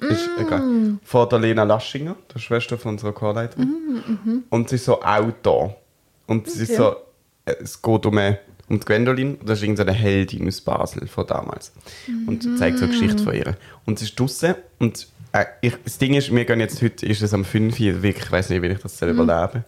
Ist 0.00 0.28
egal. 0.38 0.98
Von 1.04 1.28
der 1.28 1.38
Lena 1.38 1.62
Laschinger, 1.62 2.16
der 2.34 2.38
Schwester 2.38 2.76
von 2.78 2.92
unserer 2.92 3.12
Chorleiterin. 3.12 4.44
Und 4.50 4.68
sie 4.68 4.76
ist 4.76 4.84
so 4.84 5.00
auch 5.02 5.30
da. 5.42 5.74
Und 6.26 6.46
es 6.46 6.56
ist 6.56 6.74
so, 6.76 6.96
äh, 7.44 7.54
es 7.62 7.80
geht 7.80 8.06
um, 8.06 8.18
eine, 8.18 8.38
um 8.68 8.80
Gwendolin. 8.80 9.38
Das 9.44 9.58
ist 9.58 9.62
irgendeine 9.62 9.92
Heldin 9.92 10.46
aus 10.48 10.60
Basel 10.60 11.06
von 11.06 11.26
damals. 11.26 11.72
Und 12.26 12.42
sie 12.42 12.56
zeigt 12.56 12.78
so 12.78 12.84
eine 12.84 12.92
Geschichte 12.92 13.22
von 13.22 13.34
ihr. 13.34 13.56
Und 13.86 13.98
sie 13.98 14.06
ist 14.06 14.18
draußen 14.18 14.54
und 14.78 15.06
äh, 15.34 15.46
ich, 15.60 15.74
das 15.82 15.98
Ding 15.98 16.14
ist, 16.14 16.34
wir 16.34 16.44
gehen 16.44 16.60
jetzt 16.60 16.80
heute, 16.80 17.04
ist 17.04 17.20
es 17.20 17.34
am 17.34 17.44
5 17.44 17.78
Uhr, 17.80 18.02
wirklich, 18.02 18.24
ich 18.24 18.32
weiß 18.32 18.50
nicht, 18.50 18.62
wie 18.62 18.68
ich 18.68 18.78
das 18.78 18.96
soll 18.96 19.10
überleben 19.10 19.64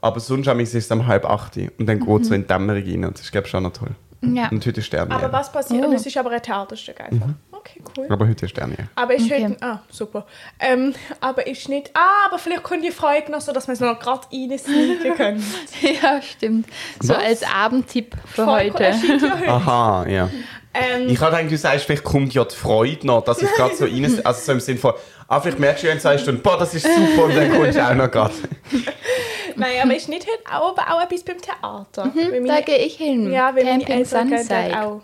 Aber 0.00 0.18
sonst 0.18 0.48
am 0.48 0.58
ist 0.60 0.74
es 0.74 0.90
um 0.90 1.06
halb 1.06 1.26
8 1.26 1.56
Uhr. 1.58 1.68
Und 1.78 1.86
dann 1.86 2.00
geht 2.00 2.22
es 2.22 2.28
so 2.28 2.34
in 2.34 2.42
die 2.42 2.48
Dämmerung 2.48 2.82
rein. 2.82 3.04
Und 3.04 3.14
das 3.14 3.22
ist, 3.22 3.32
glaube 3.32 3.46
ich, 3.46 3.50
schon 3.50 3.62
noch 3.62 3.72
toll. 3.72 3.90
Ja. 4.22 4.48
Und 4.48 4.64
heute 4.66 4.80
ist 4.80 4.86
Sterne. 4.86 5.14
Aber 5.14 5.32
was 5.32 5.50
passiert? 5.50 5.82
Oh. 5.82 5.88
Und 5.88 5.94
es 5.94 6.04
ist 6.04 6.16
aber 6.16 6.30
ein 6.30 6.42
Theaterstück 6.42 7.00
einfach. 7.00 7.26
Mhm. 7.26 7.34
Okay, 7.52 7.82
cool. 7.96 8.06
Aber 8.08 8.28
heute 8.28 8.46
ist 8.46 8.56
nicht. 8.56 8.78
Aber 8.94 9.14
ist 9.14 9.24
Okay. 9.24 9.44
heute... 9.44 9.56
Ah, 9.62 9.80
super. 9.90 10.26
Ähm, 10.58 10.94
aber 11.20 11.46
ist 11.46 11.68
nicht... 11.68 11.90
Ah, 11.94 12.26
aber 12.26 12.38
vielleicht 12.38 12.62
kommt 12.62 12.84
die 12.84 12.90
Folge 12.90 13.30
noch 13.30 13.40
so, 13.40 13.52
dass 13.52 13.66
wir 13.66 13.74
es 13.74 13.80
noch 13.80 13.98
gerade 13.98 14.26
reinsneaken 14.32 15.14
können. 15.16 15.44
Ja, 16.02 16.20
stimmt. 16.22 16.66
So 17.00 17.14
Was? 17.14 17.24
als 17.24 17.42
Abendtipp 17.42 18.14
für 18.26 18.44
Folge 18.44 18.72
heute. 18.72 18.84
ja 18.84 19.38
heute. 19.38 19.48
Aha, 19.48 20.06
ja. 20.08 20.30
Ähm, 20.72 21.08
Ich 21.08 21.20
habe 21.20 21.34
gedacht, 21.36 21.50
du 21.52 21.56
sagst, 21.58 21.84
vielleicht 21.86 22.04
kommt 22.04 22.32
ja 22.34 22.44
die 22.44 22.54
Freude 22.54 23.06
noch, 23.06 23.24
dass 23.24 23.42
ich 23.42 23.50
gerade 23.54 23.74
so 23.74 23.84
rein... 23.86 24.20
Also 24.24 24.40
so 24.40 24.52
im 24.52 24.60
Sinne 24.60 24.78
von, 24.78 24.94
ah, 25.28 25.40
vielleicht 25.40 25.58
merkst 25.58 25.82
du 25.82 25.88
ja 25.88 25.92
in 25.94 26.00
zwei 26.00 26.16
Stunden, 26.18 26.42
boah, 26.42 26.56
das 26.58 26.74
ist 26.74 26.84
super 26.86 27.24
und 27.24 27.34
dann 27.36 27.50
kommst 27.52 27.76
du 27.76 27.84
auch 27.88 27.94
noch 27.94 28.10
gerade. 28.10 28.34
nein, 29.56 29.72
aber 29.82 29.96
ist 29.96 30.08
nicht 30.08 30.26
heute 30.26 30.54
auch, 30.54 30.76
aber 30.78 30.94
auch 30.94 31.02
etwas 31.02 31.22
beim 31.24 31.38
Theater. 31.40 32.12
Weil 32.14 32.40
Da 32.44 32.52
meine- 32.52 32.62
gehe 32.64 32.78
ich 32.78 32.94
hin. 32.96 33.30
ja, 33.32 33.54
weil 33.54 33.64
meine 33.64 33.78
Camping 33.84 33.96
Eltern 33.98 34.28
gehen 34.28 34.38
Sunside. 34.38 34.70
dort 34.70 34.84
auch. 34.84 35.02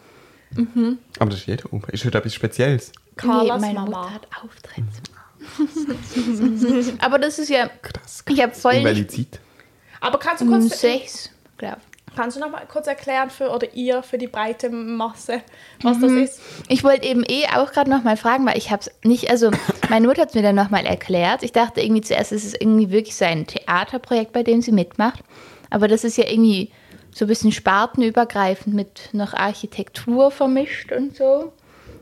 Aber 1.18 1.30
das 1.30 1.40
ist 1.40 1.46
jeder 1.46 1.72
oben. 1.72 1.82
Ist 1.90 2.04
heute 2.04 2.18
etwas 2.18 2.34
Spezielles? 2.34 2.92
Carlas 3.16 3.60
nee, 3.60 3.66
meine 3.72 3.80
Mama. 3.80 4.02
Mutter 4.02 4.14
hat 4.14 4.28
Auftritt. 4.42 4.84
Aber 7.00 7.18
das 7.18 7.38
ist 7.38 7.48
ja, 7.50 7.68
Krass. 7.82 8.24
ich 8.28 8.42
habe 8.42 8.54
voll 8.54 8.76
Um 8.78 8.84
welche 8.84 9.06
Zeit? 9.06 9.40
Aber 10.00 10.18
kannst 10.18 10.42
du 10.42 10.46
um 10.46 10.60
kurz, 10.60 10.80
sechs, 10.80 11.30
glaube 11.58 11.78
kannst 12.16 12.36
du 12.36 12.40
noch 12.40 12.50
mal 12.50 12.62
kurz 12.66 12.86
erklären 12.86 13.30
für 13.30 13.50
oder 13.50 13.72
ihr 13.74 14.02
für 14.02 14.18
die 14.18 14.26
breite 14.26 14.70
Masse, 14.70 15.42
was 15.82 15.98
Mhm. 15.98 16.02
das 16.02 16.12
ist? 16.30 16.40
Ich 16.68 16.82
wollte 16.82 17.06
eben 17.06 17.22
eh 17.28 17.44
auch 17.54 17.70
gerade 17.72 17.90
noch 17.90 18.02
mal 18.02 18.16
fragen, 18.16 18.46
weil 18.46 18.56
ich 18.58 18.70
habe 18.70 18.80
es 18.80 18.90
nicht, 19.04 19.30
also 19.30 19.50
meine 19.90 20.06
Mutter 20.08 20.22
hat 20.22 20.30
es 20.30 20.34
mir 20.34 20.42
dann 20.42 20.54
noch 20.56 20.70
mal 20.70 20.84
erklärt. 20.86 21.42
Ich 21.42 21.52
dachte 21.52 21.80
irgendwie 21.80 22.00
zuerst, 22.02 22.32
es 22.32 22.44
ist 22.44 22.60
irgendwie 22.60 22.90
wirklich 22.90 23.14
so 23.16 23.24
ein 23.24 23.46
Theaterprojekt, 23.46 24.32
bei 24.32 24.42
dem 24.42 24.62
sie 24.62 24.72
mitmacht. 24.72 25.20
Aber 25.70 25.86
das 25.88 26.04
ist 26.04 26.16
ja 26.16 26.24
irgendwie 26.28 26.70
so 27.12 27.24
ein 27.24 27.28
bisschen 27.28 27.52
spartenübergreifend 27.52 28.74
mit 28.74 29.10
noch 29.12 29.32
Architektur 29.34 30.30
vermischt 30.30 30.92
und 30.92 31.16
so. 31.16 31.52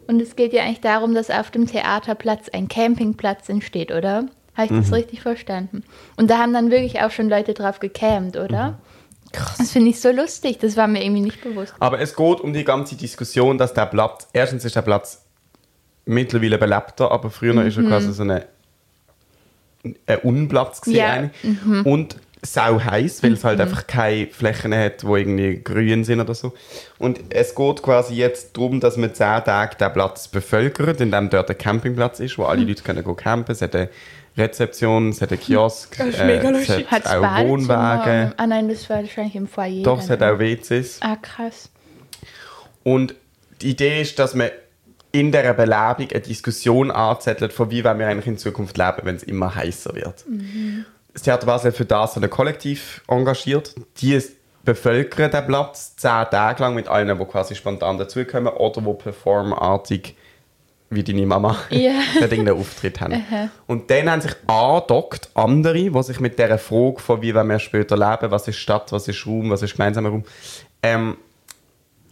Und 0.06 0.20
es 0.20 0.36
geht 0.36 0.52
ja 0.52 0.62
eigentlich 0.64 0.80
darum, 0.80 1.14
dass 1.14 1.30
auf 1.30 1.50
dem 1.50 1.66
Theaterplatz 1.66 2.48
ein 2.50 2.68
Campingplatz 2.68 3.48
entsteht, 3.48 3.90
oder? 3.90 4.26
Habe 4.56 4.66
ich 4.66 4.80
das 4.80 4.92
richtig 4.92 5.22
verstanden? 5.22 5.82
Und 6.16 6.30
da 6.30 6.38
haben 6.38 6.52
dann 6.52 6.70
wirklich 6.70 7.00
auch 7.02 7.10
schon 7.10 7.28
Leute 7.28 7.54
drauf 7.54 7.80
gecampt, 7.80 8.36
oder? 8.36 8.78
Krass. 9.34 9.58
Das 9.58 9.70
finde 9.72 9.90
ich 9.90 10.00
so 10.00 10.10
lustig, 10.10 10.58
das 10.58 10.76
war 10.76 10.86
mir 10.86 11.02
irgendwie 11.02 11.22
nicht 11.22 11.42
bewusst. 11.42 11.74
Aber 11.80 12.00
es 12.00 12.14
geht 12.14 12.40
um 12.40 12.52
die 12.52 12.64
ganze 12.64 12.96
Diskussion, 12.96 13.58
dass 13.58 13.74
der 13.74 13.86
Platz, 13.86 14.28
erstens 14.32 14.64
ist 14.64 14.76
der 14.76 14.82
Platz 14.82 15.24
mittlerweile 16.04 16.58
belebter, 16.58 17.10
aber 17.10 17.30
früher 17.30 17.64
ist 17.64 17.76
er 17.76 17.84
quasi 17.84 18.12
so 18.12 18.22
eine, 18.22 18.46
ein 19.82 20.18
Unplatz 20.22 20.80
gewesen 20.80 20.96
Ja, 20.96 21.12
eigentlich. 21.12 21.86
Und 21.86 22.16
sau 22.42 22.78
heiß, 22.78 23.22
weil 23.22 23.32
es 23.32 23.44
halt 23.44 23.60
einfach 23.60 23.86
keine 23.86 24.26
Flächen 24.26 24.74
hat, 24.74 25.04
wo 25.04 25.16
irgendwie 25.16 25.62
grün 25.62 26.04
sind 26.04 26.20
oder 26.20 26.34
so. 26.34 26.52
Und 26.98 27.18
es 27.30 27.54
geht 27.54 27.82
quasi 27.82 28.14
jetzt 28.14 28.56
darum, 28.56 28.80
dass 28.80 28.96
man 28.96 29.14
zehn 29.14 29.42
Tage 29.44 29.76
den 29.76 29.92
Platz 29.92 30.28
bevölkert, 30.28 31.00
indem 31.00 31.30
dort 31.30 31.50
ein 31.50 31.58
Campingplatz 31.58 32.20
ist, 32.20 32.36
wo 32.38 32.44
alle 32.44 32.64
Leute 32.64 32.82
können 32.82 33.16
campen. 33.16 33.52
Es 33.52 33.62
hat 33.62 33.74
eine 33.74 33.88
Rezeption, 34.36 35.10
es 35.10 35.20
hat 35.22 35.30
einen 35.30 35.40
Kiosk, 35.40 35.96
Das 35.96 36.08
ist 36.08 36.24
mega 36.24 36.50
es 36.50 36.66
lustig. 36.68 36.86
hat 36.90 37.04
Hat's 37.04 37.10
auch 37.14 37.20
Badezimmer? 37.20 37.48
Wohnwagen. 37.50 38.34
Ah 38.36 38.46
nein, 38.46 38.68
das 38.68 38.88
war 38.90 38.98
wahrscheinlich 39.02 39.36
im 39.36 39.46
Foyer. 39.46 39.82
Doch, 39.84 40.00
es 40.00 40.10
hat 40.10 40.20
oder? 40.22 40.34
auch 40.34 40.38
WCs. 40.38 40.98
Ah, 41.02 41.16
krass. 41.16 41.70
Und 42.82 43.14
die 43.62 43.70
Idee 43.70 44.02
ist, 44.02 44.18
dass 44.18 44.34
man 44.34 44.50
in 45.12 45.30
dieser 45.30 45.54
Belebung 45.54 46.08
eine 46.10 46.20
Diskussion 46.20 46.90
anzettelt, 46.90 47.52
von 47.52 47.70
wie 47.70 47.84
wollen 47.84 47.98
wir 48.00 48.08
eigentlich 48.08 48.26
in 48.26 48.36
Zukunft 48.38 48.76
leben, 48.76 48.98
wenn 49.04 49.14
es 49.16 49.22
immer 49.22 49.54
heißer 49.54 49.94
wird. 49.94 50.24
Das 51.12 51.22
Theater 51.22 51.46
Basel 51.46 51.70
hat 51.70 51.76
für 51.76 51.84
das 51.84 52.16
ein 52.16 52.28
Kollektiv 52.28 53.02
engagiert. 53.06 53.74
Die 53.98 54.20
bevölkern 54.64 55.30
den 55.30 55.46
Platz 55.46 55.94
zehn 55.96 56.24
Tage 56.30 56.60
lang 56.62 56.74
mit 56.74 56.88
allen, 56.88 57.16
die 57.16 57.24
quasi 57.26 57.54
spontan 57.54 57.98
dazukommen 57.98 58.52
oder 58.54 58.80
die 58.80 58.92
performartig 58.94 60.16
wie 60.94 61.02
deine 61.02 61.26
Mama 61.26 61.56
Ja. 61.70 61.92
dort 62.20 62.32
irgendeinen 62.32 62.58
Auftritt 62.58 63.00
haben. 63.00 63.22
Und 63.66 63.90
dann 63.90 64.10
haben 64.10 64.20
sich 64.20 64.34
angedockt 64.46 65.30
andere, 65.34 65.90
die 65.90 66.02
sich 66.02 66.20
mit 66.20 66.38
dieser 66.38 66.58
Frage 66.58 67.00
von 67.00 67.22
wie 67.22 67.34
wollen 67.34 67.48
wir 67.48 67.58
später 67.58 67.96
leben, 67.96 68.30
was 68.30 68.48
ist 68.48 68.56
Stadt, 68.56 68.92
was 68.92 69.08
ist 69.08 69.26
Raum, 69.26 69.50
was 69.50 69.62
ist 69.62 69.76
gemeinsamer 69.76 70.10
Raum, 70.10 70.24
ähm, 70.82 71.16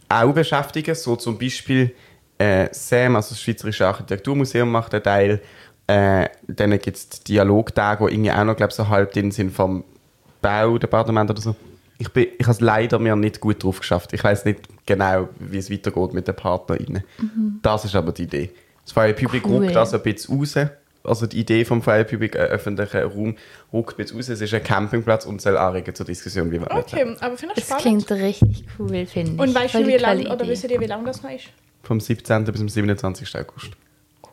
auch 0.09 0.33
beschäftigen. 0.33 0.95
So 0.95 1.15
zum 1.15 1.37
Beispiel 1.37 1.93
äh, 2.37 2.67
SAM, 2.71 3.15
also 3.15 3.29
das 3.29 3.41
Schweizerische 3.41 3.87
Architekturmuseum, 3.87 4.69
macht 4.69 4.93
einen 4.93 5.03
Teil. 5.03 5.41
Äh, 5.87 6.29
dann 6.47 6.71
gibt 6.79 6.97
es 6.97 7.09
Dialogtage, 7.23 8.05
die 8.07 8.13
irgendwie 8.13 8.31
auch 8.31 8.43
noch, 8.43 8.55
glaube 8.55 8.73
so 8.73 8.87
halb 8.87 9.13
drin 9.13 9.31
sind 9.31 9.53
vom 9.53 9.83
Baudepartement 10.41 11.29
oder 11.29 11.41
so. 11.41 11.55
Ich, 11.97 12.09
bin, 12.09 12.27
ich 12.37 12.45
habe 12.45 12.51
es 12.51 12.59
leider 12.59 12.99
mir 12.99 13.15
nicht 13.15 13.39
gut 13.39 13.63
drauf 13.63 13.79
geschafft. 13.79 14.13
Ich 14.13 14.23
weiß 14.23 14.45
nicht 14.45 14.61
genau, 14.85 15.29
wie 15.39 15.57
es 15.57 15.71
weitergeht 15.71 16.13
mit 16.13 16.27
den 16.27 16.35
PartnerInnen. 16.35 17.03
Das 17.61 17.85
ist 17.85 17.95
aber 17.95 18.11
die 18.11 18.23
Idee. 18.23 18.51
Das 18.83 18.91
Freie 18.93 19.13
Publik 19.13 19.45
Cool. 19.47 19.65
rückt 19.65 19.75
also 19.77 19.97
ein 19.97 20.03
bisschen 20.03 20.37
raus. 20.37 20.55
Also 21.05 21.27
die 21.27 21.39
Idee 21.39 21.65
vom 21.65 21.81
Freien 21.81 22.05
Publik, 22.07 22.35
äh, 22.35 22.39
öffentlichen 22.39 23.01
Raum, 23.03 23.35
rückt 23.73 23.93
ein 23.93 23.97
bisschen 23.97 24.17
raus. 24.17 24.29
Es 24.29 24.39
ist 24.41 24.53
ein 24.53 24.63
Campingplatz 24.63 25.25
und 25.25 25.41
soll 25.41 25.57
anregen 25.57 25.93
zur 25.93 26.05
Diskussion, 26.05 26.49
wie 26.51 26.59
wir 26.61 26.71
Okay, 26.71 27.15
aber 27.19 27.35
finde 27.37 27.55
ich 27.57 27.65
Das 27.65 27.79
spannend. 27.79 28.07
klingt 28.07 28.11
richtig 28.23 28.65
cool, 28.79 29.05
finde 29.05 29.33
ich. 29.33 29.39
Und 29.39 29.53
weißt 29.55 29.75
du, 29.75 29.87
wie 29.87 29.97
lange, 29.97 30.31
oder 30.33 30.47
wisst 30.47 30.63
ihr, 30.69 30.79
wie 30.79 30.85
lange 30.85 31.05
das 31.05 31.21
noch 31.21 31.31
ist? 31.31 31.45
Vom 31.83 31.99
17. 31.99 32.45
bis 32.45 32.55
zum 32.57 32.69
27. 32.69 33.35
August. 33.37 33.71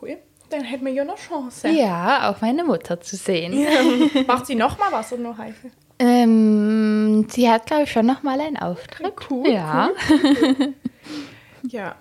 Cool. 0.01 0.17
Dann 0.49 0.63
hätten 0.63 0.85
wir 0.85 0.93
ja 0.93 1.03
noch 1.03 1.17
Chance. 1.17 1.69
Ja, 1.69 2.29
auch 2.29 2.39
meine 2.41 2.63
Mutter 2.63 2.99
zu 3.01 3.15
sehen. 3.17 3.67
Macht 4.27 4.47
sie 4.47 4.55
noch 4.55 4.77
mal 4.79 4.91
was 4.91 5.11
oder 5.11 5.21
noch 5.23 5.37
Heife? 5.37 5.67
Ähm, 5.99 7.27
sie 7.29 7.49
hat, 7.49 7.65
glaube 7.67 7.83
ich, 7.83 7.91
schon 7.91 8.05
noch 8.05 8.23
mal 8.23 8.39
einen 8.39 8.57
Auftritt. 8.57 9.13
Cool, 9.29 9.49
Ja. 9.49 9.89
Ja. 11.69 11.95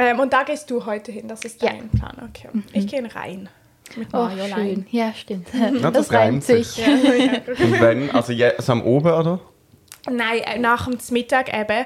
Ähm, 0.00 0.18
und 0.18 0.32
da 0.32 0.42
gehst 0.44 0.70
du 0.70 0.86
heute 0.86 1.12
hin, 1.12 1.28
das 1.28 1.44
ist 1.44 1.62
Ja. 1.62 1.70
dein 1.70 1.88
Plan. 1.90 2.16
Okay. 2.28 2.48
Ich 2.72 2.86
gehe 2.86 3.02
rein. 3.14 3.48
Mit 3.96 4.08
Oh, 4.12 4.18
Mario 4.18 4.46
schön. 4.46 4.86
Ja, 4.90 5.12
stimmt. 5.12 5.48
das 5.82 5.92
das, 5.92 6.12
reimt 6.12 6.12
reimt 6.12 6.44
sich. 6.44 6.66
sich. 6.68 6.86
Ja, 6.86 7.12
ja. 7.14 7.32
Und 7.64 7.80
wenn, 7.80 8.10
also, 8.12 8.32
je, 8.32 8.44
also 8.46 8.72
am 8.72 8.82
Oben, 8.82 9.12
oder? 9.12 9.40
Nein, 10.08 10.38
äh, 10.44 10.58
nach 10.58 10.86
dem 10.88 10.98
Mittag 11.10 11.52
eben. 11.52 11.84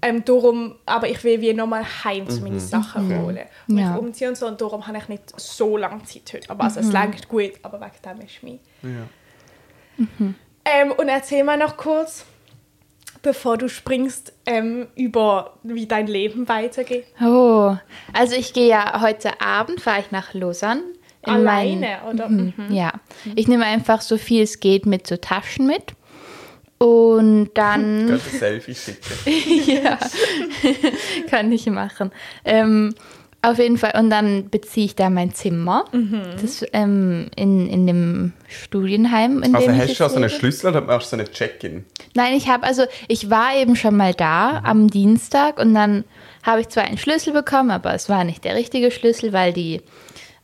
Ähm, 0.00 0.24
darum, 0.24 0.76
aber 0.86 1.08
ich 1.08 1.22
will 1.24 1.40
wie 1.40 1.52
nochmal 1.52 1.84
heim 2.04 2.28
zu 2.28 2.40
meinen 2.40 2.60
Sachen 2.60 3.08
holen. 3.20 3.40
Und 3.68 3.78
Ja. 3.78 3.94
ich 3.94 4.00
umziehe 4.00 4.28
und 4.28 4.36
so, 4.36 4.46
und 4.46 4.60
darum 4.60 4.86
habe 4.86 4.96
ich 4.98 5.08
nicht 5.08 5.38
so 5.40 5.76
lange 5.76 6.02
Zeit 6.04 6.22
heute. 6.32 6.50
Aber 6.50 6.64
also, 6.64 6.78
es 6.80 6.92
langt 6.92 7.28
gut, 7.28 7.52
aber 7.62 7.80
wegen 7.80 7.90
dem 8.18 8.24
ist 8.26 8.42
mir. 8.42 8.58
Ähm, 10.64 10.92
und 10.92 11.08
erzähl 11.08 11.42
mal 11.44 11.56
noch 11.58 11.76
kurz, 11.76 12.24
bevor 13.22 13.56
du 13.58 13.68
springst, 13.68 14.32
ähm, 14.46 14.86
über 14.96 15.54
wie 15.62 15.86
dein 15.86 16.06
Leben 16.06 16.48
weitergeht. 16.48 17.04
Oh, 17.20 17.76
also 18.12 18.34
ich 18.36 18.52
gehe 18.52 18.68
ja 18.68 19.00
heute 19.00 19.40
Abend, 19.40 19.80
fahre 19.80 20.00
ich 20.00 20.10
nach 20.10 20.34
Lausanne. 20.34 20.82
in 21.26 21.42
mein- 21.44 21.82
Alleine, 21.84 21.98
oder? 22.10 22.28
Mhm. 22.28 22.54
Ja, 22.70 22.92
ich 23.34 23.48
nehme 23.48 23.64
einfach 23.66 24.00
so 24.00 24.16
viel 24.18 24.42
es 24.42 24.60
geht 24.60 24.86
mit 24.86 25.06
so 25.06 25.16
Taschen 25.16 25.66
mit. 25.66 25.94
Und 26.78 27.50
dann 27.54 28.08
ihr 28.08 28.18
Selfie 28.18 28.74
schicken. 28.74 29.02
ja, 29.84 29.98
kann 31.28 31.50
ich 31.50 31.66
machen. 31.66 32.12
Ähm, 32.44 32.94
auf 33.42 33.58
jeden 33.58 33.78
Fall. 33.78 33.92
Und 33.96 34.10
dann 34.10 34.50
beziehe 34.50 34.86
ich 34.86 34.96
da 34.96 35.10
mein 35.10 35.32
Zimmer. 35.32 35.84
Das 36.40 36.64
ähm, 36.72 37.28
in, 37.36 37.68
in 37.68 37.86
dem 37.86 38.32
Studienheim, 38.48 39.42
in 39.42 39.54
Also 39.54 39.68
dem 39.68 39.76
ich 39.76 39.82
hast 39.82 39.90
du 39.90 39.94
schon 39.94 40.10
so 40.10 40.16
einen. 40.16 40.30
Schlüssel 40.30 40.70
oder 40.70 40.80
machst 40.80 41.12
du 41.12 41.16
so 41.16 41.22
einen 41.22 41.32
Check-in? 41.32 41.84
Nein, 42.14 42.34
ich 42.34 42.48
habe 42.48 42.64
also 42.66 42.84
ich 43.06 43.30
war 43.30 43.54
eben 43.56 43.76
schon 43.76 43.96
mal 43.96 44.12
da 44.14 44.60
am 44.64 44.88
Dienstag 44.88 45.58
und 45.58 45.74
dann 45.74 46.04
habe 46.42 46.60
ich 46.60 46.68
zwar 46.68 46.84
einen 46.84 46.98
Schlüssel 46.98 47.32
bekommen, 47.32 47.70
aber 47.70 47.94
es 47.94 48.08
war 48.08 48.24
nicht 48.24 48.44
der 48.44 48.54
richtige 48.54 48.90
Schlüssel, 48.90 49.32
weil 49.32 49.52
die, 49.52 49.82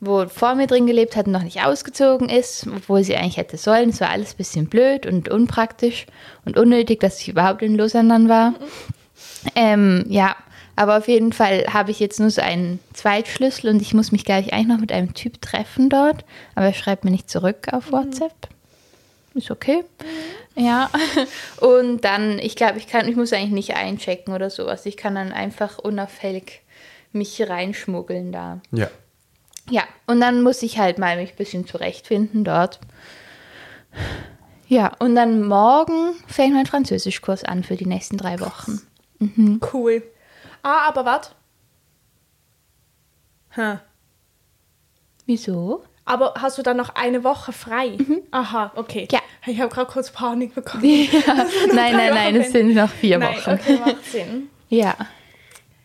wo 0.00 0.26
vor 0.28 0.54
mir 0.54 0.66
drin 0.66 0.86
gelebt 0.86 1.16
hat, 1.16 1.26
noch 1.26 1.42
nicht 1.42 1.64
ausgezogen 1.64 2.28
ist, 2.28 2.66
obwohl 2.66 3.02
sie 3.02 3.16
eigentlich 3.16 3.38
hätte 3.38 3.56
sollen. 3.56 3.90
Es 3.90 4.00
war 4.00 4.10
alles 4.10 4.34
ein 4.34 4.36
bisschen 4.36 4.66
blöd 4.66 5.06
und 5.06 5.28
unpraktisch 5.28 6.06
und 6.44 6.56
unnötig, 6.58 7.00
dass 7.00 7.20
ich 7.20 7.28
überhaupt 7.28 7.62
in 7.62 7.76
Lausanne 7.76 8.08
dann 8.08 8.28
war. 8.28 8.54
Ähm, 9.56 10.04
ja, 10.08 10.36
aber 10.76 10.98
auf 10.98 11.08
jeden 11.08 11.32
Fall 11.32 11.66
habe 11.72 11.90
ich 11.90 12.00
jetzt 12.00 12.20
nur 12.20 12.30
so 12.30 12.42
einen 12.42 12.80
Zweitschlüssel 12.92 13.70
und 13.70 13.80
ich 13.80 13.94
muss 13.94 14.12
mich 14.12 14.24
gleich 14.24 14.52
eigentlich 14.52 14.66
noch 14.66 14.78
mit 14.78 14.92
einem 14.92 15.14
Typ 15.14 15.40
treffen 15.40 15.88
dort, 15.88 16.24
aber 16.54 16.66
er 16.66 16.74
schreibt 16.74 17.04
mir 17.04 17.10
nicht 17.10 17.30
zurück 17.30 17.68
auf 17.72 17.92
WhatsApp. 17.92 18.48
Ist 19.34 19.50
okay. 19.50 19.84
Ja. 20.54 20.90
Und 21.60 22.04
dann, 22.04 22.38
ich 22.38 22.54
glaube, 22.54 22.78
ich 22.78 22.86
kann, 22.86 23.08
ich 23.08 23.16
muss 23.16 23.32
eigentlich 23.32 23.50
nicht 23.50 23.74
einchecken 23.74 24.32
oder 24.32 24.48
sowas. 24.48 24.86
Ich 24.86 24.96
kann 24.96 25.16
dann 25.16 25.32
einfach 25.32 25.78
unauffällig 25.80 26.60
mich 27.10 27.42
reinschmuggeln 27.42 28.30
da. 28.30 28.60
Ja. 28.70 28.88
Ja, 29.70 29.84
und 30.06 30.20
dann 30.20 30.42
muss 30.42 30.62
ich 30.62 30.78
halt 30.78 30.98
mal 30.98 31.16
mich 31.16 31.30
ein 31.30 31.36
bisschen 31.36 31.66
zurechtfinden 31.66 32.44
dort. 32.44 32.80
Ja, 34.68 34.92
und 34.98 35.14
dann 35.14 35.46
morgen 35.46 36.14
fängt 36.26 36.54
mein 36.54 36.66
Französischkurs 36.66 37.44
an 37.44 37.64
für 37.64 37.76
die 37.76 37.86
nächsten 37.86 38.18
drei 38.18 38.40
Wochen. 38.40 38.80
Cool. 39.72 40.02
Ah, 40.64 40.88
aber 40.88 41.04
warte. 41.04 41.30
Hm. 43.50 43.78
Wieso? 45.26 45.84
Aber 46.06 46.34
hast 46.38 46.58
du 46.58 46.62
dann 46.62 46.76
noch 46.76 46.94
eine 46.96 47.22
Woche 47.22 47.52
frei? 47.52 47.96
Aha, 48.30 48.72
okay. 48.74 49.06
Ja. 49.10 49.20
Ich 49.46 49.60
habe 49.60 49.72
gerade 49.72 49.90
kurz 49.90 50.10
Panik 50.10 50.54
bekommen. 50.54 50.82
Ja. 50.84 51.34
Nein, 51.72 51.96
nein, 51.96 52.14
nein, 52.14 52.36
es 52.36 52.50
sind 52.52 52.74
noch 52.74 52.90
vier 52.90 53.18
Nein, 53.18 53.36
Wochen. 53.36 53.50
okay, 53.50 53.78
macht 53.78 54.04
Sinn. 54.06 54.48
Ja. 54.68 54.94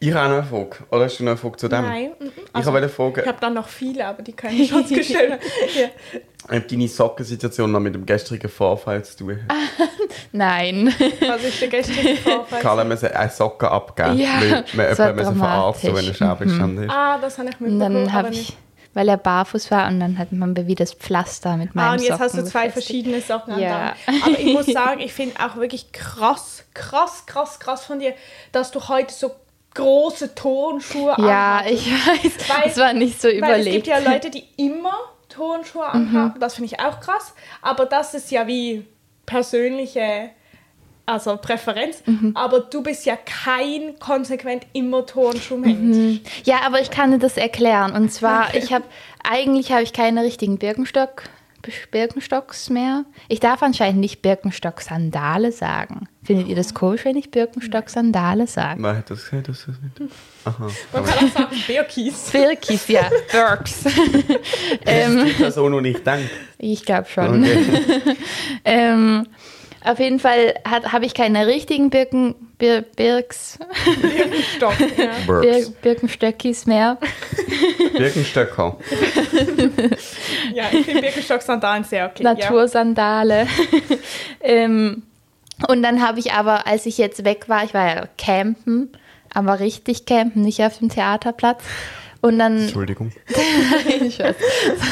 Ich 0.01 0.13
habe 0.13 0.29
noch 0.29 0.37
eine 0.37 0.43
Frage. 0.43 0.77
Oder 0.91 1.03
hast 1.05 1.19
du 1.19 1.23
noch 1.25 1.31
eine 1.31 1.37
Frage 1.37 1.57
zu 1.57 1.67
dem? 1.67 1.81
Nein. 1.81 2.11
mhm. 2.19 2.27
Ich 2.35 2.41
Also, 2.55 2.67
habe 2.67 2.77
eine 2.77 2.89
Frage, 2.89 3.21
Ich 3.21 3.27
habe 3.27 3.37
dann 3.41 3.53
noch 3.53 3.67
viele, 3.67 4.05
aber 4.07 4.21
die 4.21 4.31
können 4.33 4.59
ich 4.59 4.69
schon 4.69 4.85
gestellt. 4.87 5.39
ja. 5.75 6.55
ob 6.57 6.67
deine 6.67 6.87
Sockensituation 6.87 7.69
noch 7.71 7.79
mit 7.81 7.93
dem 7.95 8.05
gestrigen 8.05 8.49
Vorfall 8.49 9.03
zu 9.03 9.17
tun 9.17 9.39
hat. 9.47 9.55
Nein. 10.31 10.93
Was 11.27 11.43
ist 11.43 11.61
der 11.61 11.67
gestrige 11.67 12.15
Vorfall? 12.15 12.61
Karl 12.61 12.85
muss 12.85 13.03
eine 13.03 13.29
Socke 13.29 13.69
abgeben, 13.69 14.17
Ja, 14.19 14.39
weil 14.39 14.63
man 14.73 14.85
das 14.87 14.99
war 14.99 15.07
jemanden 15.09 15.35
verarscht, 15.37 15.81
so 15.81 15.95
wenn 15.95 16.07
er. 16.07 16.13
Scherbe 16.13 16.45
gestanden 16.45 16.83
ist. 16.85 16.91
Ah, 16.93 17.17
das 17.19 17.37
habe 17.37 17.49
ich 17.49 17.59
mitbekommen. 17.59 17.79
dann 18.05 18.13
habe 18.13 18.27
aber 18.27 18.35
ich, 18.37 18.49
nicht. 18.49 18.57
weil 18.93 19.09
er 19.09 19.17
barfuß 19.17 19.69
war, 19.69 19.87
und 19.89 19.99
dann 19.99 20.17
hat 20.17 20.31
man 20.31 20.55
wie 20.55 20.75
das 20.75 20.93
Pflaster 20.93 21.57
mit 21.57 21.75
meinem 21.75 21.85
Ah, 21.87 21.91
und 21.93 21.99
jetzt 21.99 22.07
Socken 22.11 22.23
hast 22.23 22.37
du 22.37 22.43
zwei 22.45 22.67
befestigt. 22.67 22.87
verschiedene 22.87 23.21
Socken 23.21 23.53
an 23.55 23.59
Ja. 23.59 23.93
da. 24.07 24.13
Aber 24.25 24.39
ich 24.39 24.53
muss 24.53 24.65
sagen, 24.71 25.01
ich 25.01 25.11
finde 25.11 25.35
auch 25.45 25.57
wirklich 25.57 25.91
krass, 25.91 26.63
krass, 26.73 27.23
krass, 27.25 27.59
krass 27.59 27.83
von 27.83 27.99
dir, 27.99 28.13
dass 28.53 28.71
du 28.71 28.87
heute 28.87 29.13
so 29.13 29.31
große 29.74 30.36
Turnschuhe 30.36 31.15
Ja, 31.17 31.57
anhattest. 31.57 31.74
ich 31.86 31.91
weiß. 31.91 32.49
Weil- 32.49 32.63
das 32.70 32.78
war 32.78 32.93
nicht 32.93 33.22
so 33.22 33.28
Weil 33.28 33.34
es 33.34 33.38
überlegt. 33.39 33.72
gibt 33.76 33.88
ja 33.88 33.99
Leute, 33.99 34.30
die 34.30 34.43
immer 34.57 34.93
Turnschuhe 35.30 35.86
anhaben. 35.86 36.39
Das 36.39 36.55
finde 36.55 36.74
ich 36.74 36.80
auch 36.80 36.99
krass. 36.99 37.34
Aber 37.61 37.86
das 37.86 38.13
ist 38.13 38.32
ja 38.32 38.47
wie 38.47 38.86
persönliche 39.26 40.32
also 41.05 41.38
Präferenz. 41.38 42.03
Aber 42.36 42.59
du 42.59 42.84
bist 42.84 43.03
ja 43.07 43.15
kein 43.15 43.97
konsequent 43.99 44.67
immer 44.74 45.05
Turnschuhmensch. 45.07 46.20
Ja, 46.43 46.57
aber 46.65 46.82
ich 46.82 46.91
kann 46.91 47.11
dir 47.11 47.17
das 47.17 47.36
erklären. 47.36 47.93
Und 47.93 48.11
zwar, 48.11 48.53
ich 48.53 48.72
habe 48.74 48.86
eigentlich 49.28 49.72
habe 49.72 49.82
ich 49.82 49.91
keine 49.93 50.22
richtigen 50.24 50.59
Birkenstock, 50.59 51.24
Birkenstocks 51.91 52.70
mehr. 52.70 53.05
Ich 53.28 53.39
darf 53.39 53.62
anscheinend 53.64 53.99
nicht 53.99 54.22
Birkenstock-Sandale 54.22 55.51
sagen. 55.51 56.07
Findet 56.24 56.47
ihr 56.47 56.55
das 56.55 56.74
komisch, 56.74 57.05
wenn 57.05 57.16
ich 57.18 57.32
Birkenstock-Sandale 57.32 58.47
sage? 58.47 58.82
Hat 58.88 59.10
das? 59.10 59.30
Dass 59.32 59.43
das 59.43 59.68
nicht... 59.68 60.12
Aha. 60.45 60.68
Man 60.93 61.05
kann 61.05 61.28
auch 61.28 61.34
sagen 61.34 61.55
Birkis. 61.68 62.30
Birkis, 62.32 62.88
ja, 62.88 63.10
Birks. 63.32 63.86
ähm, 64.86 65.26
Die 65.26 65.32
Person, 65.34 65.84
die 65.84 65.89
ich 65.89 66.03
denke. 66.03 66.30
ich 66.57 66.86
glaube 66.86 67.07
schon. 67.10 67.43
Okay. 67.43 67.60
Ähm, 68.66 69.26
auf 69.84 69.99
jeden 69.99 70.20
Fall 70.20 70.53
habe 70.66 71.05
ich 71.05 71.14
keine 71.14 71.47
richtigen 71.47 71.89
Birken, 71.89 72.36
Bir, 72.60 72.82
Birks, 72.82 73.57
Stock. 74.55 74.74
Ja. 74.97 75.12
Bir. 75.41 75.68
Birkenstöckis 75.82 76.66
mehr. 76.66 76.97
Birkenstöcker. 77.93 78.76
ja, 80.53 80.66
ich 80.72 80.86
finde 80.86 81.01
Birkenstock-Sandalen 81.01 81.86
sehr 81.86 82.07
okay. 82.07 82.24
Ja. 82.24 82.34
Natursandale. 82.34 83.47
ähm, 84.41 85.03
und 85.70 85.84
dann 85.84 86.05
habe 86.05 86.20
ich 86.20 86.34
aber, 86.34 86.68
als 86.68 86.86
ich 86.86 86.97
jetzt 86.97 87.24
weg 87.24 87.47
war, 87.47 87.64
ich 87.64 87.74
war 87.74 87.95
ja 87.95 88.03
campen, 88.18 88.91
aber 89.34 89.62
richtig 89.62 90.05
campen, 90.05 90.41
nicht 90.41 90.62
auf 90.62 90.80
dem 90.80 90.89
Theaterplatz. 90.89 91.64
Und 92.22 92.38
dann, 92.38 92.59
Entschuldigung. 92.63 93.11
Scherz. 94.11 94.38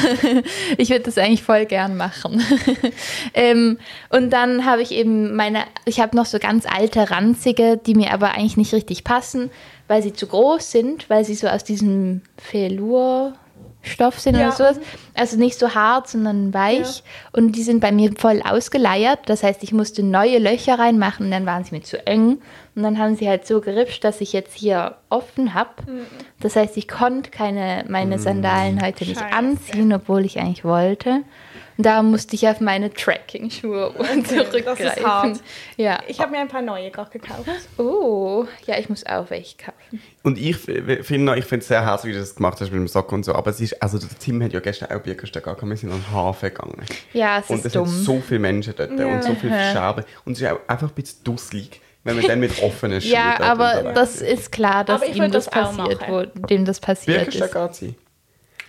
ich 0.78 0.88
würde 0.88 1.04
das 1.04 1.18
eigentlich 1.18 1.42
voll 1.42 1.66
gern 1.66 1.96
machen. 1.96 2.42
ähm, 3.34 3.78
und 4.08 4.30
dann 4.30 4.64
habe 4.64 4.80
ich 4.80 4.92
eben 4.92 5.36
meine, 5.36 5.64
ich 5.84 6.00
habe 6.00 6.16
noch 6.16 6.24
so 6.24 6.38
ganz 6.38 6.64
alte, 6.66 7.10
ranzige, 7.10 7.76
die 7.76 7.94
mir 7.94 8.12
aber 8.12 8.32
eigentlich 8.32 8.56
nicht 8.56 8.72
richtig 8.72 9.04
passen, 9.04 9.50
weil 9.88 10.02
sie 10.02 10.14
zu 10.14 10.26
groß 10.26 10.70
sind, 10.70 11.10
weil 11.10 11.24
sie 11.24 11.34
so 11.34 11.48
aus 11.48 11.64
diesem 11.64 12.22
Velour-Stoff 12.50 14.18
sind 14.18 14.36
Ja. 14.36 14.48
oder 14.48 14.56
sowas. 14.56 14.80
Also 15.12 15.36
nicht 15.36 15.58
so 15.58 15.74
hart, 15.74 16.08
sondern 16.08 16.54
weich. 16.54 17.02
Und 17.32 17.52
die 17.52 17.62
sind 17.62 17.80
bei 17.80 17.92
mir 17.92 18.12
voll 18.16 18.40
ausgeleiert. 18.42 19.20
Das 19.26 19.42
heißt, 19.42 19.62
ich 19.62 19.72
musste 19.72 20.02
neue 20.02 20.38
Löcher 20.38 20.78
reinmachen 20.78 21.26
und 21.26 21.32
dann 21.32 21.44
waren 21.44 21.64
sie 21.64 21.74
mir 21.74 21.82
zu 21.82 22.06
eng. 22.06 22.38
Und 22.78 22.84
dann 22.84 22.96
haben 23.00 23.16
sie 23.16 23.28
halt 23.28 23.44
so 23.44 23.60
geripscht, 23.60 24.04
dass 24.04 24.20
ich 24.20 24.32
jetzt 24.32 24.56
hier 24.56 24.94
offen 25.08 25.52
habe. 25.52 25.70
Das 26.38 26.54
heißt, 26.54 26.76
ich 26.76 26.86
konnte 26.86 27.28
keine, 27.32 27.84
meine 27.88 28.20
Sandalen 28.20 28.80
heute 28.80 29.04
nicht 29.04 29.18
Scheiße. 29.18 29.34
anziehen, 29.34 29.92
obwohl 29.92 30.24
ich 30.24 30.38
eigentlich 30.38 30.64
wollte. 30.64 31.22
Und 31.76 31.84
da 31.86 32.04
musste 32.04 32.36
ich 32.36 32.46
auf 32.46 32.60
meine 32.60 32.92
Tracking-Schuhe 32.92 33.92
das 33.98 34.28
zurückgreifen. 34.28 34.86
ist 34.86 35.04
hart. 35.04 35.40
Ja. 35.76 35.98
Ich 36.06 36.20
habe 36.20 36.30
mir 36.30 36.38
ein 36.38 36.46
paar 36.46 36.62
neue 36.62 36.92
gerade 36.92 37.10
gekauft. 37.10 37.48
Oh, 37.78 38.44
ja, 38.64 38.78
ich 38.78 38.88
muss 38.88 39.04
auch 39.06 39.28
welche 39.28 39.56
kaufen. 39.56 40.00
Und 40.22 40.38
ich 40.38 40.56
finde 40.56 41.36
ich 41.36 41.44
finde 41.46 41.62
es 41.62 41.68
sehr 41.68 41.84
herzlich, 41.84 42.10
wie 42.10 42.14
du 42.14 42.20
das 42.20 42.36
gemacht 42.36 42.60
hast 42.60 42.70
mit 42.70 42.78
dem 42.80 42.86
Socken 42.86 43.16
und 43.16 43.24
so. 43.24 43.34
Aber 43.34 43.50
es 43.50 43.60
ist, 43.60 43.82
also 43.82 43.98
der 43.98 44.08
Tim 44.20 44.40
hat 44.44 44.52
ja 44.52 44.60
gestern 44.60 44.92
auch 44.96 45.02
Birkenstock 45.02 45.48
angehabt. 45.48 45.68
Wir 45.68 45.76
sind 45.76 45.90
an 45.90 45.98
den 46.00 46.12
Hafen 46.12 46.48
gegangen. 46.48 46.80
Ja, 47.12 47.40
es 47.40 47.50
Und 47.50 47.58
ist 47.58 47.66
es 47.66 47.72
dumm. 47.72 47.88
sind 47.88 48.04
so 48.04 48.20
viele 48.20 48.38
Menschen 48.38 48.72
dort 48.76 48.90
und 48.92 49.24
so 49.24 49.34
viele 49.34 49.56
Ja. 49.56 49.72
Scherben. 49.72 50.04
Und 50.24 50.34
es 50.34 50.40
ist 50.42 50.48
auch 50.48 50.60
einfach 50.68 50.88
ein 50.88 50.94
bisschen 50.94 51.24
dusselig, 51.24 51.80
wenn 52.08 52.16
man 52.16 52.26
dann 52.26 52.40
mit 52.40 52.62
offenen 52.62 53.00
Schuhen 53.00 53.12
Ja, 53.12 53.40
aber 53.40 53.92
das 53.94 54.16
ist. 54.16 54.40
ist 54.40 54.52
klar, 54.52 54.84
dass 54.84 55.02
Aber 55.02 55.10
ich 55.10 55.16
ihm 55.16 55.30
das, 55.30 55.44
das 55.44 55.50
passiert, 55.50 56.00
wo, 56.08 56.22
dem 56.46 56.64
das 56.64 56.80
passiert 56.80 57.30
Birkenstock 57.30 57.70
ist. 57.70 57.84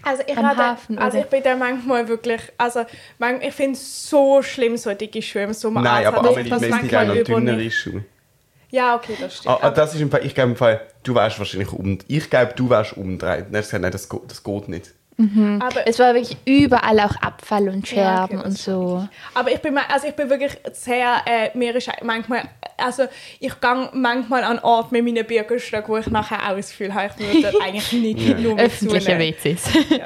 Also 0.01 0.23
ich, 0.25 0.35
hatte, 0.37 0.57
Hafen, 0.57 0.97
also 0.97 1.17
ich 1.17 1.25
bin 1.25 1.43
da 1.43 1.55
manchmal 1.57 2.07
wirklich, 2.07 2.41
also 2.57 2.85
man, 3.17 3.41
ich 3.41 3.53
finde 3.53 3.73
es 3.73 4.09
so 4.09 4.41
schlimm, 4.41 4.77
so 4.77 4.93
dicke 4.93 5.21
Schuhe 5.21 5.43
im 5.43 5.53
Sommer 5.53 5.81
Nein, 5.81 6.05
aber 6.05 6.19
Amelie, 6.19 6.45
wir 6.45 6.51
das 6.51 6.61
sind 6.61 6.73
auch 6.73 6.81
noch 6.81 6.91
manchmal 7.15 7.23
dünnere. 7.23 7.69
Schuhe. 7.71 8.05
Ja, 8.71 8.95
okay, 8.95 9.13
das 9.19 9.37
stimmt. 9.37 9.55
Ah, 9.55 9.59
ah, 9.63 9.69
das 9.71 9.95
ist 9.95 9.99
im 10.01 10.09
Fall, 10.11 10.25
ich 10.25 10.33
glaube 10.35 10.51
im 10.51 10.55
Fall, 10.55 10.79
du 11.03 11.15
wärst 11.15 11.39
wahrscheinlich 11.39 11.73
um. 11.73 11.97
Ich 12.07 12.29
glaube, 12.29 12.53
du 12.55 12.69
wärst 12.69 12.95
umdreht. 12.95 13.47
Dann 13.49 13.55
hast 13.57 13.71
du 13.73 13.77
gesagt, 13.77 13.81
nein, 13.81 13.91
das, 13.91 14.07
geht- 14.07 14.21
das 14.29 14.43
geht 14.43 14.69
nicht. 14.69 14.91
Aber, 15.61 15.87
Es 15.87 15.99
war 15.99 16.13
wirklich 16.13 16.37
überall 16.45 16.99
auch 17.01 17.15
Abfall 17.21 17.67
und 17.69 17.89
Ja, 17.91 18.23
okay, 18.23 18.33
Scherben 18.35 18.41
und 18.41 18.57
so. 18.57 19.07
aber 19.33 19.51
ich 19.51 19.59
bin, 19.59 19.77
also 19.77 20.07
ich 20.07 20.13
bin 20.15 20.29
wirklich 20.29 20.53
sehr, 20.73 21.17
äh, 21.25 21.57
mir 21.57 21.75
ist 21.75 21.89
manchmal, 22.03 22.43
also 22.77 23.03
ich 23.39 23.59
gehe 23.59 23.89
manchmal 23.93 24.43
an 24.43 24.59
Ort 24.59 24.91
mit 24.91 25.03
meinen 25.03 25.25
Birkenstock, 25.25 25.89
wo 25.89 25.97
ich 25.97 26.07
nachher 26.07 26.49
auch 26.49 26.55
das 26.55 26.69
Gefühl 26.69 26.93
habe, 26.93 27.11
ich 27.17 27.19
würde 27.27 27.41
dort 27.51 27.61
eigentlich 27.63 27.91
nicht 27.91 28.39
nur 28.39 28.55
mit 28.55 28.65
Öffentliche. 28.65 29.19
WCs. 29.19 29.63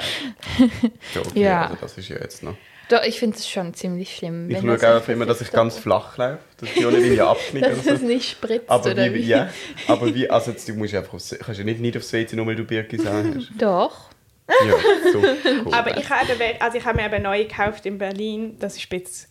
Ja, 1.16 1.22
okay, 1.22 1.40
Ja. 1.42 1.62
also 1.64 1.78
das 1.82 1.98
ist 1.98 2.10
ja 2.10 2.18
jetzt 2.20 2.44
noch. 2.44 2.56
Doch, 2.90 3.02
ich 3.04 3.18
finde 3.18 3.38
es 3.38 3.50
schon 3.50 3.74
ziemlich 3.74 4.14
schlimm. 4.16 4.50
Ich 4.50 4.60
schaue 4.60 4.98
auch 4.98 5.08
immer, 5.08 5.26
dass 5.26 5.40
ich 5.42 5.52
ganz 5.52 5.78
flach 5.78 6.18
laufe. 6.18 6.40
Das 6.58 6.70
ist 6.70 6.76
ja 6.80 6.88
nicht 6.92 7.00
irgendwie 7.00 7.22
abknicken 7.22 7.72
dass 7.78 7.86
es 7.86 8.02
so. 8.02 8.06
nicht 8.06 8.30
spritzt 8.30 8.70
Aber 8.70 8.92
oder 8.92 9.06
wie, 9.06 9.16
wie? 9.16 9.28
ja, 9.28 9.50
aber 9.88 10.14
wie, 10.14 10.30
also 10.30 10.52
jetzt, 10.52 10.68
du 10.68 10.74
musst 10.74 10.94
einfach 10.94 11.14
aufs, 11.14 11.36
kannst 11.40 11.60
ja 11.60 11.66
nicht, 11.66 11.80
nicht 11.80 11.96
aufs 11.98 12.12
WC, 12.12 12.36
nur 12.36 12.46
weil 12.46 12.56
du 12.58 12.66
Birkis 12.66 13.06
an 13.06 13.36
hast. 13.38 13.52
Doch. 13.58 14.10
Ja, 14.48 15.12
so 15.12 15.20
cool. 15.20 15.74
Aber 15.74 15.98
ich 15.98 16.10
habe, 16.10 16.32
eben- 16.34 16.62
also 16.62 16.78
ich 16.78 16.86
habe 16.86 16.98
mir 17.02 17.06
eben 17.12 17.24
neu 17.24 17.44
gekauft 17.46 17.86
in 17.86 17.98
Berlin. 17.98 18.58
Das 18.60 18.76
ist 18.78 18.92
jetzt, 18.92 19.30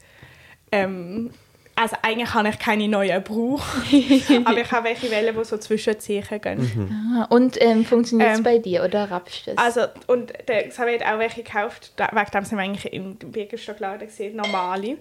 ähm, 0.71 1.31
also 1.75 1.97
eigentlich 2.03 2.33
habe 2.35 2.49
ich 2.49 2.59
keine 2.59 2.89
neuen 2.89 3.23
gebraucht. 3.23 3.63
aber 4.45 4.59
ich 4.61 4.71
habe 4.73 4.85
welche 4.89 5.11
Welle, 5.11 5.33
die 5.33 5.45
so 5.45 5.57
zwischenziehen 5.59 6.25
gehen. 6.41 6.91
Ah, 7.17 7.27
Und 7.31 7.61
ähm, 7.61 7.85
funktioniert 7.85 8.31
es 8.33 8.39
Ähm, 8.39 8.45
bei 8.45 8.59
dir 8.59 8.85
oder 8.85 9.11
rappst 9.11 9.47
du 9.47 9.51
es? 9.53 9.59
Also, 9.59 9.83
und 10.07 10.33
der 10.49 10.69
Xavier 10.69 11.01
hat 11.01 11.15
auch 11.15 11.19
welche 11.19 11.43
gekauft. 11.43 11.93
Da, 11.97 12.09
wegen 12.13 12.31
dem 12.31 12.45
sind 12.45 12.59
wir 12.59 12.65
eigentlich 12.65 12.93
im 12.93 13.17
Birkenstockladen 13.17 14.07
gesehen. 14.07 14.37
Normale. 14.37 14.99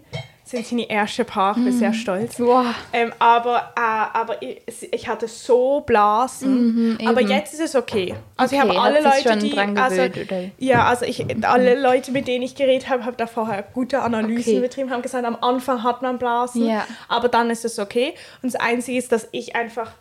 Sind 0.51 0.65
seine 0.67 0.89
ersten 0.89 1.25
Paar. 1.25 1.55
Ich 1.57 1.63
bin 1.63 1.71
sehr 1.71 1.93
stolz. 1.93 2.35
Boah. 2.37 2.75
Ähm, 2.91 3.13
aber 3.19 3.71
äh, 3.77 3.79
aber 4.17 4.41
ich, 4.41 4.61
ich 4.91 5.07
hatte 5.07 5.27
so 5.29 5.79
Blasen. 5.79 6.97
aber 7.05 7.21
eben. 7.21 7.29
jetzt 7.29 7.53
ist 7.53 7.61
es 7.61 7.75
okay. 7.75 8.15
Also 8.35 8.55
Okay, 8.57 8.65
ich 8.67 8.69
habe 8.69 8.81
alle 8.81 9.01
Leute, 9.01 9.37
die 9.37 9.57
also, 9.57 9.95
gewöhnt, 10.09 10.51
ja, 10.57 10.85
also 10.85 11.05
ich 11.05 11.25
alle 11.45 11.79
Leute, 11.81 12.11
mit 12.11 12.27
denen 12.27 12.43
ich 12.43 12.55
geredet 12.55 12.89
habe, 12.89 13.05
habe 13.05 13.15
da 13.15 13.27
vorher 13.27 13.63
gute 13.63 14.01
Analysen 14.01 14.53
Okay. 14.55 14.59
betrieben, 14.59 14.89
haben 14.91 15.01
gesagt, 15.01 15.25
am 15.25 15.37
Anfang 15.41 15.83
hat 15.83 16.01
man 16.01 16.17
Blasen, 16.17 16.65
Ja. 16.67 16.85
aber 17.07 17.29
dann 17.29 17.49
ist 17.49 17.63
es 17.63 17.79
okay. 17.79 18.13
Und 18.41 18.53
das 18.53 18.59
Einzige 18.59 18.97
ist, 18.97 19.11
dass 19.13 19.27
ich 19.31 19.55
einfach 19.55 19.91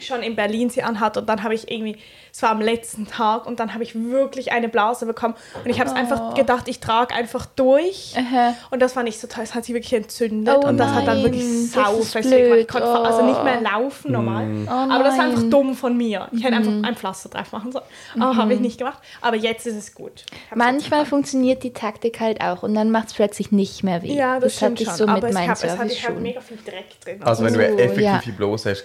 schon 0.00 0.22
in 0.22 0.34
Berlin 0.36 0.70
sie 0.70 0.82
anhatte 0.82 1.20
und 1.20 1.28
dann 1.28 1.42
habe 1.42 1.54
ich 1.54 1.70
irgendwie, 1.70 1.98
es 2.32 2.42
war 2.42 2.50
am 2.50 2.62
letzten 2.62 3.06
Tag 3.06 3.46
und 3.46 3.60
dann 3.60 3.74
habe 3.74 3.84
ich 3.84 3.94
wirklich 3.94 4.50
eine 4.50 4.68
Blase 4.70 5.04
bekommen 5.04 5.34
und 5.62 5.70
ich 5.70 5.78
habe 5.80 5.90
es 5.90 5.94
einfach 5.94 6.32
gedacht, 6.34 6.66
ich 6.66 6.80
trage 6.80 7.14
einfach 7.14 7.44
durch 7.44 8.14
Oh. 8.16 8.20
Aha. 8.20 8.54
und 8.70 8.80
das 8.80 8.96
war 8.96 9.02
nicht 9.02 9.20
so 9.20 9.26
toll, 9.28 9.44
es 9.44 9.54
hat 9.54 9.66
sich 9.66 9.74
wirklich 9.74 9.92
entzündet 9.92 10.56
Oh 10.62 10.66
und 10.66 10.78
das 10.78 10.90
hat 10.92 11.06
dann 11.06 11.22
wirklich 11.22 11.42
das 11.44 11.72
sau 11.72 11.98
ist 11.98 12.12
fest. 12.12 12.32
Ich 12.32 12.68
konnte 12.68 12.88
also 12.88 13.22
nicht 13.24 13.44
mehr 13.44 13.58
Oh. 13.60 13.64
laufen 13.64 14.12
normal, 14.12 14.46
Mm. 14.46 14.66
Oh 14.68 14.70
aber 14.72 15.04
das 15.04 15.18
war 15.18 15.24
einfach 15.26 15.42
dumm 15.50 15.74
von 15.74 15.94
mir. 15.96 16.26
Ich 16.32 16.42
hätte 16.42 16.58
Mhm. 16.58 16.68
einfach 16.78 16.88
ein 16.88 16.96
Pflaster 16.96 17.28
drauf 17.28 17.52
machen 17.52 17.70
sollen, 17.72 17.84
aber 18.18 18.36
habe 18.36 18.54
ich 18.54 18.60
nicht 18.60 18.78
gemacht, 18.78 18.98
aber 19.20 19.36
jetzt 19.36 19.66
ist 19.66 19.76
es 19.76 19.94
gut. 19.94 20.24
Hab's 20.50 20.56
Manchmal 20.56 21.04
funktioniert 21.04 21.62
die 21.62 21.74
Taktik 21.74 22.18
halt 22.18 22.40
auch 22.40 22.62
und 22.62 22.74
dann 22.74 22.90
macht 22.90 23.08
es 23.08 23.14
plötzlich 23.14 23.52
nicht 23.52 23.84
mehr 23.84 24.02
weh. 24.02 24.14
ja, 24.14 24.40
das, 24.40 24.56
stimmt 24.56 24.80
hatte 24.80 24.82
ich 24.84 24.88
schon, 24.88 24.96
so 24.96 25.06
aber 25.06 25.28
mit 25.28 25.36
hab, 25.36 25.62
es, 25.62 25.78
hat, 25.78 25.90
ich 25.90 26.08
habe 26.08 26.18
mega 26.18 26.40
viel 26.40 26.58
Dreck 26.64 26.98
drin. 27.04 27.22
Also 27.22 27.44
wenn 27.44 27.52
du 27.52 27.60
Oh, 27.60 27.78
effektive 27.78 28.02
ja. 28.02 28.20
Blase 28.36 28.70
hast, 28.70 28.84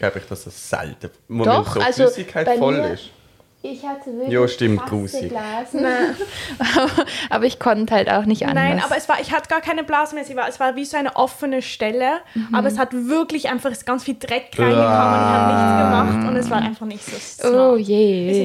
glaube 0.00 0.18
ich, 0.18 0.26
dass 0.26 0.42
das 0.44 0.68
selten. 0.68 1.10
Wo 1.28 1.44
Doch, 1.44 1.74
so 1.74 1.80
also 1.80 2.02
Flüssigkeit 2.04 2.46
bei 2.46 2.56
voll 2.58 2.78
mir- 2.78 2.94
ist. 2.94 3.10
Ich 3.62 3.84
hatte 3.86 4.06
wirklich 4.06 4.30
Ja, 4.30 4.48
stimmt, 4.48 4.78
krasse 4.80 4.90
grusig. 4.90 5.28
Blasen. 5.28 5.86
aber 7.28 7.44
ich 7.44 7.58
konnte 7.58 7.94
halt 7.94 8.08
auch 8.10 8.24
nicht 8.24 8.46
anders. 8.46 8.54
Nein, 8.64 8.82
aber 8.82 8.96
es 8.96 9.06
war, 9.06 9.20
ich 9.20 9.32
hatte 9.32 9.50
gar 9.50 9.60
keine 9.60 9.84
Blase 9.84 10.14
mehr. 10.14 10.24
Sie 10.24 10.34
war, 10.34 10.48
es 10.48 10.58
war 10.60 10.76
wie 10.76 10.86
so 10.86 10.96
eine 10.96 11.14
offene 11.14 11.60
Stelle, 11.60 12.20
Mhm. 12.34 12.54
aber 12.54 12.68
es 12.68 12.78
hat 12.78 12.94
wirklich 12.94 13.50
einfach 13.50 13.70
ist 13.70 13.84
ganz 13.84 14.02
viel 14.04 14.16
Dreck 14.18 14.46
reingekommen 14.56 14.78
und 14.78 14.80
ich 14.80 14.86
habe 14.88 15.52
nichts 15.52 16.14
gemacht 16.16 16.28
und 16.30 16.36
es 16.36 16.48
war 16.50 16.58
einfach 16.62 16.86
nicht 16.86 17.04
so 17.04 17.16
smart. 17.18 17.54
Oh 17.54 17.76
Bisschen 17.76 17.86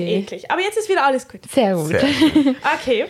je. 0.07 0.15
eklig. 0.17 0.51
Aber 0.51 0.59
jetzt 0.61 0.77
ist 0.77 0.89
wieder 0.89 1.05
alles 1.05 1.25
gut. 1.29 1.39
Sehr 1.49 1.75
gut. 1.75 1.87
Sehr 1.87 1.99
schön. 2.01 2.55
Okay. 2.81 3.05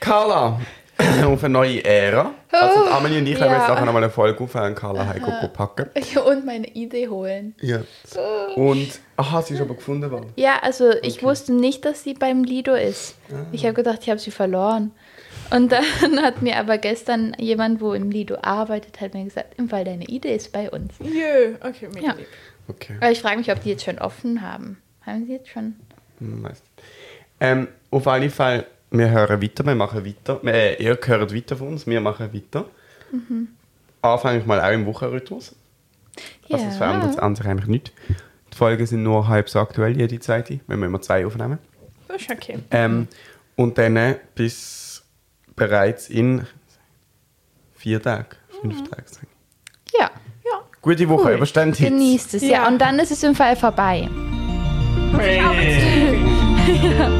Carla, 0.00 0.60
auf 1.24 1.44
eine 1.44 1.52
neue 1.52 1.84
Ära. 1.84 2.32
Also 2.50 2.84
die 2.84 2.90
Amelie 2.90 3.18
und 3.18 3.26
ich 3.26 3.38
ja. 3.38 3.46
jetzt 3.46 3.68
nachher 3.68 3.84
nochmal 3.84 4.02
eine 4.02 4.10
Folge 4.10 4.42
aufhören, 4.42 4.74
Carla 4.74 5.06
Heiko 5.06 5.30
packen. 5.48 5.90
Und 6.26 6.44
meine 6.44 6.66
Idee 6.68 7.08
holen. 7.08 7.54
Ja. 7.60 7.82
Und, 8.56 8.98
aha, 9.16 9.42
sie 9.42 9.54
ist 9.54 9.60
aber 9.60 9.74
gefunden 9.74 10.10
worden. 10.10 10.32
Ja, 10.36 10.58
also 10.62 10.90
ich 11.02 11.22
wusste 11.22 11.52
nicht, 11.52 11.84
dass 11.84 12.02
sie 12.02 12.14
beim 12.14 12.42
Lido 12.42 12.74
ist. 12.74 13.14
Ich 13.52 13.64
habe 13.64 13.74
gedacht, 13.74 14.00
ich 14.02 14.10
habe 14.10 14.18
sie 14.18 14.30
verloren. 14.30 14.92
Und 15.50 15.72
dann 15.72 15.84
hat 16.22 16.42
mir 16.42 16.56
aber 16.56 16.78
gestern 16.78 17.34
jemand, 17.38 17.80
wo 17.80 17.94
im 17.94 18.10
Lido 18.10 18.36
arbeitet, 18.42 19.00
hat 19.00 19.14
mir 19.14 19.24
gesagt, 19.24 19.54
im 19.56 19.68
Fall 19.68 19.84
deine 19.84 20.04
Idee 20.04 20.34
ist 20.34 20.52
bei 20.52 20.70
uns. 20.70 20.94
Jö, 21.00 21.54
okay, 21.60 21.88
mega 21.94 22.08
Ja. 22.08 22.12
lieb. 22.14 22.26
Okay. 22.68 22.96
Aber 23.00 23.10
ich 23.10 23.20
frage 23.20 23.38
mich, 23.38 23.50
ob 23.50 23.62
die 23.62 23.70
jetzt 23.70 23.84
schon 23.84 23.98
offen 23.98 24.42
haben. 24.42 24.82
Haben 25.06 25.26
sie 25.26 25.32
jetzt 25.32 25.48
schon? 25.48 25.76
Hm, 26.18 26.42
weiss 26.42 26.60
nicht. 26.60 26.88
Ähm, 27.40 27.68
auf 27.90 28.06
alle 28.06 28.28
Fälle, 28.30 28.66
wir 28.90 29.10
hören 29.10 29.42
weiter, 29.42 29.64
wir 29.66 29.74
machen 29.74 30.04
weiter. 30.04 30.40
Äh, 30.44 30.82
ihr 30.82 30.98
hört 31.04 31.34
weiter 31.34 31.56
von 31.56 31.68
uns, 31.68 31.86
wir 31.86 32.00
machen 32.00 32.32
weiter. 32.32 32.64
Mhm. 33.12 33.48
Anfänglich 34.02 34.46
mal 34.46 34.60
auch 34.60 34.72
im 34.72 34.86
Wochenrhythmus. 34.86 35.54
Also 36.50 36.64
es 36.66 36.76
verändert 36.76 37.18
an 37.18 37.36
sich 37.36 37.46
eigentlich 37.46 37.68
nichts. 37.68 37.92
Die 38.52 38.56
Folgen 38.56 38.86
sind 38.86 39.02
nur 39.02 39.28
halb 39.28 39.48
so 39.48 39.60
aktuell, 39.60 39.96
jede 39.96 40.18
Zeit, 40.20 40.50
wenn 40.66 40.78
wir 40.80 40.86
immer 40.86 41.00
zwei 41.00 41.26
aufnehmen. 41.26 41.58
Das 42.08 42.22
ist 42.22 42.30
okay. 42.30 42.58
Ähm, 42.70 43.06
und 43.56 43.76
dann 43.78 44.16
bis 44.34 45.02
bereits 45.54 46.08
in 46.08 46.46
vier 47.76 48.00
Tagen, 48.02 48.28
fünf 48.60 48.88
Tagen. 48.88 49.04
sag 49.06 49.22
ich. 49.24 49.98
Ja. 49.98 50.10
Ja. 50.44 50.62
Gute 50.80 51.08
Woche, 51.08 51.28
Cool. 51.28 51.34
überstehen 51.34 51.68
Hits. 51.72 51.78
Genießt 51.80 52.34
es, 52.34 52.42
ja. 52.42 52.48
Ja. 52.48 52.68
Und 52.68 52.78
dann 52.78 52.98
ist 52.98 53.10
es 53.10 53.22
im 53.22 53.34
Fall 53.34 53.56
vorbei. 53.56 54.08
Hey. 55.16 55.40